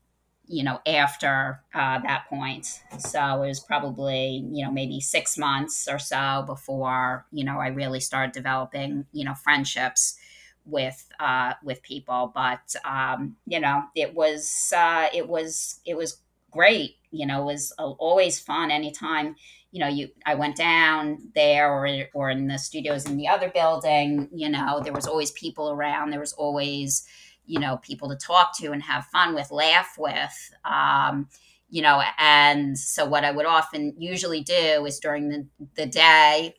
you 0.50 0.64
know, 0.64 0.80
after 0.84 1.62
uh, 1.74 2.00
that 2.00 2.24
point. 2.28 2.82
So 2.98 3.42
it 3.44 3.46
was 3.46 3.60
probably, 3.60 4.44
you 4.50 4.64
know, 4.64 4.72
maybe 4.72 5.00
six 5.00 5.38
months 5.38 5.86
or 5.88 6.00
so 6.00 6.42
before, 6.44 7.24
you 7.30 7.44
know, 7.44 7.60
I 7.60 7.68
really 7.68 8.00
started 8.00 8.32
developing, 8.32 9.06
you 9.12 9.24
know, 9.24 9.34
friendships 9.34 10.18
with 10.66 11.08
uh, 11.20 11.54
with 11.62 11.82
people. 11.84 12.32
But 12.34 12.74
um, 12.84 13.36
you 13.46 13.60
know, 13.60 13.84
it 13.94 14.12
was 14.12 14.72
uh, 14.76 15.06
it 15.14 15.28
was 15.28 15.78
it 15.86 15.96
was 15.96 16.18
great. 16.50 16.96
You 17.12 17.26
know, 17.26 17.42
it 17.42 17.52
was 17.52 17.72
always 17.78 18.40
fun. 18.40 18.72
Anytime 18.72 19.36
you 19.70 19.78
know, 19.78 19.88
you 19.88 20.08
I 20.26 20.34
went 20.34 20.56
down 20.56 21.30
there 21.36 21.72
or 21.72 21.88
or 22.12 22.28
in 22.28 22.48
the 22.48 22.58
studios 22.58 23.06
in 23.06 23.16
the 23.16 23.28
other 23.28 23.50
building. 23.50 24.28
You 24.32 24.48
know, 24.48 24.80
there 24.82 24.92
was 24.92 25.06
always 25.06 25.30
people 25.30 25.70
around. 25.70 26.10
There 26.10 26.18
was 26.18 26.32
always 26.32 27.06
you 27.50 27.58
know 27.58 27.78
people 27.78 28.08
to 28.08 28.16
talk 28.16 28.56
to 28.56 28.70
and 28.70 28.82
have 28.82 29.04
fun 29.06 29.34
with 29.34 29.50
laugh 29.50 29.96
with 29.98 30.54
um, 30.64 31.28
you 31.68 31.82
know 31.82 32.00
and 32.18 32.78
so 32.78 33.04
what 33.04 33.24
i 33.24 33.30
would 33.30 33.46
often 33.46 33.94
usually 33.98 34.40
do 34.42 34.84
is 34.86 35.00
during 35.00 35.28
the, 35.28 35.46
the 35.74 35.86
day 35.86 36.54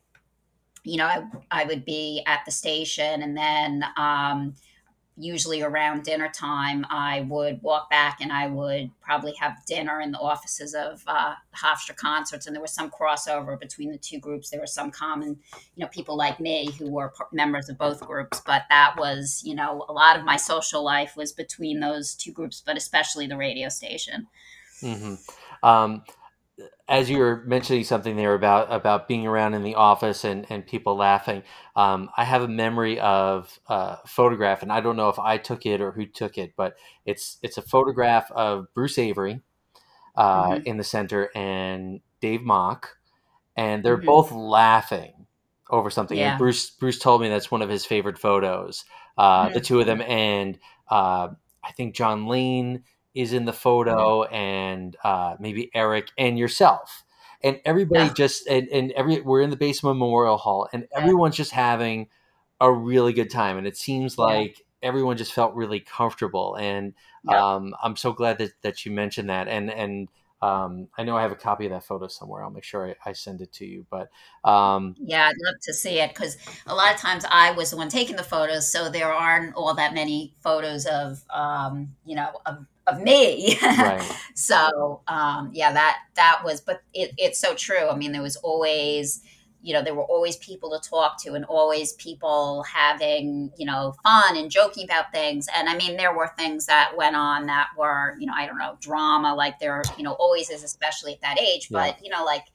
you 0.84 0.98
know 0.98 1.06
I, 1.06 1.24
I 1.52 1.64
would 1.66 1.86
be 1.86 2.24
at 2.26 2.42
the 2.46 2.52
station 2.52 3.22
and 3.22 3.38
then 3.38 3.84
um, 3.98 4.56
usually 5.22 5.62
around 5.62 6.04
dinner 6.04 6.30
time, 6.30 6.86
I 6.90 7.22
would 7.22 7.62
walk 7.62 7.90
back 7.90 8.20
and 8.22 8.32
I 8.32 8.48
would 8.48 8.90
probably 9.02 9.34
have 9.40 9.64
dinner 9.66 10.02
in 10.02 10.12
the 10.12 10.18
offices 10.18 10.74
of 10.74 11.04
uh, 11.08 11.36
Hofstra 11.56 11.96
Concerts. 11.96 12.48
And 12.48 12.56
there 12.56 12.62
was 12.62 12.74
some 12.74 12.90
crossover 12.90 13.60
between 13.60 13.92
the 13.92 13.98
two 13.98 14.20
groups. 14.20 14.50
There 14.50 14.60
were 14.60 14.68
some 14.68 14.92
common, 14.92 15.40
you 15.76 15.84
know, 15.84 15.88
people 15.88 16.18
like 16.18 16.40
me 16.40 16.72
who 16.78 16.90
were 16.90 17.14
members 17.32 17.70
of 17.70 17.78
both 17.78 18.02
groups. 18.02 18.42
But 18.46 18.64
that 18.70 18.96
was, 18.98 19.42
you 19.46 19.56
know, 19.56 19.86
a 19.88 19.94
lot 19.94 20.18
of 20.18 20.26
my 20.26 20.38
social 20.38 20.84
life 20.84 21.16
was 21.16 21.32
between 21.32 21.80
those 21.80 22.16
two 22.16 22.32
groups, 22.32 22.64
but 22.66 22.78
especially 22.78 23.28
the 23.28 23.38
radio 23.38 23.70
station. 23.70 24.28
Mm-hmm. 24.82 25.16
Um, 25.64 26.04
as 26.88 27.10
you 27.10 27.20
were 27.20 27.44
mentioning 27.46 27.84
something 27.84 28.18
there 28.18 28.34
about 28.34 28.72
about 28.72 29.08
being 29.08 29.26
around 29.26 29.54
in 29.54 29.64
the 29.64 29.76
office 29.76 30.24
and, 30.24 30.46
and 30.50 30.68
people 30.68 30.96
laughing, 30.96 31.44
um, 31.76 32.10
I 32.18 32.26
have 32.26 32.42
a 32.42 32.48
memory 32.48 33.00
of 33.00 33.60
a 33.68 33.98
photograph, 34.06 34.62
and 34.62 34.72
I 34.72 34.82
don't 34.82 34.98
know 34.98 35.10
if 35.10 35.18
I 35.18 35.38
took 35.38 35.66
it 35.66 35.82
or 35.82 35.92
who 35.92 36.06
took 36.06 36.38
it, 36.38 36.54
but 36.56 36.76
it's 37.06 37.38
it's 37.42 37.58
a 37.58 37.62
photograph 37.62 38.30
of 38.32 38.74
Bruce 38.74 38.98
Avery 38.98 39.42
uh, 40.16 40.50
mm-hmm. 40.50 40.64
in 40.66 40.78
the 40.78 40.84
center 40.84 41.30
and 41.34 42.02
Dave 42.20 42.44
Mock, 42.44 42.98
and 43.56 43.84
they're 43.84 43.98
mm-hmm. 43.98 44.06
both 44.06 44.32
laughing 44.32 45.28
over 45.70 45.90
something. 45.90 46.18
Yeah. 46.18 46.32
And 46.32 46.40
Bruce 46.40 46.70
Bruce 46.70 47.00
told 47.00 47.22
me 47.22 47.30
that's 47.30 47.52
one 47.52 47.62
of 47.62 47.70
his 47.70 47.86
favorite 47.86 48.20
photos. 48.20 48.84
Uh, 49.18 49.46
mm-hmm. 49.46 49.54
The 49.54 49.62
two 49.62 49.80
of 49.80 49.86
them, 49.86 50.02
and 50.02 50.60
uh, 50.90 51.30
I 51.64 51.72
think 51.72 51.96
John 51.96 52.28
Lane 52.28 52.84
is 53.14 53.34
in 53.34 53.46
the 53.46 53.54
photo 53.54 54.24
and 54.24 54.96
uh, 55.04 55.36
maybe 55.40 55.70
Eric 55.74 56.10
and 56.18 56.38
yourself. 56.38 57.04
And 57.44 57.60
everybody 57.66 58.06
yeah. 58.06 58.14
just 58.14 58.48
and, 58.48 58.68
and 58.70 58.92
every 58.92 59.20
we're 59.22 59.42
in 59.42 59.50
the 59.50 59.56
basement 59.56 59.98
Memorial 59.98 60.38
Hall 60.38 60.68
and 60.72 60.88
yeah. 60.92 61.00
everyone's 61.00 61.36
just 61.36 61.52
having 61.52 62.08
a 62.60 62.72
really 62.72 63.14
good 63.14 63.32
time. 63.32 63.58
And 63.58 63.66
it 63.66 63.76
seems 63.76 64.18
like 64.18 64.60
yeah. 64.60 64.90
everyone 64.90 65.18
just 65.18 65.34
felt 65.34 65.56
really 65.56 65.80
comfortable. 65.80 66.56
And 66.56 66.94
um, 67.28 67.74
I'm 67.82 67.96
so 67.96 68.14
glad 68.14 68.38
that, 68.38 68.52
that 68.62 68.86
you 68.86 68.92
mentioned 68.92 69.30
that. 69.30 69.48
And 69.48 69.72
and 69.72 70.08
um, 70.42 70.88
I 70.98 71.04
know 71.04 71.16
I 71.16 71.22
have 71.22 71.32
a 71.32 71.36
copy 71.36 71.66
of 71.66 71.72
that 71.72 71.84
photo 71.84 72.08
somewhere. 72.08 72.44
I'll 72.44 72.50
make 72.50 72.64
sure 72.64 72.90
I, 72.90 73.10
I 73.10 73.14
send 73.14 73.42
it 73.42 73.52
to 73.54 73.66
you. 73.66 73.86
But 73.90 74.10
um, 74.44 74.96
yeah, 75.00 75.28
I'd 75.28 75.36
love 75.46 75.56
to 75.64 75.74
see 75.74 76.00
it 76.00 76.10
because 76.10 76.38
a 76.66 76.74
lot 76.74 76.94
of 76.94 77.00
times 77.00 77.26
I 77.30 77.52
was 77.52 77.70
the 77.72 77.78
one 77.78 77.90
taking 77.90 78.16
the 78.16 78.24
photos, 78.24 78.72
so 78.72 78.90
there 78.90 79.14
aren't 79.14 79.56
all 79.56 79.74
that 79.76 79.94
many 79.94 80.34
photos 80.42 80.86
of 80.86 81.24
um, 81.30 81.96
you 82.06 82.16
know 82.16 82.30
of 82.46 82.66
of 82.92 83.02
me. 83.02 83.58
Right. 83.62 84.02
so 84.36 85.02
um, 85.08 85.52
yeah, 85.54 85.72
that 85.72 85.98
that 86.16 86.42
was, 86.44 86.62
but 86.62 86.82
it, 86.94 87.12
it's 87.18 87.40
so 87.40 87.56
true. 87.56 87.90
I 87.90 87.96
mean, 87.96 88.12
there 88.12 88.22
was 88.22 88.36
always, 88.38 89.22
you 89.62 89.74
know, 89.74 89.82
there 89.82 89.96
were 89.96 90.04
always 90.04 90.38
people 90.38 90.70
to 90.72 90.90
talk 90.90 91.22
to, 91.24 91.34
and 91.34 91.46
always 91.46 91.94
people 91.94 92.64
having, 92.64 93.52
you 93.58 93.66
know, 93.66 93.96
fun 94.04 94.38
and 94.38 94.50
joking 94.50 94.84
about 94.84 95.12
things. 95.12 95.48
And 95.56 95.70
I 95.70 95.76
mean, 95.76 95.98
there 95.98 96.16
were 96.16 96.32
things 96.38 96.66
that 96.66 96.94
went 96.98 97.16
on 97.16 97.48
that 97.48 97.68
were, 97.78 98.16
you 98.20 98.28
know, 98.28 98.34
I 98.36 98.46
don't 98.46 98.58
know, 98.58 98.78
drama, 98.80 99.36
like 99.36 99.60
there, 99.60 99.84
you 99.98 100.04
know, 100.04 100.14
always 100.14 100.50
is, 100.50 100.64
especially 100.64 101.14
at 101.14 101.22
that 101.22 101.40
age. 101.40 101.68
Yeah. 101.70 101.80
But 101.80 102.04
you 102.04 102.10
know, 102.10 102.24
like 102.26 102.46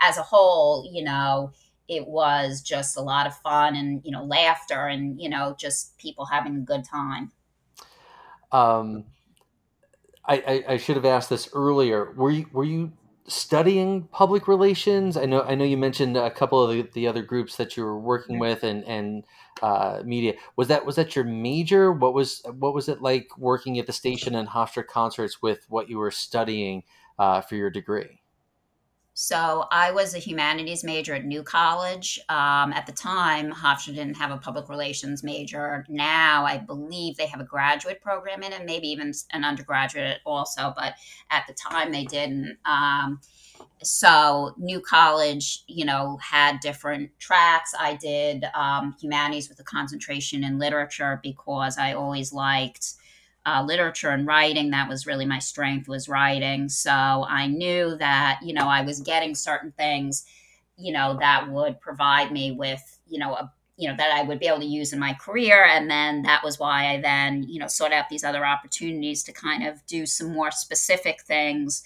as 0.00 0.18
a 0.18 0.22
whole, 0.22 0.88
you 0.92 1.04
know. 1.04 1.52
It 1.88 2.08
was 2.08 2.62
just 2.62 2.96
a 2.96 3.00
lot 3.00 3.28
of 3.28 3.36
fun 3.36 3.76
and 3.76 4.00
you 4.04 4.10
know 4.10 4.24
laughter 4.24 4.88
and 4.88 5.20
you 5.20 5.28
know 5.28 5.54
just 5.56 5.96
people 5.98 6.24
having 6.24 6.56
a 6.56 6.58
good 6.58 6.82
time. 6.82 7.30
Um, 8.50 9.04
I, 10.28 10.34
I, 10.46 10.72
I 10.72 10.76
should 10.76 10.96
have 10.96 11.04
asked 11.04 11.30
this 11.30 11.48
earlier. 11.52 12.12
Were 12.12 12.30
you 12.30 12.46
were 12.52 12.64
you 12.64 12.92
studying 13.28 14.04
public 14.12 14.48
relations? 14.48 15.16
I 15.16 15.26
know 15.26 15.42
I 15.42 15.54
know 15.54 15.64
you 15.64 15.76
mentioned 15.76 16.16
a 16.16 16.30
couple 16.30 16.62
of 16.62 16.70
the, 16.70 16.82
the 16.92 17.06
other 17.06 17.22
groups 17.22 17.56
that 17.56 17.76
you 17.76 17.84
were 17.84 17.98
working 17.98 18.38
with 18.38 18.62
and 18.64 18.84
and 18.84 19.24
uh, 19.62 20.02
media. 20.04 20.34
Was 20.56 20.68
that 20.68 20.84
was 20.84 20.96
that 20.96 21.14
your 21.16 21.24
major? 21.24 21.92
What 21.92 22.14
was 22.14 22.42
what 22.58 22.74
was 22.74 22.88
it 22.88 23.02
like 23.02 23.36
working 23.38 23.78
at 23.78 23.86
the 23.86 23.92
station 23.92 24.34
and 24.34 24.48
Hofstra 24.48 24.86
concerts 24.86 25.40
with 25.42 25.64
what 25.68 25.88
you 25.88 25.98
were 25.98 26.10
studying 26.10 26.82
uh, 27.18 27.40
for 27.40 27.56
your 27.56 27.70
degree? 27.70 28.20
So 29.18 29.64
I 29.70 29.92
was 29.92 30.14
a 30.14 30.18
humanities 30.18 30.84
major 30.84 31.14
at 31.14 31.24
New 31.24 31.42
College. 31.42 32.20
Um, 32.28 32.74
at 32.74 32.84
the 32.84 32.92
time, 32.92 33.50
Hofstra 33.50 33.94
didn't 33.94 34.18
have 34.18 34.30
a 34.30 34.36
public 34.36 34.68
relations 34.68 35.22
major. 35.22 35.86
Now 35.88 36.44
I 36.44 36.58
believe 36.58 37.16
they 37.16 37.26
have 37.28 37.40
a 37.40 37.44
graduate 37.44 38.02
program 38.02 38.42
in 38.42 38.52
it, 38.52 38.66
maybe 38.66 38.88
even 38.88 39.14
an 39.32 39.42
undergraduate 39.42 40.18
also. 40.26 40.74
But 40.76 40.96
at 41.30 41.46
the 41.46 41.54
time, 41.54 41.92
they 41.92 42.04
didn't. 42.04 42.58
Um, 42.66 43.22
so 43.82 44.52
New 44.58 44.82
College, 44.82 45.64
you 45.66 45.86
know, 45.86 46.18
had 46.18 46.60
different 46.60 47.08
tracks. 47.18 47.72
I 47.80 47.94
did 47.94 48.44
um, 48.54 48.96
humanities 49.00 49.48
with 49.48 49.58
a 49.60 49.64
concentration 49.64 50.44
in 50.44 50.58
literature 50.58 51.20
because 51.22 51.78
I 51.78 51.94
always 51.94 52.34
liked 52.34 52.96
uh, 53.46 53.62
literature 53.64 54.10
and 54.10 54.26
writing. 54.26 54.70
That 54.70 54.88
was 54.88 55.06
really 55.06 55.24
my 55.24 55.38
strength 55.38 55.88
was 55.88 56.08
writing. 56.08 56.68
So 56.68 56.90
I 56.90 57.46
knew 57.46 57.96
that 57.96 58.40
you 58.42 58.52
know 58.52 58.68
I 58.68 58.82
was 58.82 59.00
getting 59.00 59.34
certain 59.34 59.72
things, 59.72 60.26
you 60.76 60.92
know, 60.92 61.16
that 61.20 61.50
would 61.50 61.80
provide 61.80 62.32
me 62.32 62.52
with 62.52 62.98
you 63.08 63.18
know 63.18 63.34
a 63.34 63.52
you 63.76 63.88
know 63.88 63.96
that 63.96 64.10
I 64.12 64.22
would 64.22 64.38
be 64.40 64.46
able 64.46 64.60
to 64.60 64.66
use 64.66 64.92
in 64.92 64.98
my 64.98 65.14
career, 65.14 65.64
and 65.64 65.90
then 65.90 66.22
that 66.22 66.42
was 66.42 66.58
why 66.58 66.94
I 66.94 67.00
then 67.00 67.44
you 67.44 67.60
know 67.60 67.68
sought 67.68 67.92
out 67.92 68.08
these 68.08 68.24
other 68.24 68.44
opportunities 68.44 69.22
to 69.24 69.32
kind 69.32 69.66
of 69.66 69.84
do 69.86 70.06
some 70.06 70.32
more 70.32 70.50
specific 70.50 71.22
things 71.22 71.84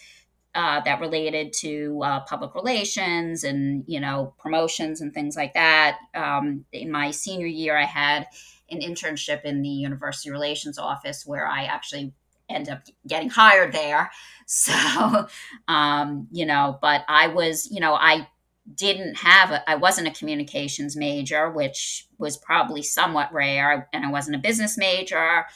uh, 0.54 0.80
that 0.80 1.00
related 1.00 1.52
to 1.52 2.00
uh, 2.04 2.20
public 2.20 2.54
relations 2.54 3.44
and 3.44 3.84
you 3.86 4.00
know 4.00 4.34
promotions 4.38 5.00
and 5.00 5.14
things 5.14 5.36
like 5.36 5.54
that. 5.54 5.98
Um, 6.14 6.64
in 6.72 6.90
my 6.90 7.10
senior 7.10 7.46
year, 7.46 7.76
I 7.76 7.84
had 7.84 8.26
an 8.70 8.80
internship 8.80 9.44
in 9.44 9.62
the 9.62 9.68
university 9.68 10.30
relations 10.30 10.78
office 10.78 11.26
where 11.26 11.46
I 11.46 11.64
actually 11.64 12.12
ended 12.48 12.74
up 12.74 12.82
getting 13.06 13.30
hired 13.30 13.72
there. 13.72 14.10
So, 14.52 15.28
um, 15.68 16.26
you 16.32 16.44
know, 16.44 16.76
but 16.82 17.04
I 17.06 17.28
was, 17.28 17.70
you 17.70 17.78
know, 17.78 17.94
I 17.94 18.26
didn't 18.74 19.18
have 19.18 19.62
I 19.64 19.76
wasn't 19.76 20.08
a 20.08 20.10
communications 20.10 20.96
major, 20.96 21.48
which 21.48 22.08
was 22.18 22.36
probably 22.36 22.82
somewhat 22.82 23.32
rare, 23.32 23.88
and 23.92 24.04
I 24.04 24.10
wasn't 24.10 24.34
a 24.34 24.40
business 24.40 24.76
major. 24.76 25.46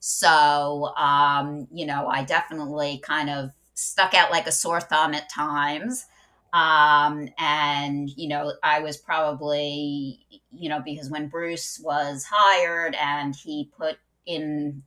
So, 0.00 0.92
um, 0.96 1.66
you 1.72 1.86
know, 1.86 2.08
I 2.08 2.24
definitely 2.24 3.00
kind 3.02 3.30
of 3.30 3.52
stuck 3.82 4.14
out 4.14 4.30
like 4.30 4.46
a 4.46 4.52
sore 4.52 4.80
thumb 4.80 5.14
at 5.14 5.28
times. 5.28 6.06
Um, 6.52 7.28
and, 7.38 8.10
you 8.10 8.28
know, 8.28 8.52
I 8.62 8.80
was 8.80 8.98
probably, 8.98 10.20
you 10.50 10.68
know, 10.68 10.82
because 10.84 11.10
when 11.10 11.28
Bruce 11.28 11.80
was 11.82 12.26
hired 12.30 12.94
and 12.94 13.34
he 13.34 13.70
put 13.76 13.96
in 14.26 14.82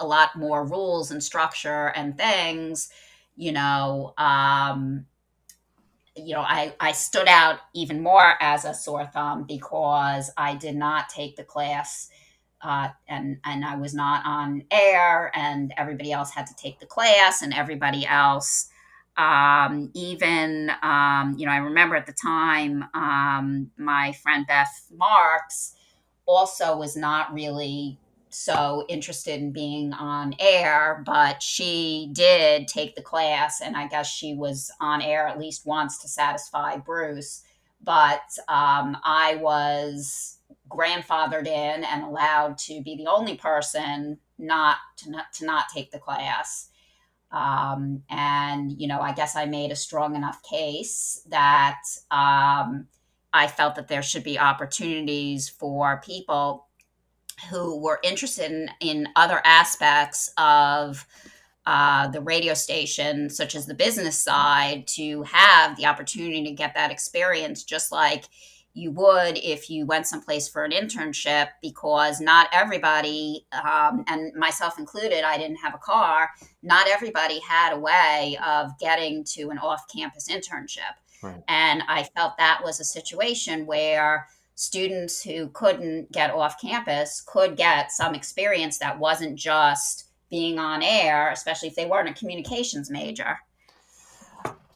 a, 0.00 0.04
lot 0.04 0.36
more 0.36 0.66
rules 0.66 1.10
and 1.10 1.22
structure 1.22 1.92
and 1.94 2.18
things, 2.18 2.90
you 3.36 3.52
know, 3.52 4.12
um, 4.18 5.06
you 6.16 6.34
know, 6.34 6.42
I, 6.42 6.74
I 6.80 6.92
stood 6.92 7.28
out 7.28 7.60
even 7.72 8.02
more 8.02 8.34
as 8.40 8.64
a 8.64 8.74
sore 8.74 9.06
thumb 9.06 9.44
because 9.44 10.30
I 10.36 10.56
did 10.56 10.74
not 10.74 11.08
take 11.08 11.36
the 11.36 11.44
class 11.44 12.10
uh, 12.62 12.88
and 13.08 13.38
and 13.44 13.64
I 13.64 13.76
was 13.76 13.94
not 13.94 14.24
on 14.26 14.64
air, 14.70 15.30
and 15.34 15.72
everybody 15.76 16.12
else 16.12 16.30
had 16.30 16.46
to 16.48 16.54
take 16.56 16.78
the 16.80 16.86
class, 16.86 17.42
and 17.42 17.54
everybody 17.54 18.06
else, 18.06 18.68
um, 19.16 19.90
even 19.94 20.70
um, 20.82 21.34
you 21.38 21.46
know, 21.46 21.52
I 21.52 21.58
remember 21.58 21.96
at 21.96 22.06
the 22.06 22.12
time, 22.12 22.84
um, 22.94 23.70
my 23.78 24.12
friend 24.12 24.46
Beth 24.46 24.86
Marks 24.94 25.74
also 26.26 26.76
was 26.76 26.96
not 26.96 27.32
really 27.32 27.98
so 28.30 28.84
interested 28.88 29.40
in 29.40 29.52
being 29.52 29.92
on 29.92 30.34
air, 30.38 31.02
but 31.04 31.42
she 31.42 32.10
did 32.12 32.68
take 32.68 32.94
the 32.94 33.02
class, 33.02 33.60
and 33.60 33.76
I 33.76 33.88
guess 33.88 34.08
she 34.08 34.34
was 34.34 34.70
on 34.80 35.02
air 35.02 35.26
at 35.26 35.38
least 35.38 35.66
once 35.66 35.98
to 35.98 36.08
satisfy 36.08 36.76
Bruce. 36.76 37.42
But 37.82 38.22
um, 38.48 38.96
I 39.04 39.38
was 39.40 40.39
grandfathered 40.70 41.46
in 41.46 41.84
and 41.84 42.04
allowed 42.04 42.56
to 42.56 42.80
be 42.82 42.96
the 42.96 43.06
only 43.06 43.36
person 43.36 44.18
not 44.38 44.76
to 44.98 45.10
not, 45.10 45.32
to 45.34 45.44
not 45.44 45.66
take 45.74 45.90
the 45.90 45.98
class. 45.98 46.70
Um, 47.32 48.02
and 48.08 48.72
you 48.80 48.88
know, 48.88 49.00
I 49.00 49.12
guess 49.12 49.36
I 49.36 49.44
made 49.44 49.70
a 49.70 49.76
strong 49.76 50.16
enough 50.16 50.42
case 50.42 51.22
that 51.28 51.82
um, 52.10 52.86
I 53.32 53.46
felt 53.46 53.74
that 53.76 53.88
there 53.88 54.02
should 54.02 54.24
be 54.24 54.38
opportunities 54.38 55.48
for 55.48 56.00
people 56.00 56.66
who 57.50 57.80
were 57.80 58.00
interested 58.02 58.50
in, 58.50 58.70
in 58.80 59.08
other 59.16 59.40
aspects 59.44 60.32
of 60.36 61.06
uh, 61.66 62.08
the 62.08 62.20
radio 62.20 62.54
station, 62.54 63.30
such 63.30 63.54
as 63.54 63.66
the 63.66 63.74
business 63.74 64.18
side, 64.18 64.86
to 64.86 65.22
have 65.22 65.76
the 65.76 65.86
opportunity 65.86 66.42
to 66.44 66.50
get 66.52 66.74
that 66.74 66.90
experience, 66.90 67.64
just 67.64 67.92
like 67.92 68.24
you 68.72 68.92
would 68.92 69.36
if 69.36 69.68
you 69.68 69.84
went 69.84 70.06
someplace 70.06 70.48
for 70.48 70.64
an 70.64 70.70
internship 70.70 71.48
because 71.60 72.20
not 72.20 72.48
everybody 72.52 73.46
um, 73.52 74.04
and 74.06 74.32
myself 74.34 74.78
included 74.78 75.24
i 75.24 75.36
didn't 75.36 75.56
have 75.56 75.74
a 75.74 75.78
car 75.78 76.28
not 76.62 76.86
everybody 76.88 77.40
had 77.40 77.72
a 77.72 77.78
way 77.78 78.38
of 78.46 78.70
getting 78.78 79.24
to 79.24 79.50
an 79.50 79.58
off-campus 79.58 80.28
internship. 80.28 80.94
Right. 81.22 81.42
and 81.48 81.82
i 81.88 82.04
felt 82.16 82.38
that 82.38 82.60
was 82.62 82.80
a 82.80 82.84
situation 82.84 83.66
where 83.66 84.28
students 84.54 85.22
who 85.22 85.48
couldn't 85.48 86.12
get 86.12 86.30
off 86.30 86.60
campus 86.60 87.22
could 87.26 87.56
get 87.56 87.90
some 87.92 88.14
experience 88.14 88.78
that 88.78 88.98
wasn't 88.98 89.36
just 89.36 90.06
being 90.30 90.58
on 90.58 90.82
air 90.82 91.30
especially 91.30 91.68
if 91.68 91.74
they 91.74 91.86
weren't 91.86 92.08
a 92.08 92.14
communications 92.14 92.88
major. 92.88 93.38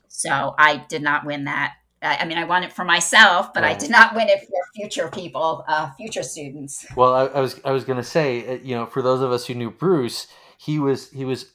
So 0.08 0.54
i 0.58 0.84
did 0.88 1.02
not 1.02 1.24
win 1.24 1.44
that 1.44 1.74
I 2.04 2.24
mean, 2.24 2.38
I 2.38 2.44
won 2.44 2.62
it 2.62 2.72
for 2.72 2.84
myself, 2.84 3.52
but 3.52 3.62
right. 3.62 3.76
I 3.76 3.78
did 3.78 3.90
not 3.90 4.14
win 4.14 4.28
it 4.28 4.40
for 4.40 4.60
future 4.74 5.08
people, 5.08 5.64
uh, 5.68 5.90
future 5.92 6.22
students. 6.22 6.86
Well, 6.96 7.14
I, 7.14 7.24
I 7.26 7.40
was 7.40 7.60
I 7.64 7.72
was 7.72 7.84
going 7.84 7.98
to 7.98 8.04
say, 8.04 8.46
uh, 8.46 8.58
you 8.62 8.74
know, 8.74 8.86
for 8.86 9.02
those 9.02 9.22
of 9.22 9.32
us 9.32 9.46
who 9.46 9.54
knew 9.54 9.70
Bruce, 9.70 10.26
he 10.58 10.78
was 10.78 11.10
he 11.10 11.24
was 11.24 11.52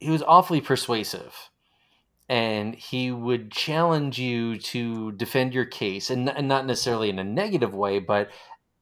he 0.00 0.10
was 0.10 0.22
awfully 0.22 0.60
persuasive, 0.60 1.34
and 2.28 2.74
he 2.74 3.10
would 3.10 3.50
challenge 3.50 4.18
you 4.18 4.58
to 4.58 5.12
defend 5.12 5.54
your 5.54 5.64
case, 5.64 6.10
and, 6.10 6.28
and 6.28 6.48
not 6.48 6.66
necessarily 6.66 7.10
in 7.10 7.18
a 7.18 7.24
negative 7.24 7.74
way, 7.74 7.98
but 7.98 8.30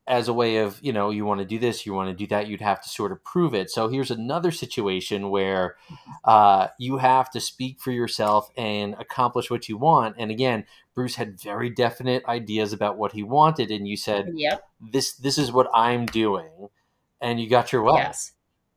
as 0.06 0.28
a 0.28 0.32
way 0.32 0.58
of 0.58 0.78
you 0.82 0.92
know 0.92 1.10
you 1.10 1.24
want 1.24 1.40
to 1.40 1.46
do 1.46 1.58
this 1.58 1.84
you 1.84 1.92
want 1.92 2.08
to 2.08 2.14
do 2.14 2.26
that 2.28 2.46
you'd 2.46 2.60
have 2.60 2.80
to 2.80 2.88
sort 2.88 3.12
of 3.12 3.22
prove 3.24 3.54
it. 3.54 3.70
So 3.70 3.88
here's 3.88 4.10
another 4.10 4.50
situation 4.50 5.30
where 5.30 5.76
uh, 6.24 6.68
you 6.78 6.98
have 6.98 7.30
to 7.30 7.40
speak 7.40 7.80
for 7.80 7.90
yourself 7.90 8.50
and 8.56 8.94
accomplish 8.98 9.50
what 9.50 9.68
you 9.68 9.76
want. 9.76 10.16
And 10.18 10.30
again 10.30 10.64
bruce 10.94 11.16
had 11.16 11.38
very 11.40 11.68
definite 11.68 12.24
ideas 12.26 12.72
about 12.72 12.96
what 12.96 13.12
he 13.12 13.22
wanted 13.22 13.70
and 13.70 13.86
you 13.86 13.96
said 13.96 14.32
yep. 14.34 14.62
This 14.92 15.12
this 15.14 15.36
is 15.36 15.52
what 15.52 15.68
i'm 15.74 16.06
doing 16.06 16.68
and 17.20 17.38
you 17.38 17.50
got 17.50 17.72
your 17.72 17.82
way 17.82 17.94
yes. 17.96 18.32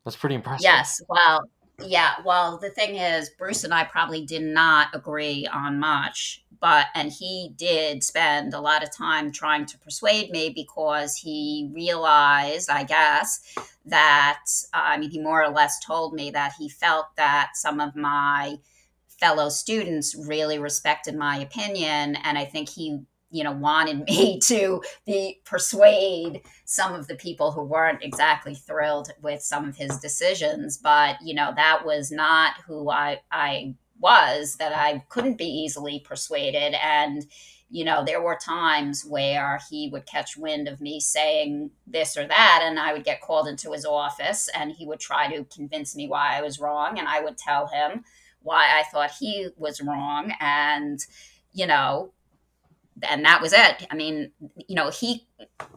That's 0.05 0.15
pretty 0.15 0.36
impressive. 0.36 0.63
Yes. 0.63 1.01
Well 1.07 1.49
yeah 1.86 2.15
well 2.25 2.57
the 2.57 2.69
thing 2.69 2.95
is 2.95 3.30
bruce 3.30 3.63
and 3.63 3.73
i 3.73 3.84
probably 3.84 4.25
did 4.25 4.41
not 4.41 4.88
agree 4.93 5.47
on 5.47 5.80
much 5.80 6.43
but 6.59 6.88
and 6.93 7.11
he 7.11 7.53
did 7.55 8.03
spend 8.03 8.53
a 8.53 8.59
lot 8.59 8.84
of 8.84 8.95
time 8.95 9.32
trying 9.32 9.65
to 9.65 9.77
persuade 9.80 10.30
me 10.32 10.49
because 10.49 11.15
he 11.15 11.69
realized 11.73 12.69
i 12.69 12.84
guess 12.84 13.41
that 13.86 14.41
uh, 14.73 14.82
i 14.84 14.97
mean 14.97 15.09
he 15.09 15.19
more 15.19 15.43
or 15.43 15.49
less 15.49 15.80
told 15.80 16.13
me 16.13 16.32
that 16.32 16.53
he 16.57 16.69
felt 16.69 17.07
that 17.15 17.51
some 17.55 17.80
of 17.80 17.95
my 17.95 18.57
fellow 19.07 19.49
students 19.49 20.15
really 20.27 20.59
respected 20.59 21.15
my 21.15 21.38
opinion 21.39 22.15
and 22.23 22.38
i 22.38 22.45
think 22.45 22.69
he 22.69 22.99
you 23.32 23.43
know 23.43 23.51
wanted 23.51 24.03
me 24.07 24.39
to 24.39 24.82
be 25.05 25.41
persuade 25.45 26.41
some 26.65 26.93
of 26.93 27.07
the 27.07 27.15
people 27.15 27.51
who 27.51 27.63
weren't 27.63 28.03
exactly 28.03 28.55
thrilled 28.55 29.11
with 29.21 29.41
some 29.41 29.67
of 29.67 29.75
his 29.75 29.97
decisions 29.99 30.77
but 30.77 31.17
you 31.23 31.34
know 31.34 31.51
that 31.55 31.86
was 31.86 32.11
not 32.11 32.53
who 32.67 32.89
i 32.89 33.19
i 33.32 33.73
was 33.99 34.55
that 34.55 34.75
I 34.75 35.03
couldn't 35.09 35.38
be 35.38 35.45
easily 35.45 35.99
persuaded. 35.99 36.75
And, 36.82 37.25
you 37.69 37.84
know, 37.84 38.03
there 38.03 38.21
were 38.21 38.38
times 38.38 39.05
where 39.05 39.59
he 39.69 39.89
would 39.91 40.05
catch 40.05 40.38
wind 40.38 40.67
of 40.67 40.82
me 40.82 40.99
saying 40.99 41.71
this 41.86 42.17
or 42.17 42.27
that, 42.27 42.61
and 42.63 42.80
I 42.80 42.93
would 42.93 43.03
get 43.03 43.21
called 43.21 43.47
into 43.47 43.71
his 43.71 43.86
office 43.86 44.49
and 44.55 44.71
he 44.71 44.86
would 44.86 44.99
try 44.99 45.32
to 45.32 45.43
convince 45.45 45.95
me 45.95 46.07
why 46.07 46.38
I 46.38 46.41
was 46.41 46.59
wrong. 46.59 46.97
And 46.97 47.07
I 47.07 47.21
would 47.21 47.38
tell 47.38 47.67
him 47.67 48.03
why 48.41 48.80
I 48.80 48.84
thought 48.84 49.11
he 49.11 49.49
was 49.57 49.82
wrong. 49.82 50.34
And, 50.39 50.99
you 51.51 51.67
know, 51.67 52.13
and 53.07 53.23
that 53.25 53.41
was 53.41 53.53
it. 53.53 53.87
I 53.89 53.95
mean, 53.95 54.31
you 54.67 54.75
know, 54.75 54.89
he, 54.89 55.27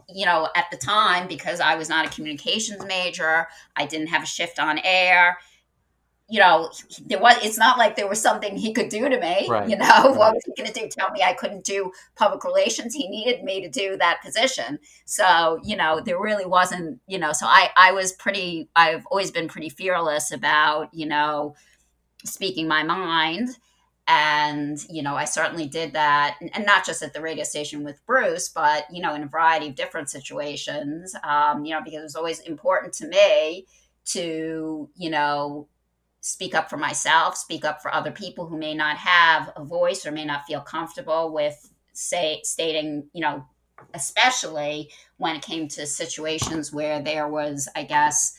you 0.08 0.26
know, 0.26 0.48
at 0.56 0.66
the 0.70 0.76
time, 0.76 1.28
because 1.28 1.60
I 1.60 1.74
was 1.74 1.88
not 1.88 2.06
a 2.06 2.10
communications 2.10 2.84
major, 2.84 3.48
I 3.76 3.86
didn't 3.86 4.08
have 4.08 4.22
a 4.22 4.26
shift 4.26 4.58
on 4.58 4.78
air 4.84 5.38
you 6.32 6.38
know, 6.38 6.70
there 7.04 7.18
was. 7.18 7.36
It's 7.42 7.58
not 7.58 7.76
like 7.76 7.94
there 7.94 8.08
was 8.08 8.18
something 8.18 8.56
he 8.56 8.72
could 8.72 8.88
do 8.88 9.06
to 9.06 9.20
me. 9.20 9.46
Right. 9.50 9.68
You 9.68 9.76
know, 9.76 9.84
right. 9.86 10.16
what 10.16 10.34
was 10.34 10.42
he 10.46 10.54
going 10.56 10.72
to 10.72 10.80
do? 10.80 10.88
Tell 10.88 11.10
me 11.10 11.22
I 11.22 11.34
couldn't 11.34 11.62
do 11.62 11.92
public 12.16 12.42
relations? 12.42 12.94
He 12.94 13.06
needed 13.06 13.44
me 13.44 13.60
to 13.60 13.68
do 13.68 13.98
that 13.98 14.22
position. 14.24 14.78
So 15.04 15.60
you 15.62 15.76
know, 15.76 16.00
there 16.00 16.18
really 16.18 16.46
wasn't. 16.46 17.00
You 17.06 17.18
know, 17.18 17.34
so 17.34 17.44
I 17.44 17.68
I 17.76 17.92
was 17.92 18.12
pretty. 18.12 18.70
I've 18.74 19.04
always 19.10 19.30
been 19.30 19.46
pretty 19.46 19.68
fearless 19.68 20.32
about 20.32 20.88
you 20.94 21.04
know 21.04 21.54
speaking 22.24 22.66
my 22.66 22.82
mind 22.82 23.50
and 24.08 24.78
you 24.90 25.02
know 25.02 25.14
i 25.14 25.24
certainly 25.24 25.66
did 25.66 25.92
that 25.92 26.36
and 26.54 26.66
not 26.66 26.84
just 26.84 27.02
at 27.02 27.12
the 27.12 27.20
radio 27.20 27.44
station 27.44 27.84
with 27.84 28.04
bruce 28.04 28.48
but 28.48 28.84
you 28.92 29.00
know 29.00 29.14
in 29.14 29.22
a 29.22 29.28
variety 29.28 29.68
of 29.68 29.76
different 29.76 30.10
situations 30.10 31.14
um, 31.22 31.64
you 31.64 31.72
know 31.72 31.80
because 31.84 32.00
it 32.00 32.02
was 32.02 32.16
always 32.16 32.40
important 32.40 32.92
to 32.92 33.06
me 33.06 33.64
to 34.04 34.90
you 34.96 35.08
know 35.08 35.68
speak 36.22 36.54
up 36.54 36.70
for 36.70 36.76
myself, 36.76 37.36
speak 37.36 37.64
up 37.64 37.82
for 37.82 37.92
other 37.92 38.12
people 38.12 38.46
who 38.46 38.56
may 38.56 38.74
not 38.74 38.96
have 38.96 39.52
a 39.56 39.64
voice 39.64 40.06
or 40.06 40.12
may 40.12 40.24
not 40.24 40.46
feel 40.46 40.60
comfortable 40.60 41.32
with 41.32 41.70
say 41.92 42.40
stating, 42.44 43.08
you 43.12 43.20
know, 43.20 43.44
especially 43.92 44.90
when 45.16 45.34
it 45.34 45.42
came 45.42 45.66
to 45.66 45.84
situations 45.84 46.72
where 46.72 47.02
there 47.02 47.28
was, 47.28 47.68
I 47.74 47.82
guess, 47.82 48.36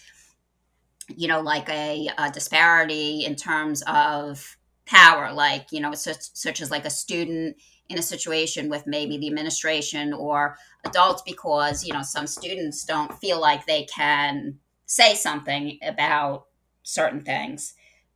you 1.14 1.28
know, 1.28 1.42
like 1.42 1.70
a, 1.70 2.08
a 2.18 2.32
disparity 2.32 3.26
in 3.26 3.36
terms 3.36 3.84
of 3.86 4.58
power, 4.86 5.32
like, 5.32 5.68
you 5.72 5.80
know, 5.80 5.94
such, 5.94 6.34
such 6.34 6.62
as 6.62 6.72
like 6.72 6.86
a 6.86 6.90
student 6.90 7.58
in 7.90 7.98
a 7.98 8.04
situation 8.04 8.70
with 8.70 8.88
maybe 8.88 9.18
the 9.18 9.28
administration 9.28 10.14
or 10.14 10.58
adults 10.86 11.22
because, 11.22 11.86
you 11.86 11.94
know, 11.94 12.02
some 12.02 12.28
students 12.28 12.84
don't 12.86 13.14
feel 13.20 13.40
like 13.40 13.66
they 13.66 13.84
can 13.84 14.58
say 14.86 15.16
something 15.16 15.78
about 15.84 16.46
certain 16.84 17.22
things. 17.22 17.74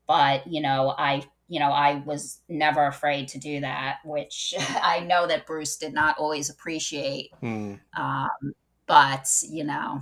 But, 0.07 0.47
you 0.47 0.61
know, 0.61 0.93
I 0.97 1.24
you 1.49 1.59
know, 1.59 1.72
I 1.72 2.01
was 2.05 2.41
never 2.49 2.86
afraid 2.86 3.30
to 3.30 3.39
do 3.39 3.61
that, 3.61 3.99
which 4.03 4.53
I 4.59 4.99
know 4.99 5.28
that 5.28 5.45
Bruce 5.45 5.78
did 5.78 5.93
not 5.93 6.18
always 6.18 6.49
appreciate. 6.49 7.32
Hmm. 7.39 7.76
Um, 7.97 8.53
but 8.86 9.28
you 9.49 9.63
know, 9.63 10.01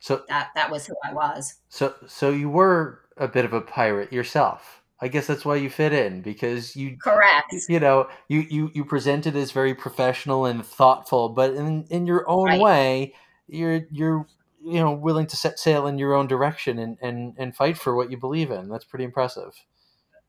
so 0.00 0.22
that 0.28 0.50
that 0.54 0.70
was 0.70 0.86
who 0.86 0.94
I 1.04 1.12
was. 1.12 1.54
So 1.68 1.94
so 2.06 2.30
you 2.30 2.50
were 2.50 3.00
a 3.16 3.28
bit 3.28 3.44
of 3.44 3.52
a 3.52 3.60
pirate 3.60 4.12
yourself. 4.12 4.81
I 5.02 5.08
guess 5.08 5.26
that's 5.26 5.44
why 5.44 5.56
you 5.56 5.68
fit 5.68 5.92
in 5.92 6.22
because 6.22 6.76
you 6.76 6.96
correct. 6.96 7.52
You 7.68 7.80
know, 7.80 8.08
you 8.28 8.46
you 8.48 8.70
you 8.72 8.84
presented 8.84 9.34
as 9.34 9.50
very 9.50 9.74
professional 9.74 10.46
and 10.46 10.64
thoughtful, 10.64 11.30
but 11.30 11.54
in 11.54 11.84
in 11.90 12.06
your 12.06 12.24
own 12.30 12.46
right. 12.46 12.60
way, 12.60 13.14
you're 13.48 13.80
you're 13.90 14.28
you 14.64 14.78
know 14.78 14.92
willing 14.92 15.26
to 15.26 15.36
set 15.36 15.58
sail 15.58 15.88
in 15.88 15.98
your 15.98 16.14
own 16.14 16.28
direction 16.28 16.78
and 16.78 16.98
and 17.02 17.34
and 17.36 17.56
fight 17.56 17.76
for 17.76 17.96
what 17.96 18.12
you 18.12 18.16
believe 18.16 18.52
in. 18.52 18.68
That's 18.68 18.84
pretty 18.84 19.04
impressive. 19.04 19.52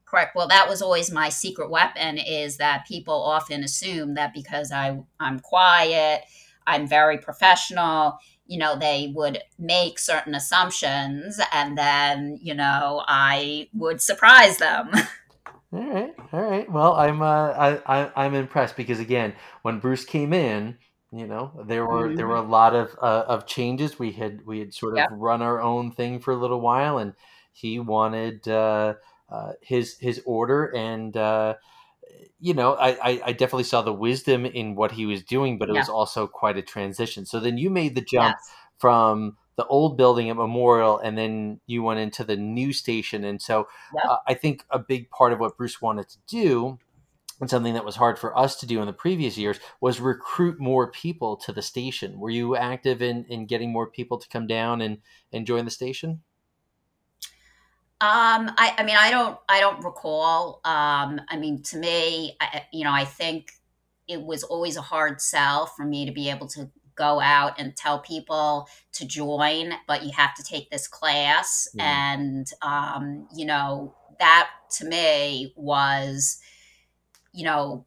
Correct. 0.05 0.35
Well, 0.35 0.47
that 0.47 0.67
was 0.67 0.81
always 0.81 1.11
my 1.11 1.29
secret 1.29 1.69
weapon 1.69 2.17
is 2.17 2.57
that 2.57 2.87
people 2.87 3.21
often 3.21 3.63
assume 3.63 4.15
that 4.15 4.33
because 4.33 4.71
I 4.71 4.99
I'm 5.19 5.39
quiet, 5.39 6.23
I'm 6.65 6.87
very 6.87 7.19
professional, 7.19 8.17
you 8.45 8.57
know, 8.57 8.77
they 8.77 9.11
would 9.15 9.39
make 9.57 9.99
certain 9.99 10.35
assumptions 10.35 11.39
and 11.51 11.77
then, 11.77 12.37
you 12.41 12.53
know, 12.53 13.03
I 13.07 13.69
would 13.73 14.01
surprise 14.01 14.57
them. 14.57 14.91
All 15.73 15.81
right, 15.81 16.13
all 16.31 16.41
right. 16.43 16.71
Well, 16.71 16.93
I'm 16.93 17.23
uh, 17.23 17.49
I, 17.49 17.81
I 17.87 18.11
I'm 18.15 18.35
impressed 18.35 18.77
because 18.77 18.99
again, 18.99 19.33
when 19.63 19.79
Bruce 19.79 20.05
came 20.05 20.31
in, 20.31 20.77
you 21.11 21.25
know, 21.25 21.65
there 21.65 21.83
were 21.83 22.09
mm-hmm. 22.09 22.15
there 22.15 22.27
were 22.27 22.35
a 22.35 22.43
lot 22.43 22.75
of 22.75 22.95
uh, 23.01 23.23
of 23.27 23.47
changes. 23.47 23.97
We 23.97 24.11
had 24.11 24.45
we 24.45 24.59
had 24.59 24.71
sort 24.71 24.93
of 24.93 24.97
yep. 24.97 25.09
run 25.11 25.41
our 25.41 25.59
own 25.59 25.91
thing 25.91 26.19
for 26.19 26.31
a 26.31 26.37
little 26.37 26.61
while, 26.61 26.99
and 26.99 27.13
he 27.53 27.79
wanted 27.79 28.47
uh, 28.47 28.93
uh, 29.29 29.53
his 29.61 29.97
his 29.97 30.21
order 30.25 30.65
and 30.75 31.17
uh, 31.17 31.55
you 32.43 32.53
know 32.53 32.73
I, 32.75 33.21
I 33.25 33.31
definitely 33.31 33.63
saw 33.63 33.81
the 33.81 33.93
wisdom 33.93 34.45
in 34.45 34.75
what 34.75 34.91
he 34.91 35.05
was 35.05 35.23
doing 35.23 35.57
but 35.57 35.69
it 35.69 35.75
yeah. 35.75 35.79
was 35.79 35.89
also 35.89 36.27
quite 36.27 36.57
a 36.57 36.61
transition 36.61 37.25
so 37.25 37.39
then 37.39 37.57
you 37.57 37.69
made 37.69 37.95
the 37.95 38.01
jump 38.01 38.35
yes. 38.37 38.51
from 38.77 39.37
the 39.55 39.65
old 39.67 39.95
building 39.97 40.29
at 40.29 40.35
memorial 40.35 40.99
and 40.99 41.17
then 41.17 41.61
you 41.67 41.83
went 41.83 42.01
into 42.01 42.23
the 42.25 42.35
new 42.35 42.73
station 42.73 43.23
and 43.23 43.41
so 43.41 43.67
yep. 43.95 44.03
uh, 44.09 44.17
i 44.27 44.33
think 44.33 44.65
a 44.69 44.77
big 44.77 45.09
part 45.09 45.31
of 45.31 45.39
what 45.39 45.57
bruce 45.57 45.81
wanted 45.81 46.09
to 46.09 46.17
do 46.27 46.77
and 47.39 47.49
something 47.49 47.73
that 47.73 47.85
was 47.85 47.95
hard 47.95 48.19
for 48.19 48.37
us 48.37 48.57
to 48.57 48.65
do 48.65 48.81
in 48.81 48.87
the 48.87 48.93
previous 48.93 49.37
years 49.37 49.59
was 49.79 50.01
recruit 50.01 50.59
more 50.59 50.91
people 50.91 51.37
to 51.37 51.53
the 51.53 51.61
station 51.61 52.19
were 52.19 52.29
you 52.29 52.57
active 52.57 53.01
in 53.01 53.23
in 53.29 53.45
getting 53.45 53.71
more 53.71 53.87
people 53.87 54.17
to 54.17 54.27
come 54.27 54.47
down 54.47 54.81
and 54.81 54.97
and 55.31 55.47
join 55.47 55.63
the 55.63 55.71
station 55.71 56.21
um, 58.03 58.51
I, 58.57 58.75
I 58.79 58.83
mean, 58.83 58.97
I 58.99 59.11
don't, 59.11 59.39
I 59.47 59.61
don't 59.61 59.81
recall. 59.81 60.59
Um, 60.65 61.21
I 61.29 61.37
mean, 61.37 61.63
to 61.63 61.77
me, 61.77 62.35
I, 62.41 62.63
you 62.73 62.83
know, 62.83 62.91
I 62.91 63.05
think 63.05 63.51
it 64.09 64.21
was 64.21 64.43
always 64.43 64.75
a 64.75 64.81
hard 64.81 65.21
sell 65.21 65.67
for 65.67 65.85
me 65.85 66.05
to 66.05 66.11
be 66.11 66.29
able 66.29 66.47
to 66.47 66.69
go 66.95 67.21
out 67.21 67.57
and 67.57 67.77
tell 67.77 67.99
people 67.99 68.67
to 68.91 69.05
join, 69.05 69.71
but 69.87 70.03
you 70.03 70.11
have 70.11 70.35
to 70.35 70.43
take 70.43 70.69
this 70.69 70.85
class, 70.85 71.69
mm. 71.73 71.81
and 71.81 72.47
um, 72.61 73.25
you 73.33 73.45
know, 73.45 73.95
that 74.19 74.49
to 74.79 74.85
me 74.85 75.53
was, 75.55 76.39
you 77.33 77.45
know, 77.45 77.85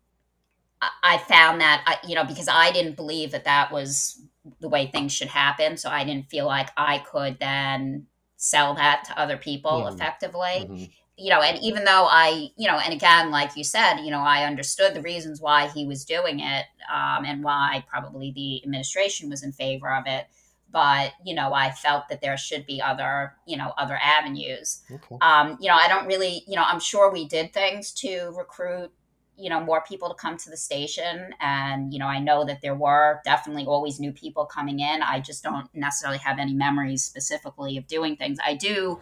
I, 0.80 0.88
I 1.02 1.18
found 1.18 1.60
that, 1.60 1.84
I, 1.86 2.08
you 2.08 2.14
know, 2.14 2.24
because 2.24 2.48
I 2.48 2.72
didn't 2.72 2.96
believe 2.96 3.32
that 3.32 3.44
that 3.44 3.70
was 3.70 4.18
the 4.60 4.68
way 4.70 4.86
things 4.86 5.12
should 5.12 5.28
happen, 5.28 5.76
so 5.76 5.90
I 5.90 6.04
didn't 6.04 6.30
feel 6.30 6.46
like 6.46 6.70
I 6.74 7.00
could 7.00 7.38
then 7.38 8.06
sell 8.36 8.74
that 8.74 9.04
to 9.04 9.18
other 9.18 9.36
people 9.36 9.72
mm-hmm. 9.72 9.94
effectively. 9.94 10.40
Mm-hmm. 10.40 10.84
You 11.18 11.30
know, 11.30 11.40
and 11.40 11.58
even 11.62 11.84
though 11.84 12.06
I, 12.10 12.50
you 12.58 12.68
know, 12.68 12.78
and 12.78 12.92
again, 12.92 13.30
like 13.30 13.56
you 13.56 13.64
said, 13.64 14.00
you 14.00 14.10
know, 14.10 14.20
I 14.20 14.44
understood 14.44 14.92
the 14.92 15.00
reasons 15.00 15.40
why 15.40 15.68
he 15.68 15.86
was 15.86 16.04
doing 16.04 16.40
it 16.40 16.66
um, 16.92 17.24
and 17.24 17.42
why 17.42 17.84
probably 17.88 18.32
the 18.32 18.62
administration 18.62 19.30
was 19.30 19.42
in 19.42 19.52
favor 19.52 19.90
of 19.90 20.04
it. 20.06 20.26
But 20.70 21.12
you 21.24 21.34
know, 21.34 21.54
I 21.54 21.70
felt 21.70 22.08
that 22.10 22.20
there 22.20 22.36
should 22.36 22.66
be 22.66 22.82
other, 22.82 23.32
you 23.46 23.56
know, 23.56 23.72
other 23.78 23.98
avenues. 24.02 24.82
Okay. 24.90 25.16
Um, 25.22 25.56
you 25.58 25.68
know, 25.68 25.76
I 25.80 25.88
don't 25.88 26.06
really, 26.06 26.42
you 26.46 26.56
know, 26.56 26.64
I'm 26.66 26.80
sure 26.80 27.10
we 27.10 27.26
did 27.26 27.54
things 27.54 27.92
to 27.92 28.34
recruit 28.36 28.92
you 29.36 29.50
know 29.50 29.60
more 29.60 29.82
people 29.86 30.08
to 30.08 30.14
come 30.14 30.36
to 30.36 30.50
the 30.50 30.56
station 30.56 31.30
and 31.40 31.92
you 31.92 31.98
know 31.98 32.06
i 32.06 32.18
know 32.18 32.44
that 32.44 32.60
there 32.62 32.74
were 32.74 33.20
definitely 33.24 33.64
always 33.64 34.00
new 34.00 34.12
people 34.12 34.46
coming 34.46 34.80
in 34.80 35.02
i 35.02 35.20
just 35.20 35.42
don't 35.42 35.68
necessarily 35.74 36.18
have 36.18 36.38
any 36.38 36.54
memories 36.54 37.04
specifically 37.04 37.76
of 37.76 37.86
doing 37.86 38.16
things 38.16 38.38
i 38.44 38.54
do 38.54 38.98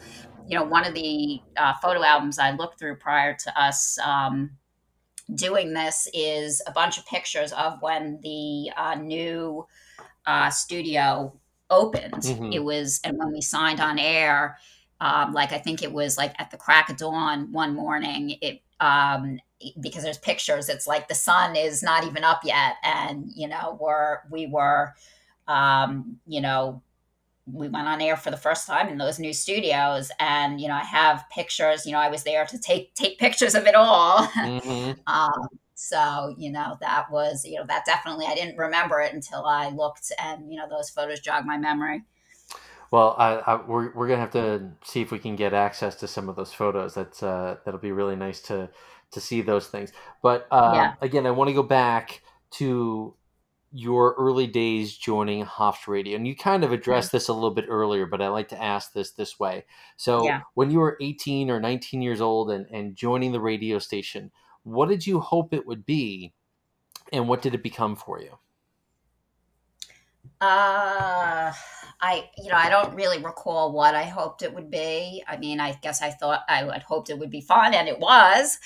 you 0.47 0.59
know 0.59 0.65
one 0.65 0.85
of 0.85 0.95
the 0.95 1.41
uh, 1.57 1.73
photo 1.83 2.03
albums 2.03 2.39
i 2.39 2.51
looked 2.51 2.79
through 2.79 2.97
prior 2.97 3.35
to 3.35 3.61
us 3.61 3.99
um, 4.01 4.51
doing 5.35 5.73
this 5.73 6.09
is 6.13 6.61
a 6.67 6.73
bunch 6.73 6.99
of 6.99 7.07
pictures 7.07 7.53
of 7.53 7.81
when 7.81 8.19
the 8.23 8.71
uh, 8.77 8.95
new 8.95 9.67
uh, 10.27 10.51
studio 10.51 11.33
opened 11.71 12.13
mm-hmm. 12.15 12.53
it 12.53 12.63
was 12.63 13.01
and 13.05 13.17
when 13.19 13.33
we 13.33 13.41
signed 13.41 13.81
on 13.81 13.99
air 13.99 14.59
um, 15.01 15.33
like 15.33 15.53
I 15.53 15.59
think 15.59 15.83
it 15.83 15.93
was 15.93 16.17
like 16.17 16.35
at 16.39 16.51
the 16.51 16.57
crack 16.57 16.89
of 16.89 16.97
dawn 16.97 17.53
one 17.53 17.75
morning. 17.75 18.39
It 18.41 18.63
um, 18.81 19.39
because 19.81 20.03
there's 20.03 20.19
pictures 20.19 20.69
it's 20.69 20.87
like 20.87 21.09
the 21.09 21.15
sun 21.15 21.57
is 21.57 21.83
not 21.83 22.05
even 22.05 22.25
up 22.25 22.41
yet 22.45 22.77
and 22.83 23.31
you 23.35 23.49
know 23.49 23.79
we're 23.81 24.19
we 24.31 24.47
were 24.47 24.93
um 25.49 26.17
you 26.27 26.41
know 26.41 26.83
we 27.47 27.69
went 27.69 27.87
on 27.87 28.01
air 28.01 28.17
for 28.17 28.31
the 28.31 28.37
first 28.37 28.67
time 28.67 28.89
in 28.89 28.97
those 28.97 29.19
new 29.19 29.33
studios 29.33 30.11
and 30.19 30.61
you 30.61 30.69
know 30.69 30.75
i 30.75 30.85
have 30.85 31.25
pictures 31.31 31.85
you 31.85 31.93
know 31.93 31.99
i 31.99 32.09
was 32.09 32.25
there 32.25 32.47
to 32.47 32.59
take 32.59 32.95
take 32.95 33.19
pictures 33.19 33.55
of 33.55 33.67
it 33.67 33.75
all 33.75 34.27
mm-hmm. 34.27 34.93
um, 35.07 35.49
so 35.75 36.35
you 36.39 36.51
know 36.51 36.77
that 36.81 37.11
was 37.11 37.45
you 37.45 37.59
know 37.59 37.67
that 37.67 37.85
definitely 37.85 38.27
i 38.27 38.35
didn't 38.35 38.57
remember 38.57 39.01
it 39.01 39.13
until 39.13 39.45
i 39.45 39.69
looked 39.71 40.11
and 40.19 40.51
you 40.51 40.59
know 40.59 40.69
those 40.69 40.89
photos 40.89 41.21
jogged 41.21 41.47
my 41.47 41.59
memory 41.59 42.03
well, 42.95 43.17
I, 43.19 43.39
I, 43.39 43.55
we're, 43.57 43.93
we're 43.93 44.07
gonna 44.07 44.21
have 44.21 44.31
to 44.35 44.71
see 44.85 45.01
if 45.01 45.11
we 45.11 45.19
can 45.19 45.35
get 45.35 45.53
access 45.53 45.97
to 45.97 46.07
some 46.07 46.29
of 46.29 46.37
those 46.37 46.53
photos. 46.53 46.95
That's 46.95 47.25
uh, 47.25 47.57
that'll 47.65 47.81
be 47.81 47.91
really 47.91 48.15
nice 48.15 48.41
to 48.43 48.71
to 49.15 49.21
see 49.21 49.41
those 49.41 49.67
things. 49.67 49.93
But 50.23 50.47
uh, 50.51 50.73
yeah. 50.75 50.95
again, 51.01 51.27
I 51.27 51.31
want 51.31 51.49
to 51.49 51.55
go 51.55 51.63
back 51.63 52.23
to 52.53 53.15
your 53.77 54.15
early 54.15 54.47
days 54.47 54.97
joining 54.97 55.45
Hofstra 55.45 55.89
Radio, 55.89 56.17
and 56.17 56.29
you 56.29 56.37
kind 56.37 56.63
of 56.63 56.73
addressed 56.73 57.09
mm-hmm. 57.09 57.17
this 57.17 57.29
a 57.29 57.33
little 57.33 57.51
bit 57.51 57.67
earlier, 57.69 58.07
but 58.07 58.23
I 58.23 58.29
like 58.29 58.49
to 58.49 58.63
ask 58.63 58.93
this 58.93 59.11
this 59.11 59.41
way. 59.41 59.65
So, 59.97 60.25
yeah. 60.25 60.43
when 60.55 60.71
you 60.71 60.79
were 60.79 60.97
18 61.01 61.51
or 61.51 61.59
19 61.59 62.01
years 62.01 62.21
old 62.21 62.53
and, 62.53 62.67
and 62.71 62.95
joining 62.95 63.33
the 63.33 63.41
radio 63.41 63.81
station, 63.81 64.31
what 64.63 64.89
did 64.89 65.07
you 65.07 65.19
hope 65.19 65.53
it 65.53 65.67
would 65.67 65.85
be, 65.85 66.33
and 67.13 67.29
what 67.29 67.43
did 67.43 67.55
it 67.55 67.65
become 67.65 67.97
for 67.97 68.21
you? 68.21 68.39
Uh, 70.41 71.53
I, 72.05 72.29
you 72.37 72.51
know, 72.51 72.57
I 72.57 72.69
don't 72.69 72.95
really 72.95 73.17
recall 73.17 73.73
what 73.73 73.95
I 73.95 74.03
hoped 74.03 74.43
it 74.43 74.53
would 74.55 74.71
be. 74.71 75.25
I 75.27 75.39
mean, 75.39 75.59
I 75.59 75.73
guess 75.81 76.03
I 76.03 76.11
thought 76.11 76.43
I 76.51 76.57
had 76.65 76.83
hoped 76.83 77.09
it 77.09 77.19
would 77.19 77.31
be 77.31 77.41
fun, 77.41 77.73
and 77.73 77.89
it 77.89 77.99
was. 77.99 78.59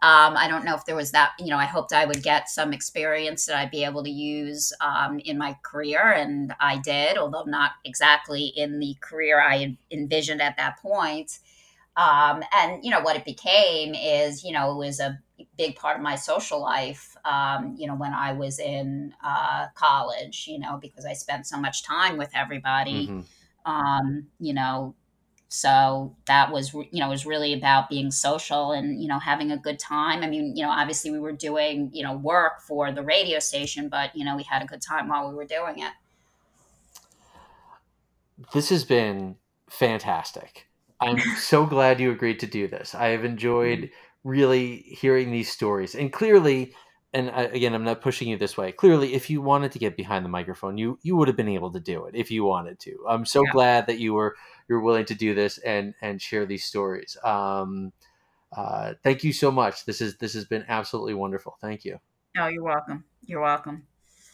Um, 0.00 0.34
I 0.34 0.48
don't 0.48 0.64
know 0.64 0.74
if 0.74 0.86
there 0.86 0.96
was 0.96 1.10
that, 1.10 1.32
you 1.38 1.48
know, 1.48 1.58
I 1.58 1.66
hoped 1.66 1.92
I 1.92 2.06
would 2.06 2.22
get 2.22 2.48
some 2.48 2.72
experience 2.72 3.44
that 3.46 3.56
I'd 3.56 3.70
be 3.70 3.84
able 3.84 4.02
to 4.02 4.10
use 4.10 4.72
um, 4.80 5.18
in 5.18 5.36
my 5.36 5.58
career, 5.62 6.12
and 6.12 6.54
I 6.58 6.78
did, 6.78 7.18
although 7.18 7.44
not 7.44 7.72
exactly 7.84 8.46
in 8.56 8.78
the 8.78 8.96
career 9.02 9.42
I 9.42 9.76
envisioned 9.90 10.40
at 10.40 10.56
that 10.56 10.78
point. 10.80 11.38
Um, 11.96 12.42
and, 12.54 12.84
you 12.84 12.90
know, 12.90 13.00
what 13.00 13.16
it 13.16 13.24
became 13.24 13.94
is, 13.94 14.44
you 14.44 14.52
know, 14.52 14.72
it 14.72 14.76
was 14.76 15.00
a 15.00 15.18
big 15.56 15.76
part 15.76 15.96
of 15.96 16.02
my 16.02 16.14
social 16.14 16.60
life, 16.60 17.16
um, 17.24 17.74
you 17.78 17.86
know, 17.86 17.94
when 17.94 18.12
I 18.12 18.32
was 18.32 18.58
in 18.58 19.14
uh, 19.24 19.68
college, 19.74 20.46
you 20.46 20.58
know, 20.58 20.78
because 20.80 21.06
I 21.06 21.14
spent 21.14 21.46
so 21.46 21.58
much 21.58 21.82
time 21.84 22.18
with 22.18 22.30
everybody, 22.34 23.08
mm-hmm. 23.08 23.70
um, 23.72 24.26
you 24.38 24.52
know, 24.52 24.94
so 25.48 26.14
that 26.26 26.52
was, 26.52 26.74
you 26.74 27.00
know, 27.00 27.08
was 27.08 27.24
really 27.24 27.54
about 27.54 27.88
being 27.88 28.10
social 28.10 28.72
and, 28.72 29.00
you 29.00 29.08
know, 29.08 29.18
having 29.18 29.52
a 29.52 29.56
good 29.56 29.78
time. 29.78 30.22
I 30.22 30.28
mean, 30.28 30.56
you 30.56 30.64
know, 30.64 30.70
obviously 30.70 31.10
we 31.10 31.18
were 31.18 31.32
doing, 31.32 31.88
you 31.94 32.02
know, 32.02 32.14
work 32.14 32.60
for 32.60 32.92
the 32.92 33.02
radio 33.02 33.38
station, 33.38 33.88
but, 33.88 34.14
you 34.14 34.24
know, 34.24 34.36
we 34.36 34.42
had 34.42 34.62
a 34.62 34.66
good 34.66 34.82
time 34.82 35.08
while 35.08 35.28
we 35.28 35.34
were 35.34 35.46
doing 35.46 35.78
it. 35.78 35.92
This 38.52 38.68
has 38.68 38.84
been 38.84 39.36
fantastic. 39.70 40.65
I'm 41.00 41.18
so 41.36 41.66
glad 41.66 42.00
you 42.00 42.10
agreed 42.10 42.40
to 42.40 42.46
do 42.46 42.68
this. 42.68 42.94
I 42.94 43.08
have 43.08 43.24
enjoyed 43.24 43.78
mm-hmm 43.78 43.94
really 44.24 44.78
hearing 44.78 45.30
these 45.30 45.48
stories 45.48 45.94
and 45.94 46.12
clearly 46.12 46.74
and 47.14 47.30
I, 47.30 47.42
again 47.42 47.74
i'm 47.74 47.84
not 47.84 48.00
pushing 48.00 48.26
you 48.26 48.36
this 48.36 48.56
way 48.56 48.72
clearly 48.72 49.14
if 49.14 49.30
you 49.30 49.40
wanted 49.40 49.70
to 49.70 49.78
get 49.78 49.96
behind 49.96 50.24
the 50.24 50.28
microphone 50.28 50.76
you 50.76 50.98
you 51.02 51.14
would 51.14 51.28
have 51.28 51.36
been 51.36 51.46
able 51.46 51.70
to 51.70 51.78
do 51.78 52.06
it 52.06 52.16
if 52.16 52.32
you 52.32 52.42
wanted 52.42 52.80
to 52.80 52.98
i'm 53.08 53.24
so 53.24 53.44
yeah. 53.44 53.52
glad 53.52 53.86
that 53.86 54.00
you 54.00 54.14
were 54.14 54.34
you're 54.68 54.80
willing 54.80 55.04
to 55.06 55.14
do 55.14 55.34
this 55.34 55.58
and 55.58 55.94
and 56.02 56.20
share 56.20 56.46
these 56.46 56.64
stories. 56.64 57.16
Um, 57.22 57.92
uh, 58.56 58.94
thank 59.02 59.24
you 59.24 59.32
so 59.32 59.50
much. 59.50 59.84
This 59.84 60.00
is 60.00 60.16
this 60.18 60.34
has 60.34 60.44
been 60.44 60.64
absolutely 60.68 61.14
wonderful. 61.14 61.56
Thank 61.60 61.84
you. 61.84 61.98
Oh, 62.38 62.48
you're 62.48 62.62
welcome. 62.64 63.04
You're 63.24 63.40
welcome. 63.40 63.86